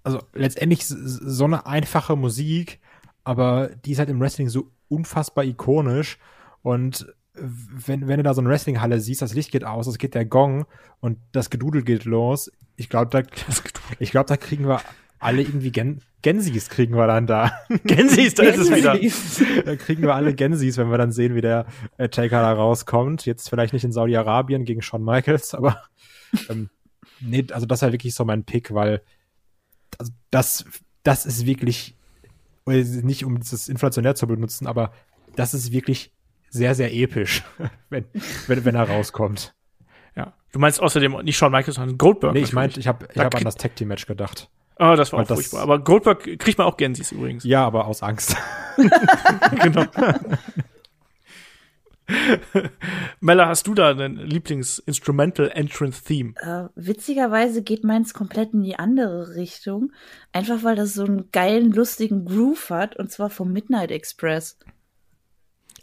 [0.03, 2.79] also letztendlich so eine einfache Musik,
[3.23, 6.17] aber die ist halt im Wrestling so unfassbar ikonisch
[6.61, 10.13] und wenn, wenn du da so eine Wrestlinghalle siehst, das Licht geht aus, es geht
[10.13, 10.65] der Gong
[10.99, 12.51] und das Gedudel geht los.
[12.75, 13.27] Ich glaube, da,
[13.99, 14.81] ich glaube, da kriegen wir
[15.23, 17.51] alle irgendwie Gen Gensis kriegen wir dann da.
[17.83, 18.97] Gensis, da ist es wieder.
[19.65, 21.65] da kriegen wir alle Gensis, wenn wir dann sehen, wie der
[21.97, 23.25] äh, Taker da rauskommt.
[23.25, 25.83] Jetzt vielleicht nicht in Saudi-Arabien gegen Shawn Michaels, aber
[26.49, 26.69] ähm,
[27.19, 29.01] nee, also das ist halt wirklich so mein Pick, weil
[29.99, 30.65] also das,
[31.03, 31.95] das ist wirklich,
[32.65, 34.93] nicht um das inflationär zu benutzen, aber
[35.35, 36.13] das ist wirklich
[36.49, 37.43] sehr, sehr episch,
[37.89, 38.05] wenn,
[38.47, 39.55] wenn, wenn er rauskommt.
[40.15, 40.33] Ja.
[40.51, 42.33] Du meinst außerdem nicht Shawn Michaels, sondern Goldberg.
[42.33, 44.49] Nee, ich meinte, ich habe ich hab an das Tag Team Match gedacht.
[44.77, 45.61] Ah, das war weil auch das- furchtbar.
[45.61, 47.43] Aber Goldberg kriegt man auch Gensis übrigens.
[47.43, 48.35] Ja, aber aus Angst.
[49.61, 49.85] genau.
[53.21, 56.33] Mella, hast du da dein Lieblings-Instrumental Entrance Theme?
[56.41, 59.93] Äh, witzigerweise geht meins komplett in die andere Richtung.
[60.33, 62.97] Einfach weil das so einen geilen, lustigen Groove hat.
[62.97, 64.57] Und zwar vom Midnight Express.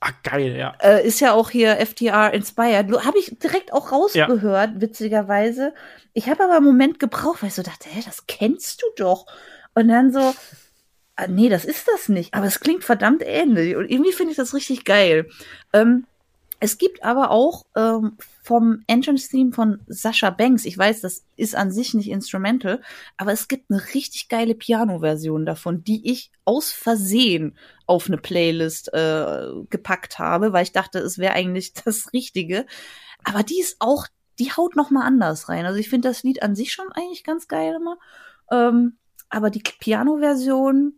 [0.00, 0.74] Ah, geil, ja.
[0.80, 2.90] Äh, ist ja auch hier FTR inspired.
[3.04, 5.74] Habe ich direkt auch rausgehört, witzigerweise.
[6.14, 9.26] Ich habe aber einen Moment gebraucht, weil ich so dachte, hä, das kennst du doch.
[9.74, 10.34] Und dann so,
[11.16, 12.32] ah, nee, das ist das nicht.
[12.32, 13.76] Aber es klingt verdammt ähnlich.
[13.76, 15.28] Und irgendwie finde ich das richtig geil.
[15.74, 16.06] Ähm,
[16.60, 21.72] es gibt aber auch ähm, vom Entrance-Theme von Sascha Banks, ich weiß, das ist an
[21.72, 22.82] sich nicht instrumental,
[23.16, 27.56] aber es gibt eine richtig geile Piano-Version davon, die ich aus Versehen
[27.86, 32.66] auf eine Playlist äh, gepackt habe, weil ich dachte, es wäre eigentlich das Richtige.
[33.24, 34.06] Aber die ist auch,
[34.38, 35.64] die haut noch mal anders rein.
[35.64, 37.98] Also ich finde das Lied an sich schon eigentlich ganz geil immer.
[38.50, 38.98] Ähm,
[39.30, 40.94] aber die Piano-Version,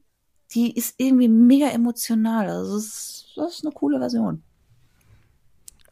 [0.55, 2.49] die ist irgendwie mega emotional.
[2.49, 4.43] Also das ist, das ist eine coole Version.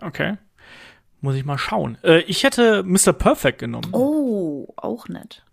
[0.00, 0.36] Okay.
[1.20, 1.98] Muss ich mal schauen.
[2.02, 3.12] Äh, ich hätte Mr.
[3.12, 3.90] Perfect genommen.
[3.92, 5.44] Oh, auch nett.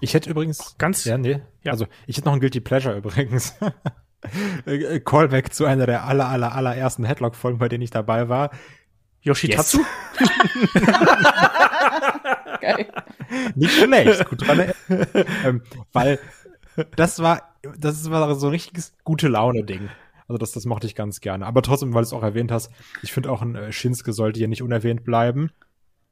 [0.00, 1.40] Ich hätte übrigens Ganz- ja, nee.
[1.62, 1.72] Ja.
[1.72, 3.54] Also ich hätte noch ein Guilty Pleasure übrigens.
[4.64, 8.52] Äh, Callback zu einer der aller aller allerersten Headlock Folgen, bei denen ich dabei war.
[9.20, 9.84] Yoshitatsu?
[12.62, 12.86] Geil.
[13.54, 14.72] Nicht schlecht, gut dran
[15.44, 15.60] ähm,
[15.92, 16.18] weil
[16.96, 19.90] das war das war so ein richtiges gute Laune Ding.
[20.28, 22.70] Also das das mochte ich ganz gerne, aber trotzdem, weil du es auch erwähnt hast,
[23.02, 25.50] ich finde auch ein äh, Shinsuke sollte hier nicht unerwähnt bleiben.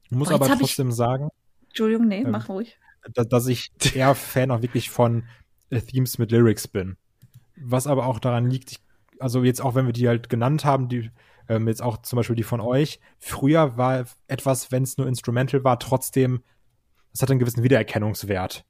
[0.09, 1.29] Muss jetzt aber hab ich- trotzdem sagen,
[1.69, 2.77] Entschuldigung, nee, Ähm, mach ruhig.
[3.13, 5.23] da, dass ich eher Fan auch wirklich von
[5.71, 6.97] äh, Themes mit Lyrics bin.
[7.55, 8.79] Was aber auch daran liegt, ich,
[9.19, 11.09] also jetzt auch wenn wir die halt genannt haben, die
[11.49, 15.63] ähm, jetzt auch zum Beispiel die von euch, früher war etwas, wenn es nur Instrumental
[15.63, 16.43] war, trotzdem,
[17.11, 18.63] es hat einen gewissen Wiedererkennungswert.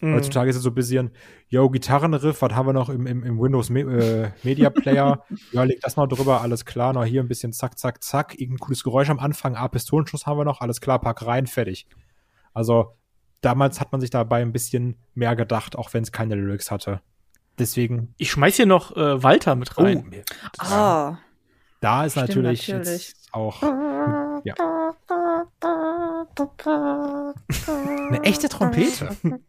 [0.00, 0.14] Mhm.
[0.14, 1.10] Heutzutage ist es so ein bisschen,
[1.48, 5.24] yo, Gitarrenriff, was haben wir noch im, im, im Windows Me äh, Media Player?
[5.52, 8.58] ja, leg das mal drüber, alles klar, noch hier ein bisschen zack, zack, zack, irgendein
[8.58, 11.86] cooles Geräusch am Anfang, ah, Pistolenschuss haben wir noch, alles klar, pack rein, fertig.
[12.52, 12.94] Also,
[13.40, 17.00] damals hat man sich dabei ein bisschen mehr gedacht, auch wenn es keine Lyrics hatte.
[17.58, 20.06] Deswegen, Ich schmeiß hier noch äh, Walter mit rein.
[20.10, 20.24] mir-
[20.58, 21.16] Ah,
[21.80, 23.08] da ist Stimmt, natürlich, natürlich.
[23.08, 23.62] Jetzt auch
[24.44, 24.54] ja.
[27.66, 29.16] Eine echte Trompete.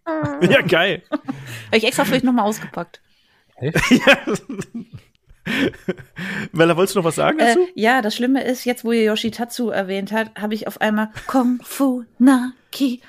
[0.50, 1.04] Ja, geil.
[1.10, 3.02] habe ich extra für euch nochmal ausgepackt.
[6.52, 7.68] Mella, wolltest du noch was sagen Äh, dazu?
[7.76, 11.60] ja, das Schlimme ist, jetzt wo ihr Yoshitatsu erwähnt hat, habe ich auf einmal Kung
[11.64, 13.02] Fu Naki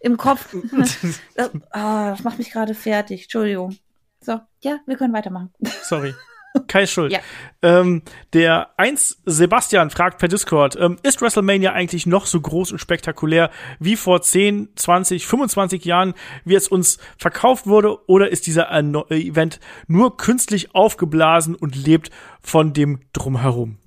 [0.00, 0.54] im Kopf.
[1.34, 3.22] Äh, ah, das macht mich gerade fertig.
[3.24, 3.76] Entschuldigung.
[4.20, 5.52] So, ja, wir können weitermachen.
[5.82, 6.14] Sorry.
[6.68, 7.12] Kai schuld.
[7.12, 7.20] Ja.
[7.62, 8.02] Ähm,
[8.32, 13.50] der 1 Sebastian fragt per Discord, ähm, ist WrestleMania eigentlich noch so groß und spektakulär
[13.78, 16.14] wie vor 10, 20, 25 Jahren,
[16.44, 18.80] wie es uns verkauft wurde, oder ist dieser äh,
[19.10, 22.10] Event nur künstlich aufgeblasen und lebt
[22.40, 23.78] von dem Drumherum?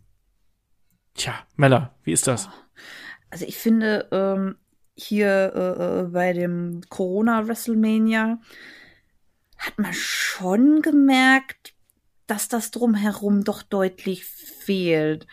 [1.16, 2.50] Tja, Mella, wie ist das?
[3.30, 4.56] Also ich finde, ähm,
[4.96, 8.40] hier äh, äh, bei dem Corona WrestleMania
[9.58, 11.74] hat man schon gemerkt,
[12.30, 15.26] dass das drumherum doch deutlich fehlt.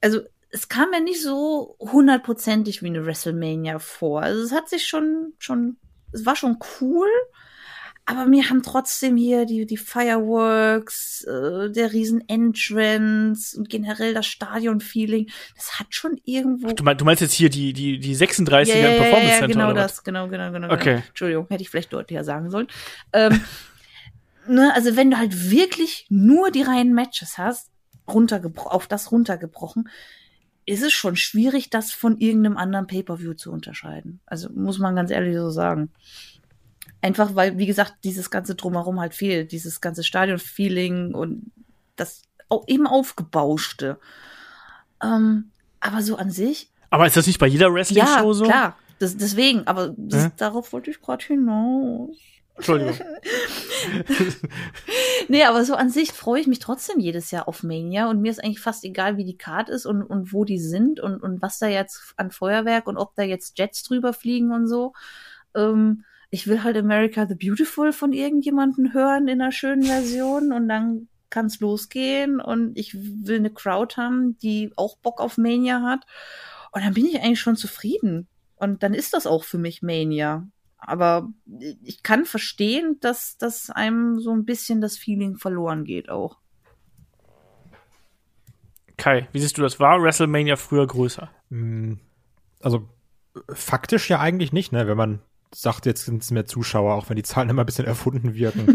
[0.00, 4.22] Also es kam mir nicht so hundertprozentig wie eine WrestleMania vor.
[4.22, 5.76] Also es hat sich schon, schon,
[6.12, 7.08] es war schon cool,
[8.04, 14.26] aber mir haben trotzdem hier die, die Fireworks, äh, der riesen Entrance und generell das
[14.26, 16.68] Stadion-Feeling, das hat schon irgendwo.
[16.68, 19.48] Du, mein, du meinst jetzt hier die, die, die 36er ja, im Performance ja, Center?
[19.48, 20.72] genau oder das, genau, genau, genau.
[20.72, 20.84] Okay.
[20.84, 21.06] Genau.
[21.08, 22.68] Entschuldigung, hätte ich vielleicht deutlicher sagen sollen.
[23.12, 23.40] ähm,
[24.48, 27.70] ne, also wenn du halt wirklich nur die reinen Matches hast,
[28.08, 29.88] runtergebro auf das runtergebrochen,
[30.64, 34.20] ist es schon schwierig, das von irgendeinem anderen Pay-per-View zu unterscheiden.
[34.26, 35.90] Also muss man ganz ehrlich so sagen.
[37.02, 41.52] Einfach weil, wie gesagt, dieses ganze Drumherum halt fehlt, dieses ganze Stadion-Feeling und
[41.94, 43.98] das auch eben aufgebauschte.
[45.02, 45.50] Ähm,
[45.80, 48.44] aber so an sich, Aber ist das nicht bei jeder ja, Wrestling-Show so?
[48.44, 48.76] klar.
[48.98, 50.30] Das, deswegen, aber das, Hä?
[50.36, 52.16] darauf wollte ich gerade hinaus.
[52.56, 52.94] Entschuldigung.
[55.28, 58.30] Nee, aber so an sich freue ich mich trotzdem jedes Jahr auf Mania und mir
[58.30, 61.42] ist eigentlich fast egal, wie die Card ist und, und wo die sind und, und
[61.42, 64.92] was da jetzt an Feuerwerk und ob da jetzt Jets drüber fliegen und so.
[65.54, 70.68] Ähm, ich will halt America the Beautiful von irgendjemanden hören in einer schönen Version und
[70.68, 76.06] dann kann's losgehen und ich will eine Crowd haben, die auch Bock auf Mania hat
[76.72, 80.46] und dann bin ich eigentlich schon zufrieden und dann ist das auch für mich Mania.
[80.86, 81.28] Aber
[81.82, 86.38] ich kann verstehen, dass, dass einem so ein bisschen das Feeling verloren geht auch.
[88.96, 89.78] Kai, wie siehst du das?
[89.78, 91.30] War WrestleMania früher größer?
[91.50, 91.94] Mm,
[92.60, 92.88] Also
[93.52, 94.86] faktisch ja eigentlich nicht, ne?
[94.86, 95.20] Wenn man
[95.54, 98.66] sagt, jetzt sind es mehr Zuschauer, auch wenn die Zahlen immer ein bisschen erfunden wirken.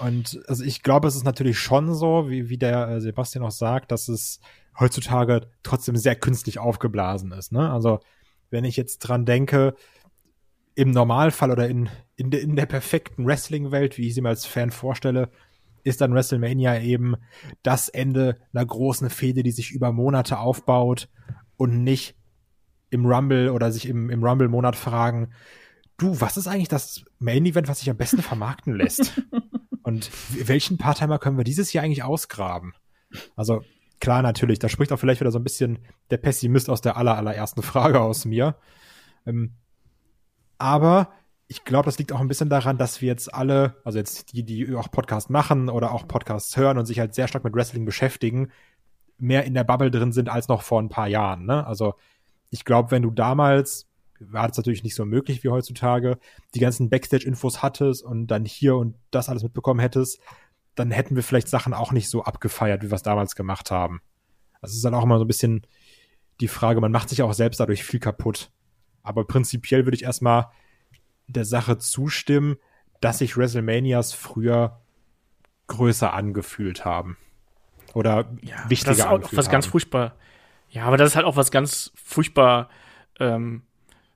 [0.00, 3.50] Und also ich glaube, es ist natürlich schon so, wie, wie der äh, Sebastian auch
[3.50, 4.40] sagt, dass es
[4.78, 7.52] heutzutage trotzdem sehr künstlich aufgeblasen ist.
[7.52, 7.70] Ne?
[7.70, 8.00] Also
[8.48, 9.74] wenn ich jetzt dran denke,
[10.74, 14.46] im Normalfall oder in, in, de, in der perfekten Wrestling-Welt, wie ich sie mir als
[14.46, 15.30] Fan vorstelle,
[15.82, 17.16] ist dann WrestleMania eben
[17.62, 21.08] das Ende einer großen Fehde, die sich über Monate aufbaut
[21.56, 22.16] und nicht
[22.90, 25.32] im Rumble oder sich im, im Rumble-Monat fragen,
[25.96, 29.22] du, was ist eigentlich das Main-Event, was sich am besten vermarkten lässt?
[29.82, 30.10] und
[30.46, 32.74] welchen Part-Timer können wir dieses Jahr eigentlich ausgraben?
[33.36, 33.62] Also
[34.00, 35.78] klar, natürlich, da spricht auch vielleicht wieder so ein bisschen
[36.10, 38.56] der Pessimist aus der aller, allerersten Frage aus mir.
[39.26, 39.54] Ähm,
[40.60, 41.10] aber
[41.48, 44.44] ich glaube, das liegt auch ein bisschen daran, dass wir jetzt alle, also jetzt die,
[44.44, 47.84] die auch Podcast machen oder auch Podcasts hören und sich halt sehr stark mit Wrestling
[47.84, 48.52] beschäftigen,
[49.18, 51.46] mehr in der Bubble drin sind als noch vor ein paar Jahren.
[51.46, 51.66] Ne?
[51.66, 51.94] Also
[52.50, 53.88] ich glaube, wenn du damals,
[54.20, 56.18] war das natürlich nicht so möglich wie heutzutage,
[56.54, 60.20] die ganzen Backstage-Infos hattest und dann hier und das alles mitbekommen hättest,
[60.74, 64.00] dann hätten wir vielleicht Sachen auch nicht so abgefeiert, wie wir es damals gemacht haben.
[64.60, 65.66] Also es ist dann auch immer so ein bisschen
[66.40, 68.52] die Frage, man macht sich auch selbst dadurch viel kaputt.
[69.02, 70.48] Aber prinzipiell würde ich erstmal
[71.26, 72.56] der Sache zustimmen,
[73.00, 74.80] dass sich WrestleManias früher
[75.68, 77.16] größer angefühlt haben.
[77.94, 79.70] Oder Ja, wichtiger das ist auch angefühlt was ganz haben.
[79.72, 80.14] furchtbar.
[80.70, 82.68] Ja, aber das ist halt auch was ganz furchtbar
[83.18, 83.62] ähm,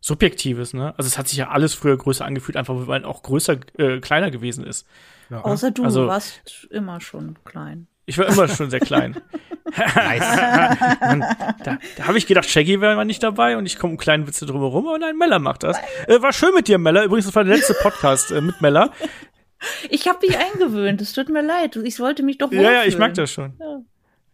[0.00, 0.92] Subjektives, ne?
[0.98, 4.00] Also es hat sich ja alles früher größer angefühlt, einfach weil man auch größer, äh,
[4.00, 4.86] kleiner gewesen ist.
[5.30, 5.40] Ja.
[5.40, 7.86] Außer du Also- warst immer schon klein.
[8.06, 9.16] Ich war immer schon sehr klein.
[9.64, 11.20] Mann,
[11.64, 14.26] da da habe ich gedacht, Shaggy wäre mal nicht dabei und ich komme um kleinen
[14.26, 15.78] Witze drumherum, aber nein, Mella macht das.
[16.06, 17.04] Äh, war schön mit dir, Mella.
[17.04, 18.90] Übrigens, das war der letzte Podcast äh, mit Mella.
[19.88, 21.76] Ich habe mich eingewöhnt, es tut mir leid.
[21.76, 22.98] Ich wollte mich doch Ja, ja, ich wohlfühlen.
[23.00, 23.54] mag das schon.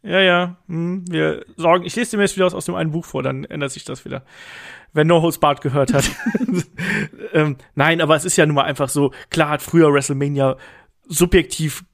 [0.02, 0.56] Ja, ja.
[0.66, 1.84] Hm, wir sorgen.
[1.84, 4.04] Ich lese dir jetzt wieder aus, aus dem einen Buch vor, dann ändert sich das
[4.04, 4.24] wieder.
[4.92, 6.10] Wer No Holds Barred gehört hat.
[7.32, 10.56] ähm, nein, aber es ist ja nun mal einfach so, klar hat früher WrestleMania
[11.06, 11.84] subjektiv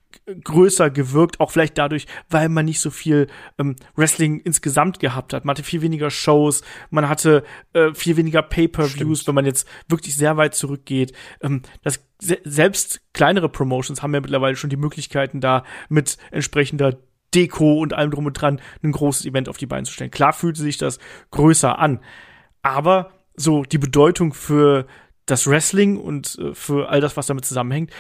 [0.44, 3.28] größer gewirkt, auch vielleicht dadurch, weil man nicht so viel
[3.59, 5.44] ähm, Wrestling insgesamt gehabt hat.
[5.44, 10.16] Man hatte viel weniger Shows, man hatte äh, viel weniger Pay-per-Views, wenn man jetzt wirklich
[10.16, 11.12] sehr weit zurückgeht.
[11.40, 16.98] Ähm, das se selbst kleinere Promotions haben ja mittlerweile schon die Möglichkeiten, da mit entsprechender
[17.35, 20.11] Deko und allem drum und dran ein großes Event auf die Beine zu stellen.
[20.11, 20.98] Klar fühlte sich das
[21.31, 22.01] größer an,
[22.62, 24.86] aber so die Bedeutung für
[25.27, 27.90] das Wrestling und äh, für all das, was damit zusammenhängt,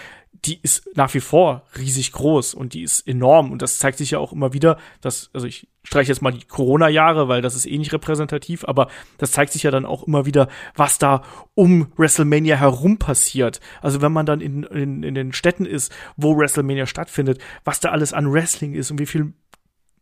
[0.46, 4.12] die ist nach wie vor riesig groß und die ist enorm und das zeigt sich
[4.12, 7.66] ja auch immer wieder, dass, also ich streiche jetzt mal die Corona-Jahre, weil das ist
[7.66, 11.22] eh nicht repräsentativ, aber das zeigt sich ja dann auch immer wieder, was da
[11.54, 13.60] um WrestleMania herum passiert.
[13.82, 17.90] Also wenn man dann in, in, in den Städten ist, wo WrestleMania stattfindet, was da
[17.90, 19.32] alles an Wrestling ist und wie viel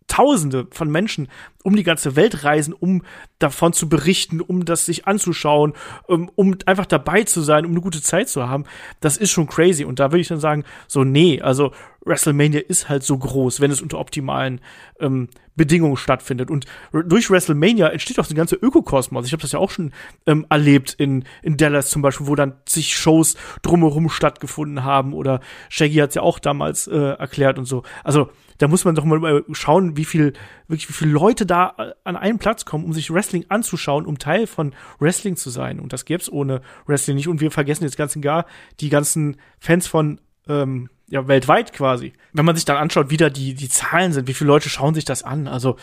[0.07, 1.29] Tausende von Menschen
[1.65, 3.03] um die ganze Welt reisen, um
[3.39, 5.73] davon zu berichten, um das sich anzuschauen,
[6.07, 8.65] um, um einfach dabei zu sein, um eine gute Zeit zu haben.
[9.01, 9.85] Das ist schon crazy.
[9.85, 11.73] Und da würde ich dann sagen, so, nee, also
[12.05, 14.61] WrestleMania ist halt so groß, wenn es unter optimalen
[15.01, 16.51] ähm, Bedingungen stattfindet.
[16.51, 19.27] Und durch WrestleMania entsteht auch so ein ganzer Ökokosmos.
[19.27, 19.93] Ich habe das ja auch schon
[20.27, 25.15] ähm, erlebt in, in Dallas zum Beispiel, wo dann zig Shows drumherum stattgefunden haben.
[25.15, 25.41] Oder
[25.71, 27.85] Shaggy hat es ja auch damals äh, erklärt und so.
[28.03, 28.29] Also
[28.59, 30.33] da muss man doch mal schauen, wie viel,
[30.69, 34.19] wirklich, wie viele Leute da äh, an einen Platz kommen, um sich Wrestling anzuschauen, um
[34.19, 35.81] Teil von Wrestling zu sein.
[35.81, 37.29] Und das gäbe es ohne Wrestling nicht.
[37.29, 38.47] Und wir vergessen jetzt ganz und gar
[38.81, 42.13] die ganzen Fans von ähm, ja, weltweit quasi.
[42.33, 44.95] Wenn man sich dann anschaut, wie da die, die Zahlen sind, wie viele Leute schauen
[44.95, 45.49] sich das an.
[45.49, 45.77] Also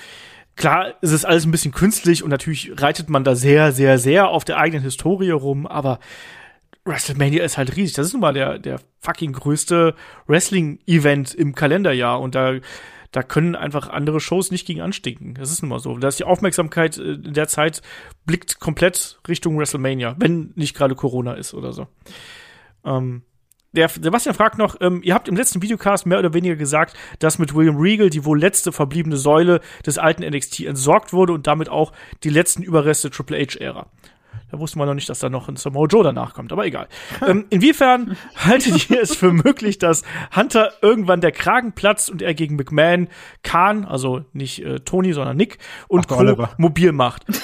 [0.56, 4.30] klar ist es alles ein bisschen künstlich und natürlich reitet man da sehr, sehr, sehr
[4.30, 6.00] auf der eigenen Historie rum, aber
[6.86, 7.96] WrestleMania ist halt riesig.
[7.96, 9.96] Das ist nun mal der, der fucking größte
[10.28, 12.56] Wrestling-Event im Kalenderjahr und da,
[13.12, 15.36] da können einfach andere Shows nicht gegen anstinken.
[15.36, 15.98] Das ist nun mal so.
[15.98, 17.82] Da ist die Aufmerksamkeit äh, in der Zeit
[18.26, 21.88] blickt komplett Richtung WrestleMania, wenn nicht gerade Corona ist oder so.
[22.84, 23.24] Ähm,
[23.74, 27.40] der Sebastian fragt noch, ähm, ihr habt im letzten Videocast mehr oder weniger gesagt, dass
[27.40, 31.70] mit William Regal die wohl letzte verbliebene Säule des alten NXT entsorgt wurde und damit
[31.70, 31.94] auch
[32.24, 33.88] die letzten Überreste Triple H-Ära.
[34.52, 36.88] Da wusste man noch nicht, dass da noch ein Samoa Joe danach kommt, aber egal.
[37.26, 40.04] ähm, inwiefern haltet ihr es für möglich, dass
[40.36, 43.08] Hunter irgendwann der Kragen platzt und er gegen McMahon,
[43.44, 45.58] Khan, also nicht äh, Tony, sondern Nick
[45.88, 46.48] und Ach, Co.
[46.58, 47.26] Mobil macht?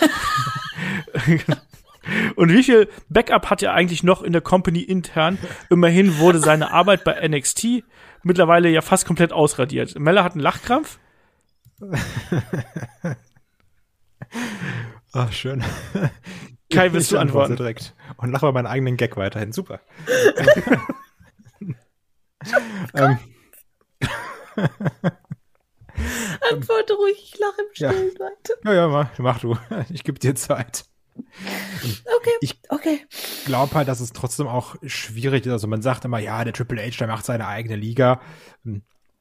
[2.36, 5.38] Und wie viel Backup hat er eigentlich noch in der Company intern?
[5.70, 7.84] Immerhin wurde seine Arbeit bei NXT
[8.24, 10.00] mittlerweile ja fast komplett ausradiert.
[10.00, 11.00] Mella hat einen Lachkrampf.
[15.14, 15.64] Ach, schön.
[16.72, 17.56] Kai, willst du antworte antworten?
[17.58, 17.96] direkt.
[18.18, 19.52] Und lache mal meinen eigenen Gag weiterhin.
[19.52, 19.80] Super.
[22.94, 23.18] ähm,
[26.52, 27.92] Antworte ruhig, ich lache im Ja.
[27.92, 28.54] Stillen weiter.
[28.66, 29.58] ja, ja, mach, mach du.
[29.90, 30.86] Ich gebe dir Zeit.
[31.18, 33.06] Okay, Ich- okay.
[33.46, 35.52] glaube halt, dass es trotzdem auch schwierig ist.
[35.52, 38.22] Also man sagt immer, ja, der Triple H, der macht seine eigene Liga.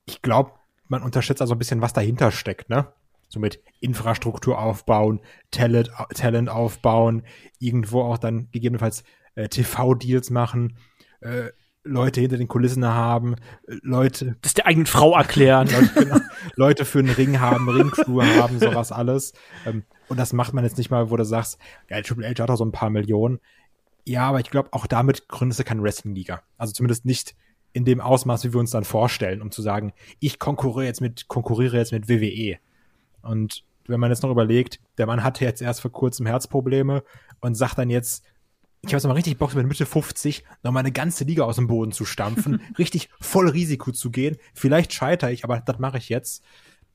[0.05, 0.53] Ich glaube,
[0.89, 2.93] man unterschätzt also ein bisschen, was dahinter steckt, ne?
[3.29, 5.21] So mit Infrastruktur aufbauen,
[5.51, 7.23] Talent, Talent aufbauen,
[7.59, 9.05] irgendwo auch dann gegebenenfalls
[9.35, 10.79] äh, TV-Deals machen,
[11.21, 11.51] äh,
[11.87, 13.37] Leute hinter den Kulissen haben,
[13.67, 15.69] Leute, Das der eigenen Frau erklären.
[15.69, 16.23] Leute,
[16.57, 19.33] Leute für einen Ring haben, Ringcrew haben, sowas alles.
[19.65, 21.59] Ähm, und das macht man jetzt nicht mal, wo du sagst,
[21.89, 23.39] ja, Triple H hat auch so ein paar Millionen.
[24.05, 26.43] Ja, aber ich glaube, auch damit gründest du keine Wrestling-Liga.
[26.59, 27.35] Also zumindest nicht
[27.73, 31.29] in dem Ausmaß, wie wir uns dann vorstellen, um zu sagen, ich konkurriere jetzt mit,
[31.29, 32.59] konkurriere jetzt mit WWE.
[33.27, 37.03] Und wenn man jetzt noch überlegt, der Mann hatte jetzt erst vor kurzem Herzprobleme
[37.41, 38.25] und sagt dann jetzt,
[38.83, 41.67] ich habe jetzt mal richtig Bock, mit Mitte 50 nochmal eine ganze Liga aus dem
[41.67, 44.37] Boden zu stampfen, richtig voll Risiko zu gehen.
[44.55, 46.43] Vielleicht scheitere ich, aber das mache ich jetzt.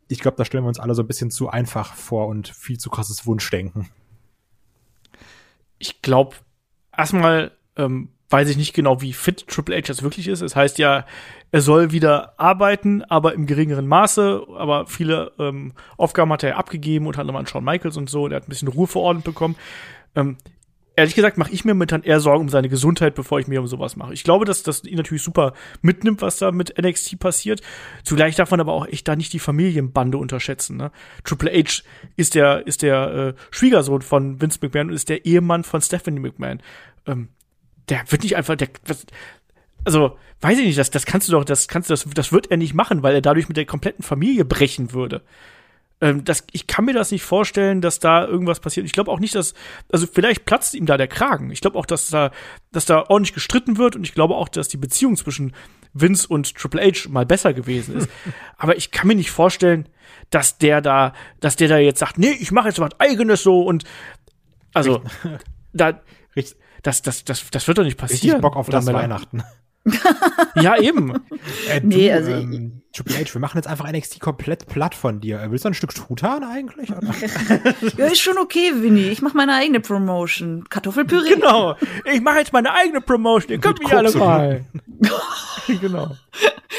[0.07, 2.77] Ich glaube, da stellen wir uns alle so ein bisschen zu einfach vor und viel
[2.77, 3.89] zu krasses Wunschdenken.
[5.79, 6.35] ich glaube,
[6.95, 10.41] erstmal ähm, weiß ich nicht genau, wie fit Triple H jetzt wirklich ist.
[10.41, 11.05] Es heißt ja,
[11.51, 14.43] er soll wieder arbeiten, aber im geringeren Maße.
[14.57, 18.23] Aber viele ähm, Aufgaben hat er abgegeben, unter anderem an Shawn Michaels und so.
[18.23, 19.55] Und er hat ein bisschen Ruhe verordnet bekommen.
[20.15, 20.37] Ähm,
[20.95, 23.67] ehrlich gesagt mache ich mir momentan eher Sorgen um seine Gesundheit, bevor ich mir um
[23.67, 24.13] sowas mache.
[24.13, 27.61] Ich glaube, dass das ihn natürlich super mitnimmt, was da mit NXT passiert.
[28.03, 30.77] Zugleich darf man aber auch echt da nicht die Familienbande unterschätzen.
[30.77, 30.91] Ne?
[31.23, 31.83] Triple H
[32.15, 36.19] ist der ist der äh, Schwiegersohn von Vince McMahon und ist der Ehemann von Stephanie
[36.19, 36.61] McMahon.
[37.05, 37.29] Ähm,
[37.89, 39.05] der wird nicht einfach der was,
[39.83, 42.51] also weiß ich nicht, das das kannst du doch, das kannst du das das wird
[42.51, 45.21] er nicht machen, weil er dadurch mit der kompletten Familie brechen würde
[46.01, 48.85] ähm, das, ich kann mir das nicht vorstellen, dass da irgendwas passiert.
[48.85, 49.53] Ich glaube auch nicht, dass,
[49.91, 51.51] also vielleicht platzt ihm da der Kragen.
[51.51, 52.31] Ich glaube auch, dass da,
[52.71, 55.53] dass da ordentlich gestritten wird und ich glaube auch, dass die Beziehung zwischen
[55.93, 58.09] Vince und Triple H mal besser gewesen ist.
[58.57, 59.87] Aber ich kann mir nicht vorstellen,
[60.31, 63.61] dass der da, dass der da jetzt sagt, nee, ich mache jetzt was eigenes so
[63.61, 63.83] und
[64.73, 65.03] also
[65.73, 66.01] da,
[66.35, 68.41] Richtig, das, das, das, das wird doch nicht richtig passieren.
[68.41, 68.85] Bock auf das?
[68.85, 69.43] Weihnachten.
[70.55, 71.13] Ja, eben.
[71.69, 75.21] Äh, Nee, du, also ähm, Triple H, wir machen jetzt einfach NXT komplett platt von
[75.21, 75.43] dir.
[75.49, 76.89] Willst du ein Stück Truthahn eigentlich?
[77.97, 79.09] Ja, ist schon okay, Winnie.
[79.09, 80.65] Ich mache meine eigene Promotion.
[80.69, 81.35] Kartoffelpüree.
[81.35, 81.75] Genau.
[82.05, 83.51] Ich mache jetzt meine eigene Promotion.
[83.51, 84.65] Ihr könnt mich alle mal.
[85.81, 86.15] genau.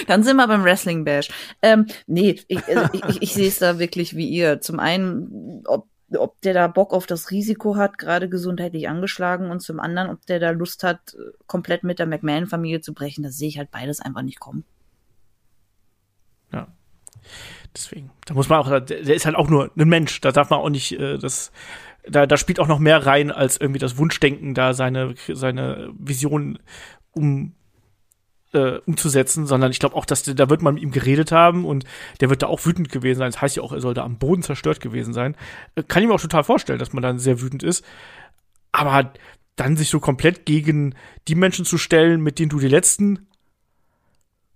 [0.07, 1.29] Dann sind wir beim Wrestling Bash.
[1.61, 4.61] Ähm, nee, ich, also ich, ich, ich sehe es da wirklich wie ihr.
[4.61, 9.61] Zum einen, ob, ob der da Bock auf das Risiko hat, gerade gesundheitlich angeschlagen, und
[9.61, 11.17] zum anderen, ob der da Lust hat,
[11.47, 13.23] komplett mit der McMahon-Familie zu brechen.
[13.23, 14.65] Das sehe ich halt beides einfach nicht kommen.
[16.53, 16.69] Ja.
[17.75, 18.11] Deswegen.
[18.27, 20.21] Da muss man auch, der, ist halt auch nur ein Mensch.
[20.21, 21.53] Da darf man auch nicht, äh, das,
[22.09, 26.59] da, da spielt auch noch mehr rein, als irgendwie das Wunschdenken, da seine, seine Vision
[27.13, 27.55] um,
[28.53, 31.65] äh, umzusetzen, sondern ich glaube auch, dass der, da wird man mit ihm geredet haben
[31.65, 31.85] und
[32.21, 33.31] der wird da auch wütend gewesen sein.
[33.31, 35.37] Das heißt ja auch, er soll da am Boden zerstört gewesen sein.
[35.75, 37.85] Äh, kann ich mir auch total vorstellen, dass man dann sehr wütend ist.
[38.73, 39.13] Aber
[39.57, 40.95] dann sich so komplett gegen
[41.29, 43.27] die Menschen zu stellen, mit denen du die letzten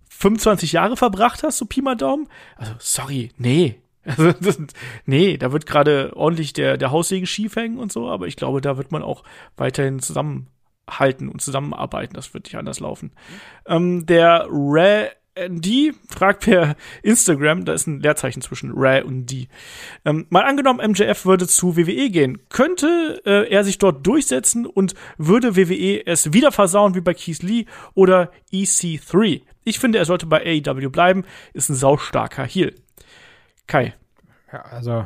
[0.09, 2.27] 25 Jahre verbracht hast, so Pi mal Daumen.
[2.55, 3.81] Also, sorry, nee.
[4.07, 4.57] Also, das,
[5.05, 8.61] nee, da wird gerade ordentlich der, der Haussegen schief hängen und so, aber ich glaube,
[8.61, 9.23] da wird man auch
[9.57, 9.99] weiterhin
[10.87, 12.13] zusammenhalten und zusammenarbeiten.
[12.13, 13.11] Das wird nicht anders laufen.
[13.65, 15.11] Ähm, der Re
[15.49, 19.49] die fragt per Instagram, da ist ein Leerzeichen zwischen Ray und die.
[20.03, 22.39] Ähm, mal angenommen, MJF würde zu WWE gehen.
[22.49, 27.43] Könnte äh, er sich dort durchsetzen und würde WWE es wieder versauen wie bei Keith
[27.43, 29.43] Lee oder EC3?
[29.63, 31.23] Ich finde, er sollte bei AEW bleiben,
[31.53, 32.73] ist ein saustarker Heel.
[33.67, 33.93] Kai.
[34.51, 35.05] Ja, also,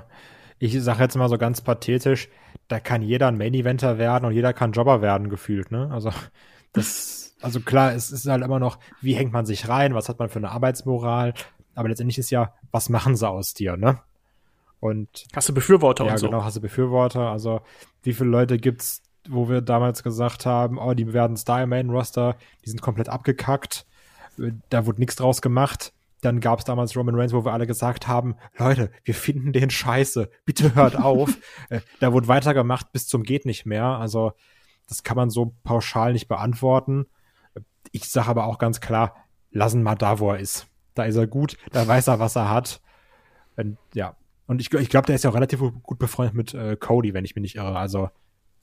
[0.60, 2.30] ich sage jetzt mal so ganz pathetisch,
[2.72, 5.90] da kann jeder ein Main-Eventer werden und jeder kann Jobber werden, gefühlt, ne?
[5.92, 6.12] Also,
[6.74, 10.20] das also klar, es ist halt immer noch, wie hängt man sich rein, was hat
[10.20, 11.34] man für eine Arbeitsmoral,
[11.76, 14.00] aber letztendlich ist ja, was machen sie aus dir, ne?
[14.80, 16.28] Und hast du Befürworter ja, und so?
[16.28, 17.30] genau, hast du Befürworter.
[17.30, 17.62] Also
[18.02, 22.36] wie viele Leute gibt's, wo wir damals gesagt haben, oh, die werden Star Main Roster,
[22.66, 23.86] die sind komplett abgekackt,
[24.70, 25.94] da wurde nichts draus gemacht.
[26.22, 30.30] Dann gab's damals Roman Reigns, wo wir alle gesagt haben, Leute, wir finden den scheiße,
[30.46, 31.38] bitte hört auf.
[31.70, 33.86] Äh, da wurde weitergemacht bis zum geht nicht mehr.
[33.86, 34.34] Also
[34.88, 37.06] das kann man so pauschal nicht beantworten.
[37.92, 39.16] Ich sage aber auch ganz klar,
[39.52, 40.68] lassen mal da, wo er ist.
[40.96, 42.82] Da ist er gut, da weiß er, was er hat.
[43.56, 44.18] Und, ja.
[44.48, 47.24] Und ich, ich glaube, der ist ja auch relativ gut befreundet mit äh, Cody, wenn
[47.24, 47.78] ich mich nicht irre.
[47.78, 48.10] Also,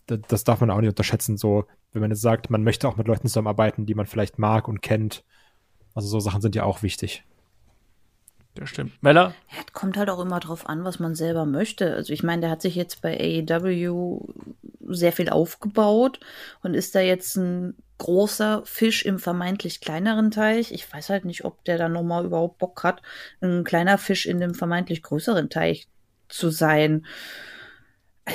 [0.07, 2.97] das, das darf man auch nicht unterschätzen, so, wenn man jetzt sagt, man möchte auch
[2.97, 5.25] mit Leuten zusammenarbeiten, die man vielleicht mag und kennt.
[5.95, 7.25] Also, so Sachen sind ja auch wichtig.
[8.59, 9.01] Das stimmt.
[9.03, 9.35] Mella?
[9.51, 11.95] Ja, kommt halt auch immer drauf an, was man selber möchte.
[11.95, 14.35] Also ich meine, der hat sich jetzt bei AEW
[14.89, 16.19] sehr viel aufgebaut
[16.63, 20.73] und ist da jetzt ein großer Fisch im vermeintlich kleineren Teich.
[20.73, 23.01] Ich weiß halt nicht, ob der da nochmal überhaupt Bock hat,
[23.41, 25.87] ein kleiner Fisch in dem vermeintlich größeren Teich
[26.29, 27.07] zu sein.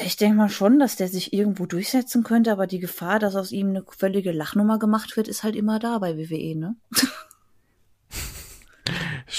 [0.06, 3.52] Ich denke mal schon, dass der sich irgendwo durchsetzen könnte, aber die Gefahr, dass aus
[3.52, 6.76] ihm eine völlige Lachnummer gemacht wird, ist halt immer da bei WWE, ne?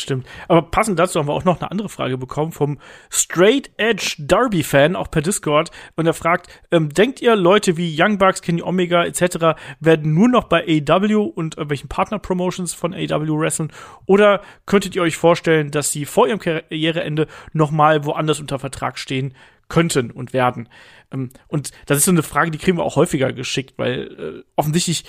[0.04, 0.26] Stimmt.
[0.48, 2.78] Aber passend dazu haben wir auch noch eine andere Frage bekommen vom
[3.08, 5.70] Straight Edge Derby-Fan, auch per Discord.
[5.96, 9.58] Und er fragt, ähm, denkt ihr, Leute wie Young Bucks, Kenny Omega etc.
[9.80, 13.72] werden nur noch bei AW und irgendwelchen Partner-Promotions von AW wresteln?
[14.04, 18.98] Oder könntet ihr euch vorstellen, dass sie vor ihrem Karriereende noch mal woanders unter Vertrag
[18.98, 19.32] stehen
[19.68, 20.68] könnten und werden?
[21.10, 24.44] Ähm, und das ist so eine Frage, die kriegen wir auch häufiger geschickt, weil äh,
[24.54, 25.04] offensichtlich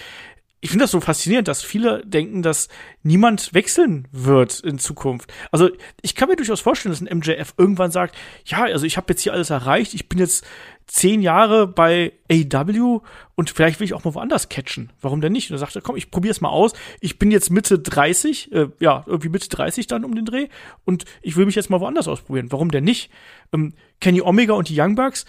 [0.66, 2.70] ich finde das so faszinierend, dass viele denken, dass
[3.04, 5.32] niemand wechseln wird in Zukunft.
[5.52, 5.70] Also
[6.02, 9.22] ich kann mir durchaus vorstellen, dass ein MJF irgendwann sagt, ja, also ich habe jetzt
[9.22, 10.44] hier alles erreicht, ich bin jetzt
[10.88, 13.02] zehn Jahre bei AW
[13.36, 14.92] und vielleicht will ich auch mal woanders catchen.
[15.02, 15.52] Warum denn nicht?
[15.52, 16.74] Und er sagt, komm, ich probier's mal aus.
[17.00, 20.48] Ich bin jetzt Mitte 30, äh, ja, irgendwie Mitte 30 dann um den Dreh
[20.84, 22.52] und ich will mich jetzt mal woanders ausprobieren.
[22.52, 23.12] Warum denn nicht?
[23.54, 25.28] Ähm, Kenny Omega und die Young Bucks,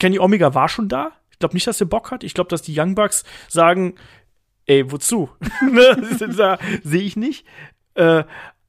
[0.00, 1.12] Kenny Omega war schon da.
[1.30, 2.24] Ich glaube nicht, dass er Bock hat.
[2.24, 3.94] Ich glaube, dass die Young Bucks sagen,
[4.66, 5.30] ey, wozu?
[5.62, 7.46] Ne, da sehe ich nicht.
[7.94, 8.24] Äh,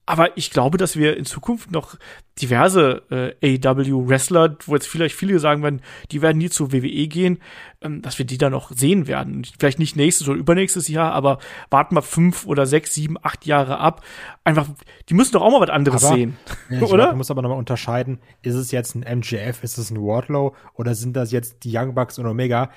[0.10, 1.98] aber ich glaube, dass wir in Zukunft noch
[2.42, 7.40] diverse äh, AW-Wrestler, wo jetzt vielleicht viele sagen werden, die werden nie zur WWE gehen,
[7.82, 9.46] ähm, dass wir die da noch sehen werden.
[9.60, 13.80] Vielleicht nicht nächstes oder übernächstes Jahr, aber warten wir fünf oder sechs, sieben, acht Jahre
[13.80, 14.02] ab.
[14.46, 14.70] Einfach,
[15.10, 16.38] die müssen doch auch mal was anderes aber, sehen.
[16.70, 17.12] Ja, oder?
[17.12, 20.96] Du musst aber nochmal unterscheiden, ist es jetzt ein MJF, ist es ein Wardlow oder
[20.96, 22.72] sind das jetzt die Young Bucks und Omega,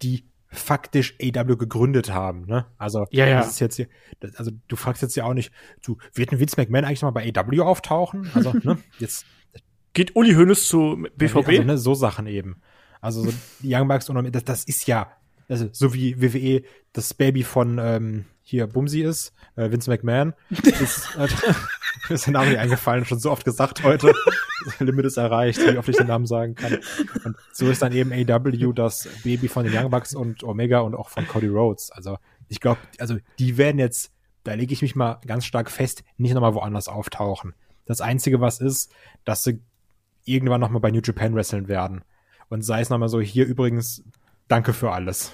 [0.00, 2.46] die faktisch AW gegründet haben.
[2.46, 2.66] Ne?
[2.76, 3.38] Also ja, ja.
[3.38, 5.52] das ist jetzt hier, das, also du fragst jetzt ja auch nicht,
[5.84, 8.30] du, wird ein Vince McMahon eigentlich mal bei AW auftauchen?
[8.34, 9.26] Also ne, jetzt
[9.92, 11.48] geht Uli Hoeneß zu BVB.
[11.48, 12.60] Also, ne, so Sachen eben.
[13.00, 13.32] Also so
[13.62, 15.12] Young Bucks und das, das ist ja
[15.50, 16.62] also so wie WWE
[16.92, 20.32] das Baby von ähm, hier Bumsi ist, äh, Vince McMahon.
[20.50, 21.28] ist, äh,
[22.08, 24.12] ist der Name nicht eingefallen, schon so oft gesagt heute.
[24.78, 26.78] Limit ist erreicht, wie oft ich den Namen sagen kann.
[27.24, 30.94] Und so ist dann eben AW das Baby von den Young Bucks und Omega und
[30.94, 31.90] auch von Cody Rhodes.
[31.90, 32.18] Also
[32.48, 34.12] ich glaube, also die werden jetzt,
[34.44, 37.54] da lege ich mich mal ganz stark fest, nicht nochmal woanders auftauchen.
[37.86, 38.92] Das Einzige, was ist,
[39.24, 39.62] dass sie
[40.24, 42.04] irgendwann nochmal bei New Japan wresteln werden.
[42.48, 44.04] Und sei es nochmal so, hier übrigens,
[44.48, 45.32] danke für alles.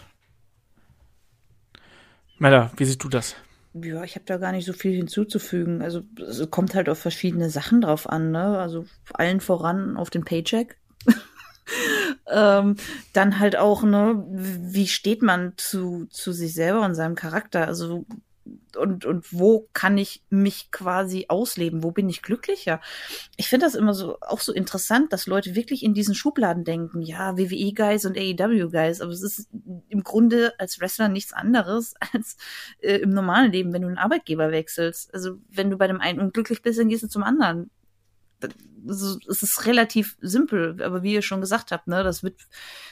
[2.39, 3.35] Mella, wie siehst du das?
[3.83, 5.83] Ja, ich habe da gar nicht so viel hinzuzufügen.
[5.83, 8.59] Also es kommt halt auf verschiedene Sachen drauf an, ne?
[8.59, 10.79] Also allen voran auf den Paycheck.
[12.31, 12.77] ähm,
[13.13, 17.67] dann halt auch, ne, wie steht man zu, zu sich selber und seinem Charakter?
[17.67, 18.07] Also
[18.77, 21.83] und, und wo kann ich mich quasi ausleben?
[21.83, 22.81] Wo bin ich glücklicher?
[23.37, 27.03] Ich finde das immer so auch so interessant, dass Leute wirklich in diesen Schubladen denken,
[27.03, 29.49] ja, WWE-Guys und AEW-Guys, aber es ist
[29.89, 32.37] im Grunde als Wrestler nichts anderes als
[32.81, 35.13] äh, im normalen Leben, wenn du einen Arbeitgeber wechselst.
[35.15, 37.71] Also wenn du bei dem einen unglücklich bist, dann gehst du zum anderen.
[38.89, 42.41] es ist relativ simpel, aber wie ihr schon gesagt habt, ne, das wird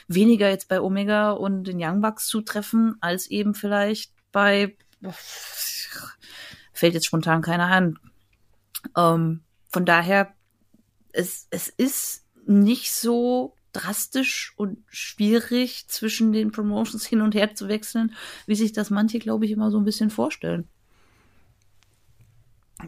[0.07, 4.75] weniger jetzt bei Omega und den Young Bucks zutreffen, als eben vielleicht bei
[5.11, 7.99] fällt jetzt spontan keiner an.
[8.95, 10.33] Ähm, von daher,
[11.11, 17.67] es, es ist nicht so drastisch und schwierig zwischen den Promotions hin und her zu
[17.67, 18.13] wechseln,
[18.45, 20.67] wie sich das manche, glaube ich, immer so ein bisschen vorstellen.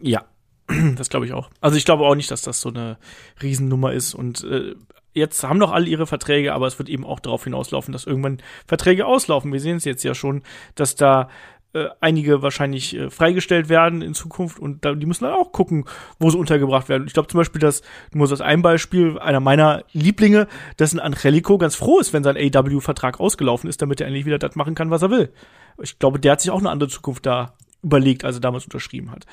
[0.02, 0.26] Ja,
[0.96, 1.50] das glaube ich auch.
[1.62, 2.98] Also ich glaube auch nicht, dass das so eine
[3.42, 4.14] Riesennummer ist.
[4.14, 4.76] Und äh,
[5.14, 8.42] jetzt haben noch alle ihre Verträge, aber es wird eben auch darauf hinauslaufen, dass irgendwann
[8.66, 9.52] Verträge auslaufen.
[9.52, 10.44] Wir sehen es jetzt ja schon,
[10.76, 11.30] dass da
[11.74, 15.86] äh, einige wahrscheinlich äh, freigestellt werden in Zukunft und da, die müssen dann auch gucken,
[16.20, 17.08] wo sie untergebracht werden.
[17.08, 17.82] Ich glaube zum Beispiel, dass,
[18.14, 22.38] nur als ein Beispiel, einer meiner Lieblinge, dass ein Angelico ganz froh ist, wenn sein
[22.38, 25.34] AW-Vertrag ausgelaufen ist, damit er endlich wieder das machen kann, was er will.
[25.82, 27.54] Ich glaube, der hat sich auch eine andere Zukunft da
[27.84, 29.26] überlegt, als er damals unterschrieben hat.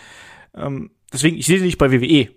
[0.55, 2.29] Ähm, deswegen, ich sehe den nicht bei WWE.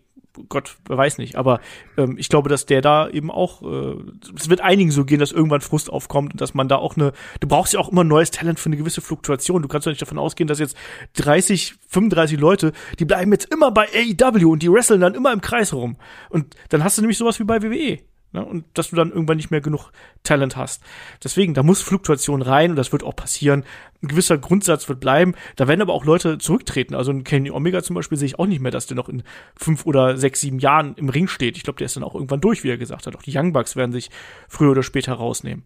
[0.50, 1.36] Gott, weiß nicht.
[1.36, 1.60] Aber
[1.98, 3.96] ähm, ich glaube, dass der da eben auch, äh,
[4.36, 7.14] es wird einigen so gehen, dass irgendwann Frust aufkommt und dass man da auch eine,
[7.40, 9.62] du brauchst ja auch immer neues Talent für eine gewisse Fluktuation.
[9.62, 10.78] Du kannst ja nicht davon ausgehen, dass jetzt
[11.18, 15.42] 30, 35 Leute, die bleiben jetzt immer bei AEW und die wresteln dann immer im
[15.42, 15.98] Kreis rum.
[16.30, 18.00] Und dann hast du nämlich sowas wie bei WWE.
[18.38, 18.46] Ne?
[18.46, 19.92] Und dass du dann irgendwann nicht mehr genug
[20.24, 20.84] Talent hast.
[21.24, 23.64] Deswegen, da muss Fluktuation rein und das wird auch passieren.
[24.04, 25.34] Ein gewisser Grundsatz wird bleiben.
[25.56, 26.94] Da werden aber auch Leute zurücktreten.
[26.94, 29.24] Also ein Kenny Omega zum Beispiel sehe ich auch nicht mehr, dass der noch in
[29.56, 31.58] fünf oder sechs, sieben Jahren im Ring steht.
[31.58, 33.16] Ich glaube, der ist dann auch irgendwann durch, wie er gesagt hat.
[33.16, 34.12] Auch die Young Bucks werden sich
[34.48, 35.64] früher oder später rausnehmen.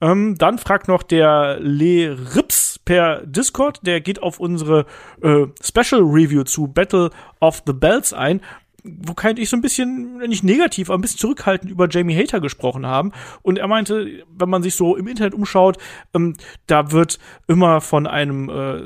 [0.00, 4.86] Ähm, dann fragt noch der Le Rips per Discord, der geht auf unsere
[5.20, 7.10] äh, Special Review zu Battle
[7.40, 8.40] of the Bells ein
[8.84, 12.16] wo Kai und ich so ein bisschen, nicht negativ, aber ein bisschen zurückhaltend über Jamie
[12.16, 13.12] Hater gesprochen haben.
[13.42, 15.78] Und er meinte, wenn man sich so im Internet umschaut,
[16.14, 16.34] ähm,
[16.66, 17.18] da wird
[17.48, 18.84] immer von einem äh,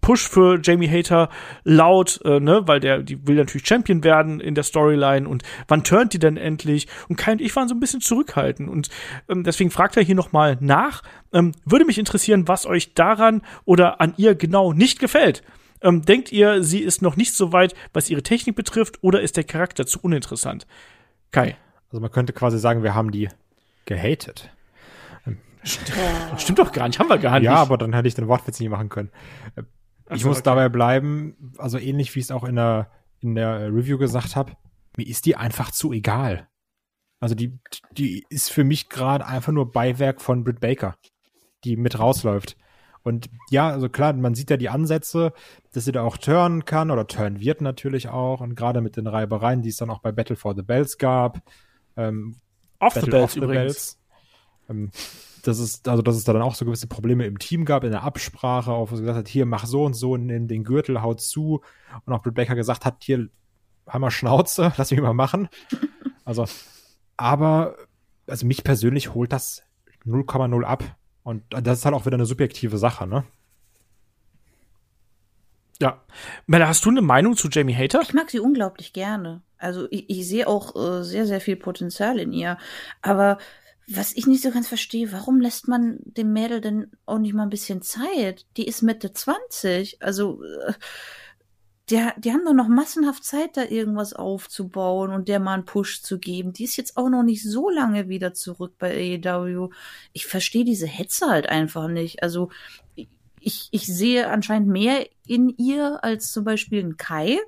[0.00, 1.28] Push für Jamie Hater
[1.64, 5.84] laut, äh, ne, weil der, die will natürlich Champion werden in der Storyline und wann
[5.84, 6.86] turnt die denn endlich?
[7.08, 8.88] Und Kai und ich waren so ein bisschen zurückhaltend und
[9.28, 11.02] ähm, deswegen fragt er hier nochmal nach.
[11.32, 15.42] Ähm, würde mich interessieren, was euch daran oder an ihr genau nicht gefällt.
[15.82, 19.36] Ähm, denkt ihr, sie ist noch nicht so weit, was ihre Technik betrifft, oder ist
[19.36, 20.66] der Charakter zu uninteressant?
[21.32, 21.56] Kai.
[21.88, 23.28] Also man könnte quasi sagen, wir haben die
[23.84, 24.50] gehatet.
[25.62, 27.46] Stimmt doch gar nicht, haben wir gar nicht.
[27.46, 29.10] Ja, aber dann hätte ich den Wortwitz nicht machen können.
[30.10, 30.44] Ich so, muss okay.
[30.44, 32.90] dabei bleiben, also ähnlich wie ich es auch in der,
[33.20, 34.52] in der Review gesagt habe,
[34.96, 36.48] mir ist die einfach zu egal.
[37.18, 37.58] Also die,
[37.92, 40.96] die ist für mich gerade einfach nur Beiwerk von Britt Baker,
[41.64, 42.56] die mit rausläuft.
[43.06, 45.32] Und ja, also klar, man sieht ja die Ansätze,
[45.72, 48.40] dass sie da auch turnen kann oder turnen wird natürlich auch.
[48.40, 51.40] Und gerade mit den Reibereien, die es dann auch bei Battle for the Bells gab.
[51.96, 52.34] Ähm,
[52.80, 53.54] off Battle the Bells off the übrigens.
[53.62, 53.98] Bells.
[54.68, 54.90] Ähm,
[55.44, 57.92] das ist, also, dass es da dann auch so gewisse Probleme im Team gab, in
[57.92, 61.00] der Absprache, auch wo sie gesagt hat, hier, mach so und so, nimm den Gürtel,
[61.00, 61.62] haut zu.
[62.06, 63.28] Und auch Britt Baker gesagt hat, hier,
[63.86, 65.48] Hammer Schnauze, lass mich mal machen.
[66.24, 66.44] Also,
[67.16, 67.76] aber,
[68.26, 69.62] also mich persönlich holt das
[70.04, 70.82] 0,0 ab.
[71.26, 73.24] Und das ist halt auch wieder eine subjektive Sache, ne?
[75.80, 76.04] Ja.
[76.46, 78.00] Mella, hast du eine Meinung zu Jamie Hater?
[78.00, 79.42] Ich mag sie unglaublich gerne.
[79.58, 82.58] Also ich, ich sehe auch äh, sehr, sehr viel Potenzial in ihr.
[83.02, 83.38] Aber
[83.88, 87.42] was ich nicht so ganz verstehe, warum lässt man dem Mädel denn auch nicht mal
[87.42, 88.46] ein bisschen Zeit?
[88.56, 90.00] Die ist Mitte 20.
[90.04, 90.74] Also äh,
[91.90, 96.02] die, die haben doch noch massenhaft Zeit, da irgendwas aufzubauen und der mal einen Push
[96.02, 96.52] zu geben.
[96.52, 99.70] Die ist jetzt auch noch nicht so lange wieder zurück bei AEW.
[100.12, 102.24] Ich verstehe diese Hetze halt einfach nicht.
[102.24, 102.50] Also
[103.38, 107.38] ich, ich sehe anscheinend mehr in ihr als zum Beispiel ein Kai.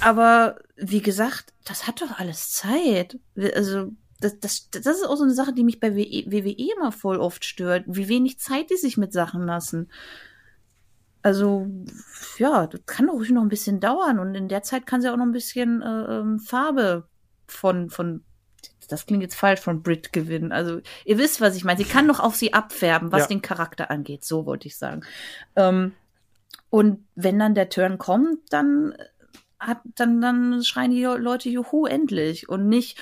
[0.00, 3.18] Aber wie gesagt, das hat doch alles Zeit.
[3.54, 7.18] Also das, das, das ist auch so eine Sache, die mich bei WWE immer voll
[7.18, 7.84] oft stört.
[7.86, 9.90] Wie wenig Zeit die sich mit Sachen lassen.
[11.22, 11.68] Also,
[12.38, 15.08] ja, das kann doch ruhig noch ein bisschen dauern und in der Zeit kann sie
[15.08, 17.06] auch noch ein bisschen äh, ähm, Farbe
[17.46, 18.24] von, von,
[18.88, 20.50] das klingt jetzt falsch, von Brit gewinnen.
[20.50, 21.78] Also, ihr wisst, was ich meine.
[21.78, 23.28] Sie kann noch auf sie abfärben, was ja.
[23.28, 25.02] den Charakter angeht, so wollte ich sagen.
[25.54, 25.92] Ähm,
[26.70, 28.94] und wenn dann der Turn kommt, dann
[29.60, 32.48] hat, dann, dann schreien die Leute Juhu, endlich.
[32.48, 33.00] Und nicht,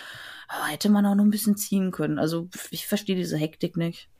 [0.50, 2.18] oh, hätte man auch noch ein bisschen ziehen können.
[2.18, 4.10] Also, ich verstehe diese Hektik nicht.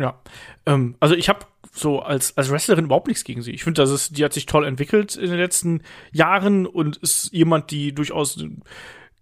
[0.00, 0.18] Ja,
[0.64, 3.52] ähm, also ich habe so als als Wrestlerin überhaupt nichts gegen sie.
[3.52, 5.82] Ich finde, dass es die hat sich toll entwickelt in den letzten
[6.12, 8.38] Jahren und ist jemand, die durchaus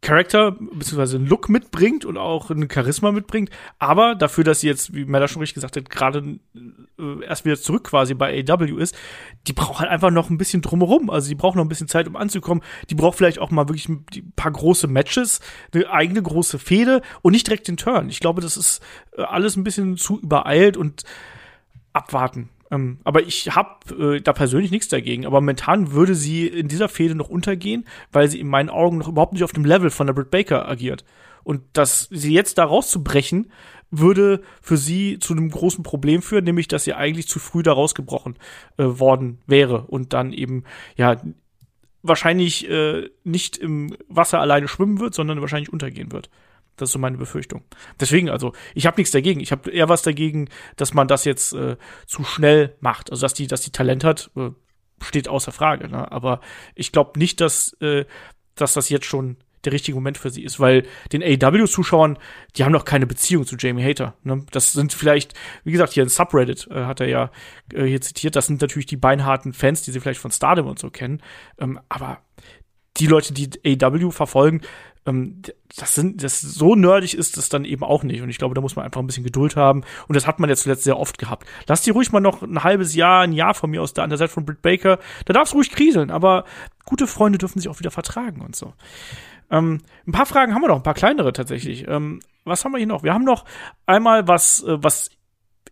[0.00, 1.16] Charakter bzw.
[1.16, 3.50] einen Look mitbringt und auch ein Charisma mitbringt,
[3.80, 6.38] aber dafür, dass sie jetzt, wie Mella schon richtig gesagt hat, gerade
[6.98, 8.96] äh, erst wieder zurück quasi bei AW ist,
[9.48, 11.10] die braucht halt einfach noch ein bisschen drumherum.
[11.10, 12.62] Also die braucht noch ein bisschen Zeit, um anzukommen.
[12.90, 14.04] Die braucht vielleicht auch mal wirklich ein
[14.36, 15.40] paar große Matches,
[15.74, 18.08] eine eigene große Fehde und nicht direkt den Turn.
[18.08, 18.80] Ich glaube, das ist
[19.16, 21.02] äh, alles ein bisschen zu übereilt und
[21.92, 22.50] abwarten.
[22.70, 25.26] Ähm, aber ich habe äh, da persönlich nichts dagegen.
[25.26, 29.08] Aber momentan würde sie in dieser Fehde noch untergehen, weil sie in meinen Augen noch
[29.08, 31.04] überhaupt nicht auf dem Level von der Britt Baker agiert.
[31.44, 33.50] Und dass sie jetzt da rauszubrechen,
[33.90, 37.72] würde für sie zu einem großen Problem führen, nämlich dass sie eigentlich zu früh da
[37.72, 38.36] rausgebrochen
[38.76, 40.64] äh, worden wäre und dann eben
[40.96, 41.16] ja
[42.02, 46.28] wahrscheinlich äh, nicht im Wasser alleine schwimmen wird, sondern wahrscheinlich untergehen wird.
[46.80, 47.64] Das ist so meine Befürchtung.
[48.00, 49.40] Deswegen, also, ich habe nichts dagegen.
[49.40, 51.76] Ich habe eher was dagegen, dass man das jetzt äh,
[52.06, 53.10] zu schnell macht.
[53.10, 54.50] Also, dass die, dass die Talent hat, äh,
[55.02, 55.88] steht außer Frage.
[55.88, 56.10] Ne?
[56.10, 56.40] Aber
[56.74, 58.04] ich glaube nicht, dass, äh,
[58.54, 62.18] dass das jetzt schon der richtige Moment für sie ist, weil den AEW-Zuschauern,
[62.56, 64.14] die haben noch keine Beziehung zu Jamie Hater.
[64.22, 64.44] Ne?
[64.52, 65.34] Das sind vielleicht,
[65.64, 67.30] wie gesagt, hier ein Subreddit äh, hat er ja
[67.72, 70.78] äh, hier zitiert, das sind natürlich die beinharten Fans, die sie vielleicht von Stardom und
[70.78, 71.22] so kennen.
[71.58, 72.22] Ähm, aber
[72.98, 74.62] die Leute, die AEW verfolgen,
[75.08, 75.42] ähm,
[75.76, 78.22] das sind, das so nerdig ist das dann eben auch nicht.
[78.22, 79.82] Und ich glaube, da muss man einfach ein bisschen Geduld haben.
[80.06, 81.46] Und das hat man jetzt zuletzt sehr oft gehabt.
[81.66, 84.10] Lass die ruhig mal noch ein halbes Jahr, ein Jahr von mir aus da an
[84.10, 84.98] der Seite von Britt Baker.
[85.24, 86.44] Da darf es ruhig kriseln, aber
[86.84, 88.74] gute Freunde dürfen sich auch wieder vertragen und so.
[89.50, 91.86] Ähm, ein paar Fragen haben wir noch, ein paar kleinere tatsächlich.
[91.88, 93.02] Ähm, was haben wir hier noch?
[93.02, 93.44] Wir haben noch
[93.86, 95.10] einmal was, äh, was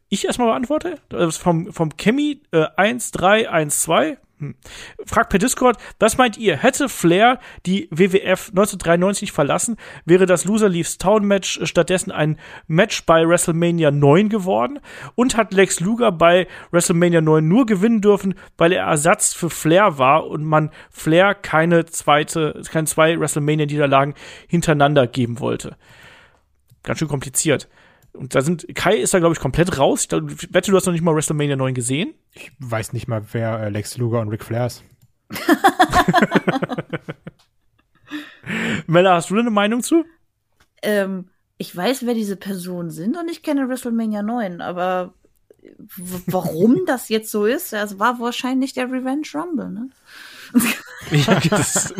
[0.08, 0.98] ich erstmal beantworte.
[1.08, 4.18] Das vom, vom Chemie äh, 1312.
[4.38, 4.54] Hm.
[5.06, 6.58] Fragt per Discord, was meint ihr?
[6.58, 13.06] Hätte Flair die WWF 1993 verlassen, wäre das Loser Leaves Town Match stattdessen ein Match
[13.06, 14.80] bei WrestleMania 9 geworden?
[15.14, 19.96] Und hat Lex Luger bei WrestleMania 9 nur gewinnen dürfen, weil er Ersatz für Flair
[19.96, 24.12] war und man Flair keine zweite, keine zwei WrestleMania-Niederlagen
[24.48, 25.76] hintereinander geben wollte?
[26.82, 27.68] Ganz schön kompliziert.
[28.16, 30.02] Und da sind, Kai ist da, glaube ich, komplett raus.
[30.02, 32.14] Ich, glaub, ich wette, du hast noch nicht mal WrestleMania 9 gesehen.
[32.32, 34.82] Ich weiß nicht mal, wer äh, Lex Luger und Ric Flair ist.
[38.86, 40.04] Mella, hast du eine Meinung zu?
[40.82, 45.14] Ähm, ich weiß, wer diese Personen sind und ich kenne WrestleMania 9, aber
[46.26, 49.90] warum das jetzt so ist, das war wahrscheinlich der Revenge Rumble, ne?
[51.10, 51.92] ja, das,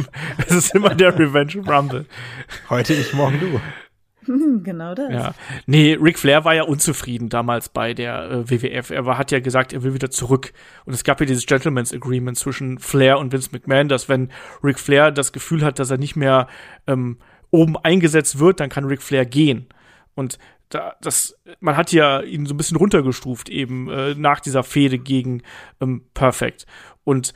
[0.47, 2.06] das ist immer der Revenge Rumble.
[2.70, 3.60] Heute ich, morgen du.
[4.62, 5.12] Genau das.
[5.12, 5.35] Ja.
[5.66, 8.90] Nee, Ric Flair war ja unzufrieden damals bei der äh, WWF.
[8.90, 10.53] Er war, hat ja gesagt, er will wieder zurück.
[10.85, 14.31] Und es gab ja dieses Gentleman's Agreement zwischen Flair und Vince McMahon, dass wenn
[14.62, 16.48] Ric Flair das Gefühl hat, dass er nicht mehr
[16.86, 17.19] ähm,
[17.51, 19.66] oben eingesetzt wird, dann kann Ric Flair gehen.
[20.15, 20.39] Und
[20.69, 24.98] da, das, man hat ja ihn so ein bisschen runtergestuft eben äh, nach dieser Fehde
[24.98, 25.43] gegen
[25.81, 26.66] ähm, Perfect.
[27.05, 27.35] Und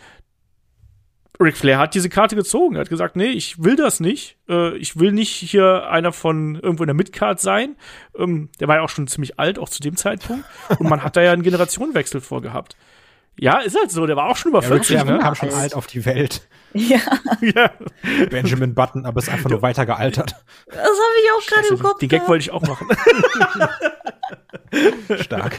[1.41, 2.77] Ric Flair hat diese Karte gezogen.
[2.77, 4.37] Er hat gesagt, nee, ich will das nicht.
[4.49, 7.77] Äh, ich will nicht hier einer von irgendwo in der Midcard sein.
[8.17, 10.45] Ähm, der war ja auch schon ziemlich alt, auch zu dem Zeitpunkt.
[10.79, 12.77] Und man hat da ja einen Generationenwechsel vorgehabt.
[13.39, 14.07] Ja, ist halt so.
[14.07, 15.19] Der war auch schon über Ja, Ric 40, Flair ne?
[15.19, 16.47] kam schon alt auf die Welt.
[16.75, 17.01] Ja,
[17.41, 17.73] ja.
[18.29, 20.35] Benjamin Button, aber ist einfach nur weiter gealtert.
[20.67, 20.89] das habe
[21.25, 21.99] ich auch gerade im Kopf.
[22.01, 22.87] Den Gag wollte ich auch machen.
[25.21, 25.59] Stark.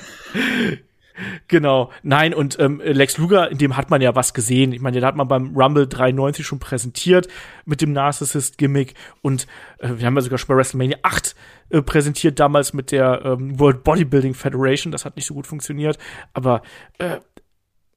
[1.47, 1.91] Genau.
[2.03, 4.71] Nein, und ähm, Lex Luger, in dem hat man ja was gesehen.
[4.71, 7.27] Ich meine, den hat man beim Rumble 93 schon präsentiert
[7.65, 8.93] mit dem Narcissist-Gimmick.
[9.21, 9.47] Und
[9.79, 11.35] äh, wir haben ja sogar schon bei WrestleMania 8
[11.69, 14.91] äh, präsentiert, damals mit der ähm, World Bodybuilding Federation.
[14.91, 15.97] Das hat nicht so gut funktioniert.
[16.33, 16.61] Aber
[16.97, 17.17] äh,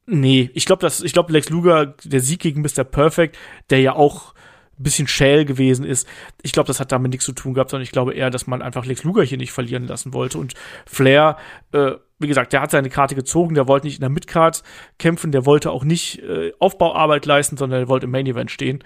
[0.06, 2.84] nee, ich glaube, glaube, Lex Luger, der Sieg gegen Mr.
[2.84, 3.36] Perfect,
[3.70, 4.34] der ja auch
[4.78, 6.08] ein bisschen schäl gewesen ist.
[6.42, 8.62] Ich glaube, das hat damit nichts zu tun gehabt, sondern ich glaube eher, dass man
[8.62, 10.38] einfach Lex Luger hier nicht verlieren lassen wollte.
[10.38, 10.54] Und
[10.86, 11.36] Flair,
[11.72, 14.62] äh, wie gesagt, der hat seine Karte gezogen, der wollte nicht in der Midcard
[14.98, 18.82] kämpfen, der wollte auch nicht äh, Aufbauarbeit leisten, sondern er wollte im Main Event stehen.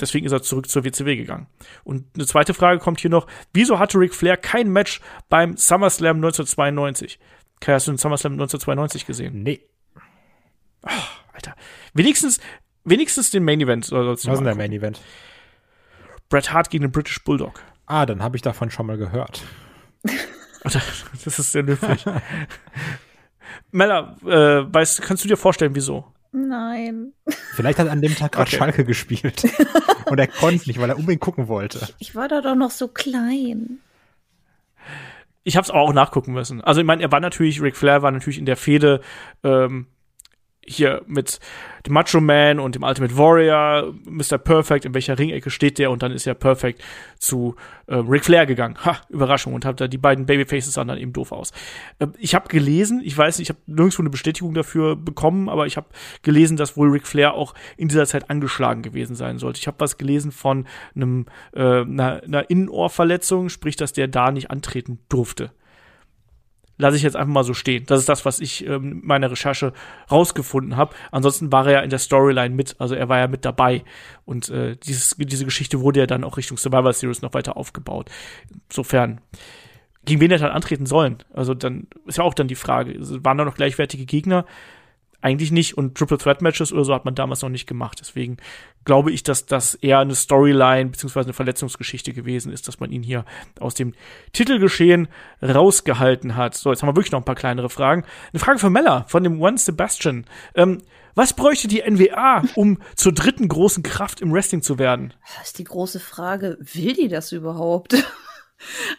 [0.00, 1.46] Deswegen ist er zurück zur WCW gegangen.
[1.82, 3.26] Und eine zweite Frage kommt hier noch.
[3.52, 7.18] Wieso hatte Ric Flair kein Match beim SummerSlam 1992?
[7.60, 9.42] Kai, hast du den SummerSlam 1992 gesehen?
[9.42, 9.60] Nee.
[11.32, 11.54] Alter.
[11.92, 12.40] Wenigstens,
[12.84, 13.90] wenigstens den Main Event.
[13.90, 14.54] Was ist denn der.
[14.54, 15.00] Main Event?
[16.28, 17.60] Bret Hart gegen den British Bulldog.
[17.86, 19.42] Ah, dann habe ich davon schon mal gehört.
[20.64, 22.06] Das ist sehr löblich.
[23.70, 26.06] Mella, äh, weißt, kannst du dir vorstellen, wieso?
[26.32, 27.12] Nein.
[27.54, 28.56] Vielleicht hat an dem Tag gerade Okay.
[28.56, 29.44] Schalke gespielt.
[30.06, 31.86] Und er konnte nicht, weil er unbedingt gucken wollte.
[31.98, 33.78] Ich war da doch noch so klein.
[35.42, 36.62] Ich habe es auch nachgucken müssen.
[36.62, 39.02] Also ich meine, er war natürlich, Ric Flair war natürlich in der Fehde
[39.42, 39.86] ähm,
[40.66, 41.40] hier mit
[41.86, 44.38] dem Macho Man und dem Ultimate Warrior, Mr.
[44.38, 46.82] Perfect, in welcher Ringecke steht der und dann ist ja Perfect
[47.18, 48.76] zu äh, Ric Flair gegangen.
[48.84, 51.52] Ha, Überraschung und hat da die beiden Babyfaces sahen dann eben doof aus.
[52.00, 55.66] Ähm, ich habe gelesen, ich weiß nicht, ich habe nirgendwo eine Bestätigung dafür bekommen, aber
[55.66, 55.88] ich habe
[56.22, 59.58] gelesen, dass wohl Ric Flair auch in dieser Zeit angeschlagen gewesen sein sollte.
[59.58, 64.50] Ich habe was gelesen von einem äh, einer, einer Innenohrverletzung, sprich, dass der da nicht
[64.50, 65.50] antreten durfte
[66.76, 67.84] lasse ich jetzt einfach mal so stehen.
[67.86, 69.72] Das ist das, was ich ähm, in meiner Recherche
[70.10, 70.94] rausgefunden habe.
[71.10, 73.84] Ansonsten war er ja in der Storyline mit, also er war ja mit dabei.
[74.24, 78.10] Und äh, dieses, diese Geschichte wurde ja dann auch Richtung Survivor Series noch weiter aufgebaut.
[78.68, 79.20] Insofern,
[80.04, 81.18] gegen wen er dann antreten sollen?
[81.32, 84.44] Also dann ist ja auch dann die Frage, waren da noch gleichwertige Gegner?
[85.24, 85.78] Eigentlich nicht.
[85.78, 87.96] Und Triple Threat Matches oder so hat man damals noch nicht gemacht.
[87.98, 88.36] Deswegen
[88.84, 93.02] glaube ich, dass das eher eine Storyline beziehungsweise eine Verletzungsgeschichte gewesen ist, dass man ihn
[93.02, 93.24] hier
[93.58, 93.94] aus dem
[94.34, 95.08] Titelgeschehen
[95.42, 96.56] rausgehalten hat.
[96.56, 98.04] So, jetzt haben wir wirklich noch ein paar kleinere Fragen.
[98.34, 100.26] Eine Frage von Mella, von dem One Sebastian.
[100.54, 100.82] Ähm,
[101.14, 105.14] was bräuchte die NWA, um zur dritten großen Kraft im Wrestling zu werden?
[105.38, 107.94] Das ist die große Frage, will die das überhaupt?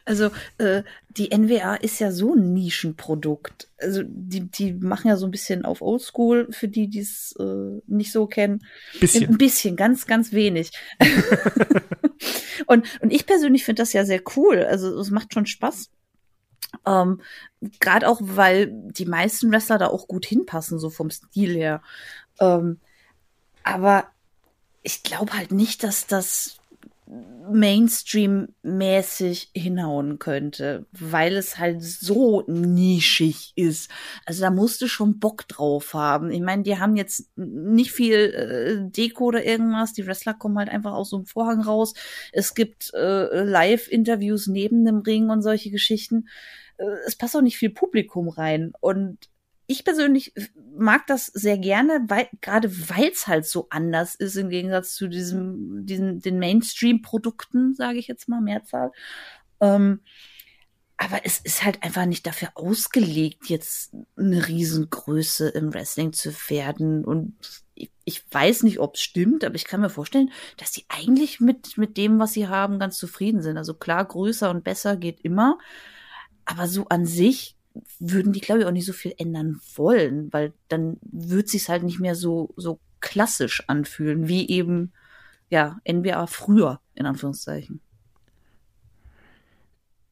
[0.05, 3.67] Also äh, die NWA ist ja so ein Nischenprodukt.
[3.77, 7.81] Also die, die machen ja so ein bisschen auf Oldschool, für die, die es äh,
[7.87, 8.65] nicht so kennen.
[8.99, 9.29] Bisschen.
[9.29, 10.71] Ein bisschen, ganz, ganz wenig.
[12.67, 14.63] und, und ich persönlich finde das ja sehr cool.
[14.63, 15.89] Also es macht schon Spaß.
[16.85, 17.21] Ähm,
[17.79, 21.81] Gerade auch, weil die meisten Wrestler da auch gut hinpassen, so vom Stil her.
[22.39, 22.79] Ähm,
[23.63, 24.05] aber
[24.83, 26.57] ich glaube halt nicht, dass das
[27.07, 33.91] Mainstream-mäßig hinhauen könnte, weil es halt so nischig ist.
[34.25, 36.31] Also da musst du schon Bock drauf haben.
[36.31, 39.93] Ich meine, die haben jetzt nicht viel äh, Deko oder irgendwas.
[39.93, 41.93] Die Wrestler kommen halt einfach aus so einem Vorhang raus.
[42.31, 46.27] Es gibt äh, Live-Interviews neben dem Ring und solche Geschichten.
[46.77, 48.73] Äh, es passt auch nicht viel Publikum rein.
[48.81, 49.29] Und
[49.67, 50.33] ich persönlich
[50.77, 55.07] mag das sehr gerne, weil gerade weil es halt so anders ist im Gegensatz zu
[55.07, 58.91] diesem, diesen den Mainstream-Produkten, sage ich jetzt mal Mehrzahl.
[59.59, 60.01] Ähm,
[60.97, 67.03] aber es ist halt einfach nicht dafür ausgelegt, jetzt eine Riesengröße im Wrestling zu werden.
[67.03, 67.35] Und
[67.73, 71.41] ich, ich weiß nicht, ob es stimmt, aber ich kann mir vorstellen, dass die eigentlich
[71.41, 73.57] mit, mit dem, was sie haben, ganz zufrieden sind.
[73.57, 75.57] Also klar, größer und besser geht immer.
[76.45, 77.54] Aber so an sich
[77.99, 81.83] würden die, glaube ich, auch nicht so viel ändern wollen, weil dann wird sich's halt
[81.83, 84.93] nicht mehr so, so klassisch anfühlen, wie eben,
[85.49, 87.81] ja, NBA früher, in Anführungszeichen.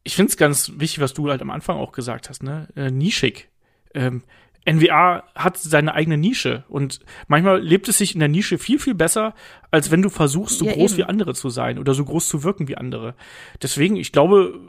[0.03, 2.67] Ich finde es ganz wichtig, was du halt am Anfang auch gesagt hast, ne?
[2.75, 3.49] Äh, nischig.
[3.93, 4.23] Ähm,
[4.65, 8.95] NWA hat seine eigene Nische und manchmal lebt es sich in der Nische viel, viel
[8.95, 9.33] besser,
[9.71, 10.97] als wenn du versuchst, so ja, groß eben.
[10.99, 13.15] wie andere zu sein oder so groß zu wirken wie andere.
[13.61, 14.59] Deswegen, ich glaube,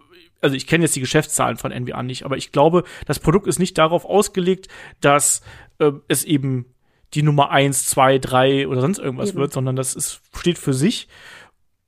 [0.44, 3.58] also ich kenne jetzt die Geschäftszahlen von NWA nicht, aber ich glaube, das Produkt ist
[3.58, 4.68] nicht darauf ausgelegt,
[5.00, 5.40] dass
[5.78, 6.66] äh, es eben
[7.14, 9.38] die Nummer eins, zwei, drei oder sonst irgendwas eben.
[9.38, 11.08] wird, sondern das ist, steht für sich.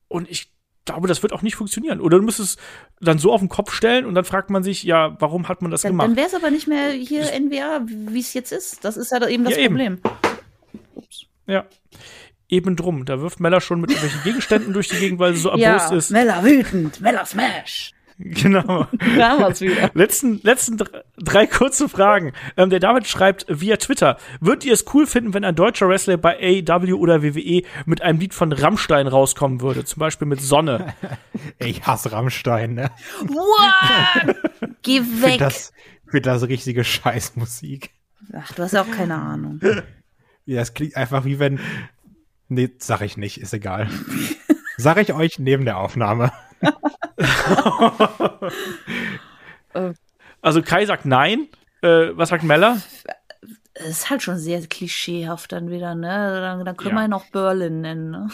[0.08, 0.50] Und ich
[0.86, 2.00] glaube, das wird auch nicht funktionieren.
[2.00, 2.64] Oder du müsstest es
[3.04, 5.70] dann so auf den Kopf stellen und dann fragt man sich, ja, warum hat man
[5.70, 6.08] das dann, gemacht?
[6.08, 8.84] Dann wäre es aber nicht mehr hier das NWA, wie es jetzt ist.
[8.84, 9.98] Das ist ja eben das ja, Problem.
[10.94, 11.26] Ups.
[11.46, 11.66] Ja.
[12.48, 13.04] Eben drum.
[13.04, 15.96] Da wirft Meller schon mit irgendwelchen Gegenständen durch die Gegend, weil sie so erbost ja,
[15.96, 16.10] ist.
[16.10, 17.92] Meller wütend, Meller Smash.
[18.18, 18.86] Genau.
[19.16, 19.90] Da haben wir's wieder.
[19.94, 20.78] Letzten, letzten
[21.18, 22.32] drei kurze Fragen.
[22.56, 26.16] Ähm, der David schreibt via Twitter, würdet ihr es cool finden, wenn ein deutscher Wrestler
[26.16, 29.84] bei AEW oder WWE mit einem Lied von Rammstein rauskommen würde?
[29.84, 30.94] Zum Beispiel mit Sonne.
[31.58, 32.90] Ich hasse Rammstein, ne?
[33.20, 34.36] What?
[34.82, 35.32] Geh weg.
[35.32, 35.72] Für das,
[36.06, 37.90] für das richtige Scheißmusik.
[38.32, 39.60] Ach, du hast ja auch keine Ahnung.
[40.44, 41.60] Ja, es klingt einfach wie wenn.
[42.48, 43.88] Nee, sag ich nicht, ist egal.
[44.76, 46.32] sag ich euch neben der Aufnahme.
[50.42, 51.48] also Kai sagt nein.
[51.82, 52.82] Äh, was sagt Meller?
[53.74, 56.10] Das ist halt schon sehr klischeehaft dann wieder, ne?
[56.10, 57.02] Also dann, dann können ja.
[57.02, 58.28] wir ihn auch Berlin nennen, ne?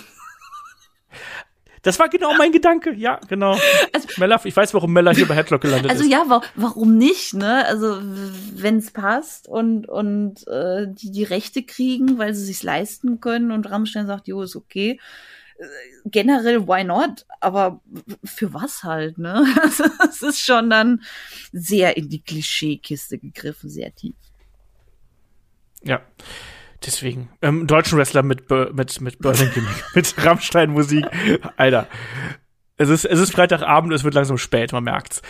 [1.82, 3.58] Das war genau mein Gedanke, ja, genau.
[3.92, 6.12] Also, Meller, ich weiß, warum Meller hier bei Headlock gelandet also, ist.
[6.12, 7.66] Also ja, wa warum nicht, ne?
[7.66, 7.98] Also
[8.54, 13.50] wenn es passt und und äh, die die Rechte kriegen, weil sie sich's leisten können
[13.50, 15.00] und Rammstein sagt, jo, ist okay,
[16.06, 17.24] generell, why not?
[17.40, 17.80] Aber
[18.24, 19.44] für was halt, ne?
[20.08, 21.02] Es ist schon dann
[21.52, 24.16] sehr in die Klischeekiste gegriffen, sehr tief.
[25.82, 26.00] Ja.
[26.84, 27.28] Deswegen.
[27.42, 31.06] Ähm, deutschen Wrestler mit, mit, mit Berlin-Gimmick, mit Rammstein-Musik.
[31.56, 31.86] Alter.
[32.76, 35.22] Es ist, es ist Freitagabend, es wird langsam spät, man merkt's.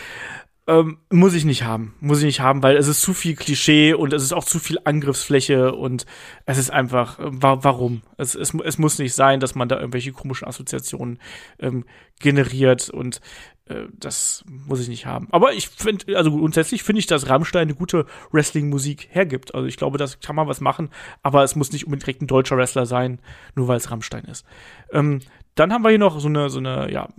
[0.65, 1.93] Ähm, muss ich nicht haben.
[1.99, 4.59] Muss ich nicht haben, weil es ist zu viel Klischee und es ist auch zu
[4.59, 6.05] viel Angriffsfläche und
[6.45, 8.01] es ist einfach, äh, wa warum?
[8.17, 11.19] Es, es, es muss nicht sein, dass man da irgendwelche komischen Assoziationen
[11.59, 11.83] ähm,
[12.19, 13.19] generiert und
[13.65, 15.27] äh, das muss ich nicht haben.
[15.31, 19.53] Aber ich finde, also grundsätzlich finde ich, dass Rammstein eine gute Wrestling-Musik hergibt.
[19.55, 20.91] Also ich glaube, das kann man was machen,
[21.23, 23.19] aber es muss nicht unbedingt ein deutscher Wrestler sein,
[23.55, 24.45] nur weil es Rammstein ist.
[24.93, 25.19] Ähm,
[25.55, 27.09] dann haben wir hier noch so eine, so eine, ja,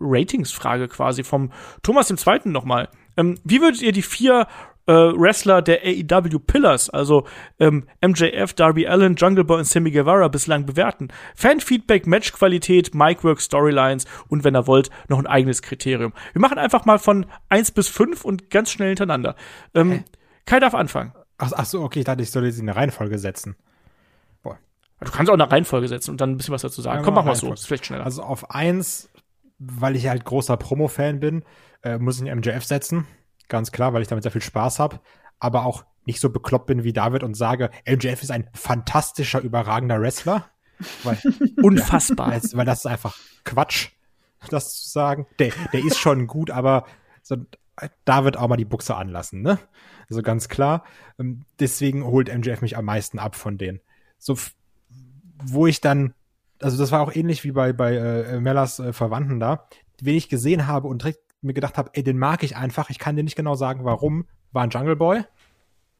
[0.00, 1.52] Ratingsfrage quasi vom
[1.82, 2.88] Thomas dem Zweiten nochmal.
[3.16, 4.46] Ähm, wie würdet ihr die vier
[4.86, 7.26] äh, Wrestler der AEW Pillars, also
[7.58, 11.08] ähm, MJF, Darby Allen, Jungle Boy und Sammy Guevara bislang bewerten?
[11.34, 16.12] Fanfeedback, Matchqualität, Micwork, Storylines und wenn ihr wollt, noch ein eigenes Kriterium.
[16.32, 19.34] Wir machen einfach mal von eins bis fünf und ganz schnell hintereinander.
[19.74, 20.04] Ähm,
[20.44, 21.12] Kai darf anfangen.
[21.38, 23.56] Ach, ach so, okay, ich dachte, ich soll jetzt in eine Reihenfolge setzen.
[24.42, 24.58] Boah.
[25.00, 27.00] Du kannst auch eine Reihenfolge setzen und dann ein bisschen was dazu sagen.
[27.00, 28.04] Ja, Komm, mach mal so, ist vielleicht schneller.
[28.04, 29.10] Also auf eins
[29.58, 31.44] weil ich halt großer Promo-Fan bin,
[31.82, 33.06] äh, muss ich einen MJF setzen.
[33.48, 35.00] Ganz klar, weil ich damit sehr viel Spaß habe.
[35.38, 40.00] Aber auch nicht so bekloppt bin wie David und sage, MJF ist ein fantastischer, überragender
[40.00, 40.48] Wrestler.
[41.02, 41.18] Weil,
[41.62, 42.34] Unfassbar.
[42.34, 43.90] Ja, weil das ist einfach Quatsch,
[44.50, 45.26] das zu sagen.
[45.38, 46.86] Der, der ist schon gut, aber
[47.22, 47.36] so,
[48.04, 49.58] da wird auch mal die Buchse anlassen, ne?
[50.08, 50.84] Also ganz klar.
[51.18, 53.80] Ähm, deswegen holt MJF mich am meisten ab von denen.
[54.18, 54.36] So,
[55.42, 56.14] wo ich dann
[56.60, 59.68] also das war auch ähnlich wie bei, bei äh, Mellers äh, Verwandten da,
[60.00, 62.90] wen ich gesehen habe und direkt mir gedacht habe, ey, den mag ich einfach.
[62.90, 64.26] Ich kann dir nicht genau sagen, warum.
[64.52, 65.22] War ein Jungle Boy.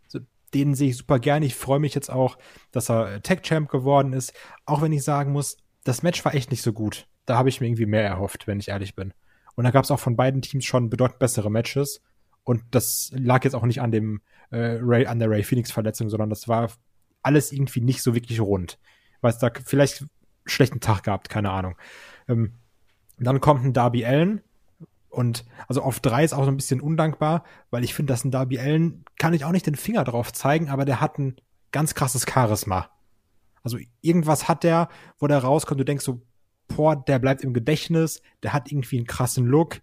[0.08, 0.20] So,
[0.54, 1.46] den sehe ich super gerne.
[1.46, 2.38] Ich freue mich jetzt auch,
[2.72, 4.32] dass er Tech Champ geworden ist.
[4.64, 7.06] Auch wenn ich sagen muss, das Match war echt nicht so gut.
[7.26, 9.12] Da habe ich mir irgendwie mehr erhofft, wenn ich ehrlich bin.
[9.54, 12.02] Und da gab es auch von beiden Teams schon bedeutend bessere Matches.
[12.44, 14.20] Und das lag jetzt auch nicht an dem
[14.50, 16.70] äh, Ray, an der Ray Phoenix Verletzung, sondern das war
[17.22, 18.78] alles irgendwie nicht so wirklich rund.
[19.20, 20.06] Weil es da vielleicht
[20.46, 21.76] schlechten Tag gehabt, keine Ahnung.
[22.28, 22.54] Ähm,
[23.18, 24.42] dann kommt ein Darby Allen.
[25.08, 28.30] Und also auf drei ist auch so ein bisschen undankbar, weil ich finde, dass ein
[28.30, 31.36] Darby Allen kann ich auch nicht den Finger drauf zeigen, aber der hat ein
[31.72, 32.90] ganz krasses Charisma.
[33.62, 36.22] Also irgendwas hat der, wo der rauskommt, du denkst so,
[36.68, 39.80] boah, der bleibt im Gedächtnis, der hat irgendwie einen krassen Look.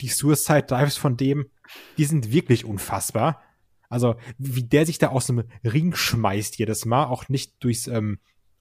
[0.00, 1.50] Die Suicide Dives von dem,
[1.98, 3.42] die sind wirklich unfassbar.
[3.90, 8.18] Also, wie der sich da aus dem Ring schmeißt jedes Mal, auch nicht durchs ähm,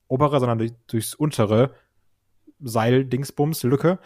[0.09, 1.73] obere, sondern durch, durchs untere
[2.59, 3.99] Seil, Dingsbums, Lücke,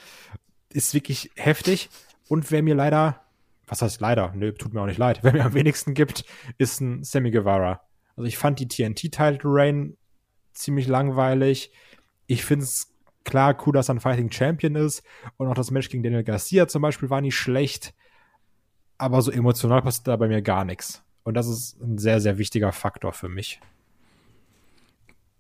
[0.70, 1.90] ist wirklich heftig.
[2.30, 3.22] Und wer mir leider,
[3.66, 4.32] was heißt leider?
[4.36, 5.20] Nö, tut mir auch nicht leid.
[5.24, 6.26] Wer mir am wenigsten gibt,
[6.58, 7.82] ist ein Sammy Guevara.
[8.16, 9.98] Also ich fand die TNT-Title Reign
[10.54, 11.72] ziemlich langweilig.
[12.28, 12.94] Ich finde es
[13.24, 15.04] klar cool, dass er ein Fighting Champion ist.
[15.38, 17.94] Und auch das Match gegen Daniel Garcia zum Beispiel war nicht schlecht.
[18.98, 21.04] Aber so emotional passiert da bei mir gar nichts.
[21.24, 23.60] Und das ist ein sehr, sehr wichtiger Faktor für mich.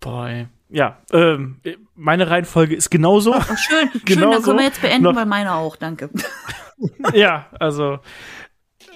[0.03, 0.47] Boy.
[0.69, 1.59] Ja, ähm,
[1.95, 3.33] meine Reihenfolge ist genauso.
[3.35, 6.09] Ach, schön, schön, Genau dann können wir jetzt beenden, Noch- weil meine auch, danke.
[7.13, 7.99] ja, also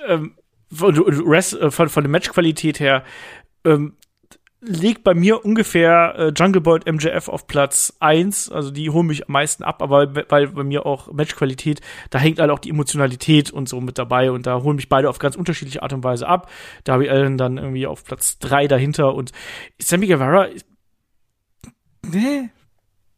[0.07, 0.35] ähm,
[0.73, 3.03] von, äh, von, von der Matchqualität her
[3.63, 3.95] ähm,
[4.59, 8.51] liegt bei mir ungefähr äh, Jungle Boy und MJF auf Platz 1.
[8.51, 12.17] Also die holen mich am meisten ab, aber we- weil bei mir auch Matchqualität, da
[12.17, 15.19] hängt halt auch die Emotionalität und so mit dabei und da holen mich beide auf
[15.19, 16.49] ganz unterschiedliche Art und Weise ab.
[16.85, 19.31] Darby Allen dann irgendwie auf Platz 3 dahinter und
[19.79, 20.65] Sammy Guevara ist-
[22.05, 22.49] nee,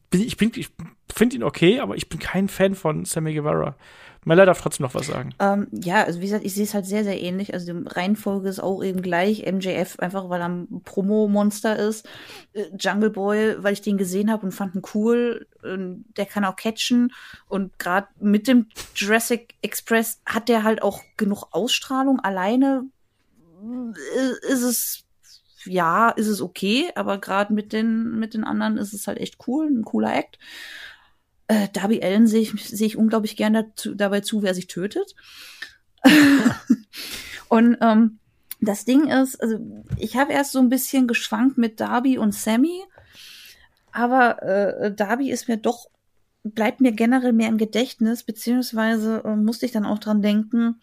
[0.10, 0.70] bin, ich bin ich
[1.14, 3.76] finde ihn okay, aber ich bin kein Fan von Sammy Guevara.
[4.26, 5.34] Mella darf trotzdem noch was sagen.
[5.40, 7.54] Ähm, ja, also wie gesagt, ich sehe es halt sehr, sehr ähnlich.
[7.54, 9.50] Also die Reihenfolge ist auch eben gleich.
[9.50, 12.08] MJF einfach, weil er ein Promo-Monster ist.
[12.54, 15.48] Äh, Jungle Boy, weil ich den gesehen habe und fand ihn cool.
[15.64, 17.14] Ähm, der kann auch catchen.
[17.48, 22.20] Und gerade mit dem Jurassic Express hat der halt auch genug Ausstrahlung.
[22.20, 22.84] Alleine
[23.64, 25.06] äh, ist es
[25.66, 29.38] ja, ist es okay, aber gerade mit den mit den anderen ist es halt echt
[29.48, 30.40] cool, ein cooler Act.
[31.48, 35.16] Äh, Darby Allen sehe ich, sehe ich unglaublich gerne dazu, dabei zu, wer sich tötet.
[37.50, 38.20] und ähm,
[38.62, 39.60] das Ding ist, also
[39.98, 42.84] ich habe erst so ein bisschen geschwankt mit Darby und Sammy,
[43.92, 45.88] aber äh, Darby ist mir doch
[46.44, 50.80] bleibt mir generell mehr im Gedächtnis, beziehungsweise äh, musste ich dann auch dran denken,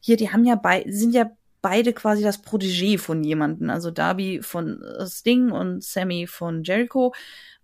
[0.00, 1.30] hier, die haben ja bei, sind ja
[1.62, 7.14] beide quasi das Protégé von jemanden, also Darby von äh, Sting und Sammy von Jericho.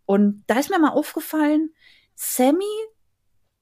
[0.04, 1.70] Und da ist mir mal aufgefallen,
[2.14, 2.64] Sammy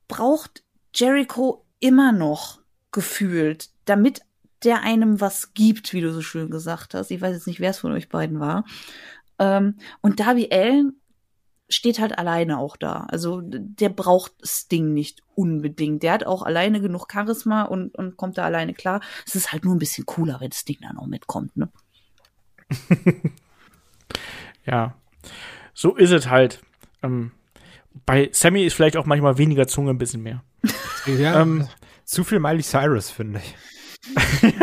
[0.09, 0.63] braucht
[0.95, 2.61] Jericho immer noch
[2.93, 4.21] gefühlt, damit
[4.63, 7.11] der einem was gibt, wie du so schön gesagt hast.
[7.11, 8.65] Ich weiß jetzt nicht, wer es von euch beiden war.
[9.39, 11.01] Ähm, und Darby Allen
[11.69, 13.07] steht halt alleine auch da.
[13.11, 16.03] Also der braucht Sting nicht unbedingt.
[16.03, 19.01] Der hat auch alleine genug Charisma und, und kommt da alleine klar.
[19.27, 21.71] Es ist halt nur ein bisschen cooler, wenn Sting dann auch mitkommt, ne?
[24.67, 24.95] Ja,
[25.75, 26.63] so ist es halt.
[27.03, 27.33] Ähm,
[28.07, 30.43] bei Sammy ist vielleicht auch manchmal weniger Zunge ein bisschen mehr.
[31.07, 31.69] Ja, Ähm,
[32.05, 33.55] zu viel Miley Cyrus, finde ich.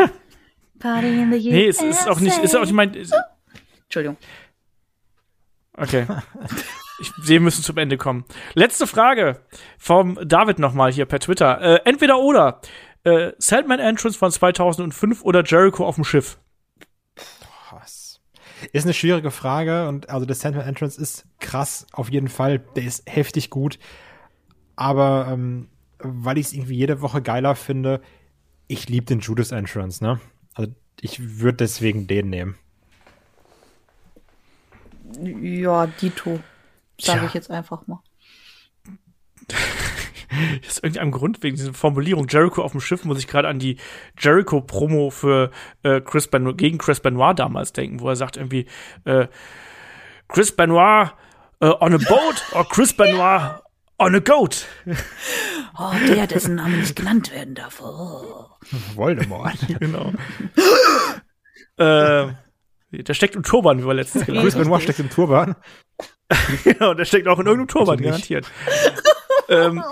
[0.80, 2.94] Party in the Nee, es ist auch nicht, ist auch nicht mein.
[2.94, 3.14] ist-
[3.84, 4.16] Entschuldigung.
[5.74, 6.06] Okay.
[7.02, 8.24] Ich wir müssen zum Ende kommen.
[8.54, 9.40] Letzte Frage
[9.76, 11.60] vom David nochmal hier per Twitter.
[11.60, 12.60] Äh, entweder oder.
[13.02, 16.38] Äh, Sandman Entrance von 2005 oder Jericho auf dem Schiff?
[17.72, 18.20] Was?
[18.72, 22.60] Ist eine schwierige Frage und also der Sandman Entrance ist krass auf jeden Fall.
[22.76, 23.80] Der ist heftig gut.
[24.76, 25.68] Aber ähm,
[25.98, 28.00] weil ich es irgendwie jede Woche geiler finde,
[28.68, 30.20] ich liebe den Judas Entrance, ne?
[30.54, 32.56] Also ich würde deswegen den nehmen.
[35.20, 36.38] Ja, Dito.
[37.04, 38.02] Sage ich jetzt einfach mal.
[40.66, 43.76] Aus irgendeinem Grund, wegen dieser Formulierung Jericho auf dem Schiff, muss ich gerade an die
[44.18, 45.50] Jericho-Promo für
[45.82, 48.66] äh, Chris Benoit, gegen Chris Benoit damals denken, wo er sagt irgendwie,
[49.04, 49.26] äh,
[50.28, 51.12] Chris Benoit
[51.60, 53.60] äh, on a boat or Chris Benoit
[53.98, 54.66] on a goat.
[55.78, 57.80] Oh, der, dessen Name nicht genannt werden darf.
[57.80, 58.46] Oh.
[58.94, 59.56] Voldemort.
[59.80, 60.12] Genau.
[61.78, 62.34] äh,
[62.90, 64.64] der steckt im Turban, wie wir letztens gelernt Chris haben.
[64.64, 65.56] Benoit steckt im Turban.
[66.64, 68.30] Genau, der steckt auch in irgendeinem Turban, Bitte nicht.
[68.30, 68.46] garantiert.
[69.48, 69.82] ähm,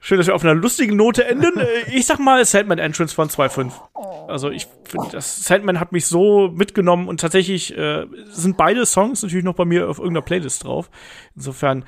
[0.00, 1.58] schön, dass wir auf einer lustigen Note enden.
[1.60, 3.72] Äh, Ich sag mal Sandman Entrance von 2.5.
[4.28, 9.22] Also ich finde, das Sandman hat mich so mitgenommen und tatsächlich äh, sind beide Songs
[9.22, 10.90] natürlich noch bei mir auf irgendeiner Playlist drauf.
[11.36, 11.84] Insofern,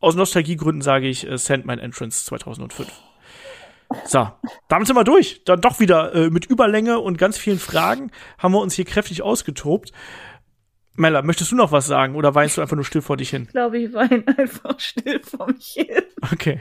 [0.00, 2.88] aus Nostalgiegründen sage ich äh, Sandman Entrance 2005.
[4.04, 4.28] So,
[4.68, 5.42] damit sind wir durch.
[5.44, 9.22] Dann doch wieder äh, mit Überlänge und ganz vielen Fragen haben wir uns hier kräftig
[9.22, 9.92] ausgetobt.
[10.98, 13.44] Mella, möchtest du noch was sagen oder weinst du einfach nur still vor dich hin?
[13.44, 16.02] Ich glaube, ich weine einfach still vor mich hin.
[16.32, 16.60] Okay.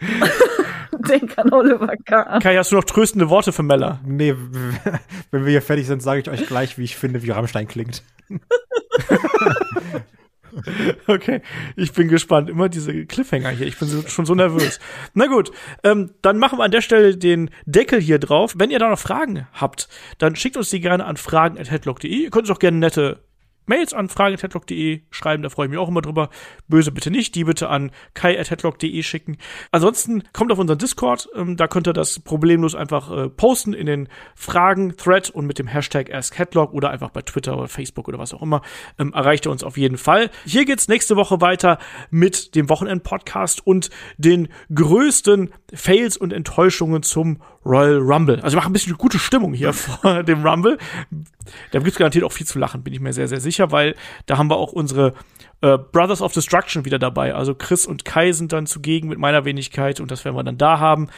[1.08, 2.40] Denk an Oliver Kahn.
[2.40, 4.00] Kai, hast du noch tröstende Worte für Mella?
[4.04, 4.34] Nee,
[5.30, 8.04] wenn wir hier fertig sind, sage ich euch gleich, wie ich finde, wie Rammstein klingt.
[11.06, 11.40] Okay,
[11.76, 12.50] ich bin gespannt.
[12.50, 13.66] Immer diese Cliffhanger hier.
[13.66, 14.80] Ich bin so, schon so nervös.
[15.14, 15.52] Na gut,
[15.84, 18.54] ähm, dann machen wir an der Stelle den Deckel hier drauf.
[18.56, 19.88] Wenn ihr da noch Fragen habt,
[20.18, 22.10] dann schickt uns die gerne an fragen.headlock.de.
[22.10, 23.20] Ihr könnt uns auch gerne nette
[23.66, 26.30] Mails an fragen.headlock.de schreiben, da freue ich mich auch immer drüber.
[26.68, 29.36] Böse bitte nicht, die bitte an kai.headlock.de schicken.
[29.70, 33.86] Ansonsten kommt auf unseren Discord, ähm, da könnt ihr das problemlos einfach äh, posten in
[33.86, 38.34] den Fragen-Thread und mit dem Hashtag AskHeadlock oder einfach bei Twitter oder Facebook oder was
[38.34, 38.62] auch immer,
[38.98, 40.30] ähm, erreicht ihr uns auf jeden Fall.
[40.44, 41.78] Hier geht's nächste Woche weiter
[42.10, 48.40] mit dem Wochenend-Podcast und den größten Fails und Enttäuschungen zum Royal Rumble.
[48.42, 50.78] Also wir machen ein bisschen gute Stimmung hier vor dem Rumble.
[51.72, 53.94] Da gibt's garantiert auch viel zu lachen, bin ich mir sehr, sehr sicher, weil
[54.26, 55.14] da haben wir auch unsere
[55.60, 57.34] äh, Brothers of Destruction wieder dabei.
[57.34, 60.58] Also Chris und Kai sind dann zugegen mit meiner Wenigkeit und das werden wir dann
[60.58, 61.08] da haben.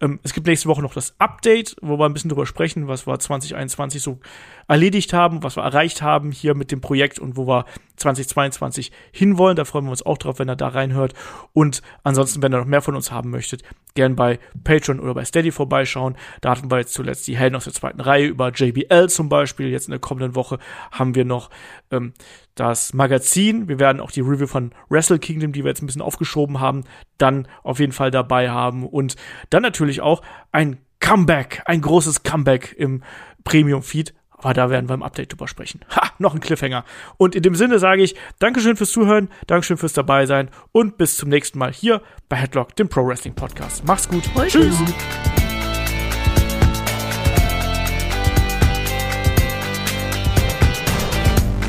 [0.00, 3.06] Ähm, es gibt nächste Woche noch das Update, wo wir ein bisschen drüber sprechen, was
[3.06, 4.20] wir 2021 so
[4.68, 7.64] erledigt haben, was wir erreicht haben hier mit dem Projekt und wo wir
[7.96, 9.56] 2022 hinwollen.
[9.56, 11.14] Da freuen wir uns auch drauf, wenn ihr da reinhört.
[11.52, 13.62] Und ansonsten, wenn ihr noch mehr von uns haben möchtet,
[13.94, 16.16] gern bei Patreon oder bei Steady vorbeischauen.
[16.40, 19.68] Da hatten wir jetzt zuletzt die Helden aus der zweiten Reihe über JBL zum Beispiel.
[19.68, 20.58] Jetzt in der kommenden Woche
[20.90, 21.50] haben wir noch
[21.90, 22.12] ähm,
[22.54, 23.68] das Magazin.
[23.68, 26.84] Wir werden auch die Review von Wrestle Kingdom, die wir jetzt ein bisschen aufgeschoben haben,
[27.18, 28.86] dann auf jeden Fall dabei haben.
[28.86, 29.16] Und
[29.50, 30.22] dann natürlich auch
[30.52, 33.02] ein Comeback, ein großes Comeback im
[33.44, 34.14] Premium-Feed.
[34.44, 35.80] Aber da werden wir im Update drüber sprechen.
[35.96, 36.84] Ha, noch ein Cliffhanger.
[37.16, 41.16] Und in dem Sinne sage ich Dankeschön fürs Zuhören, Dankeschön fürs dabei sein und bis
[41.16, 43.84] zum nächsten Mal hier bei Headlock, dem Pro Wrestling Podcast.
[43.86, 44.22] Macht's gut.
[44.46, 44.76] Tschüss.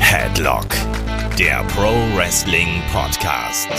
[0.00, 0.68] Headlock,
[1.38, 3.70] der Pro Wrestling Podcast.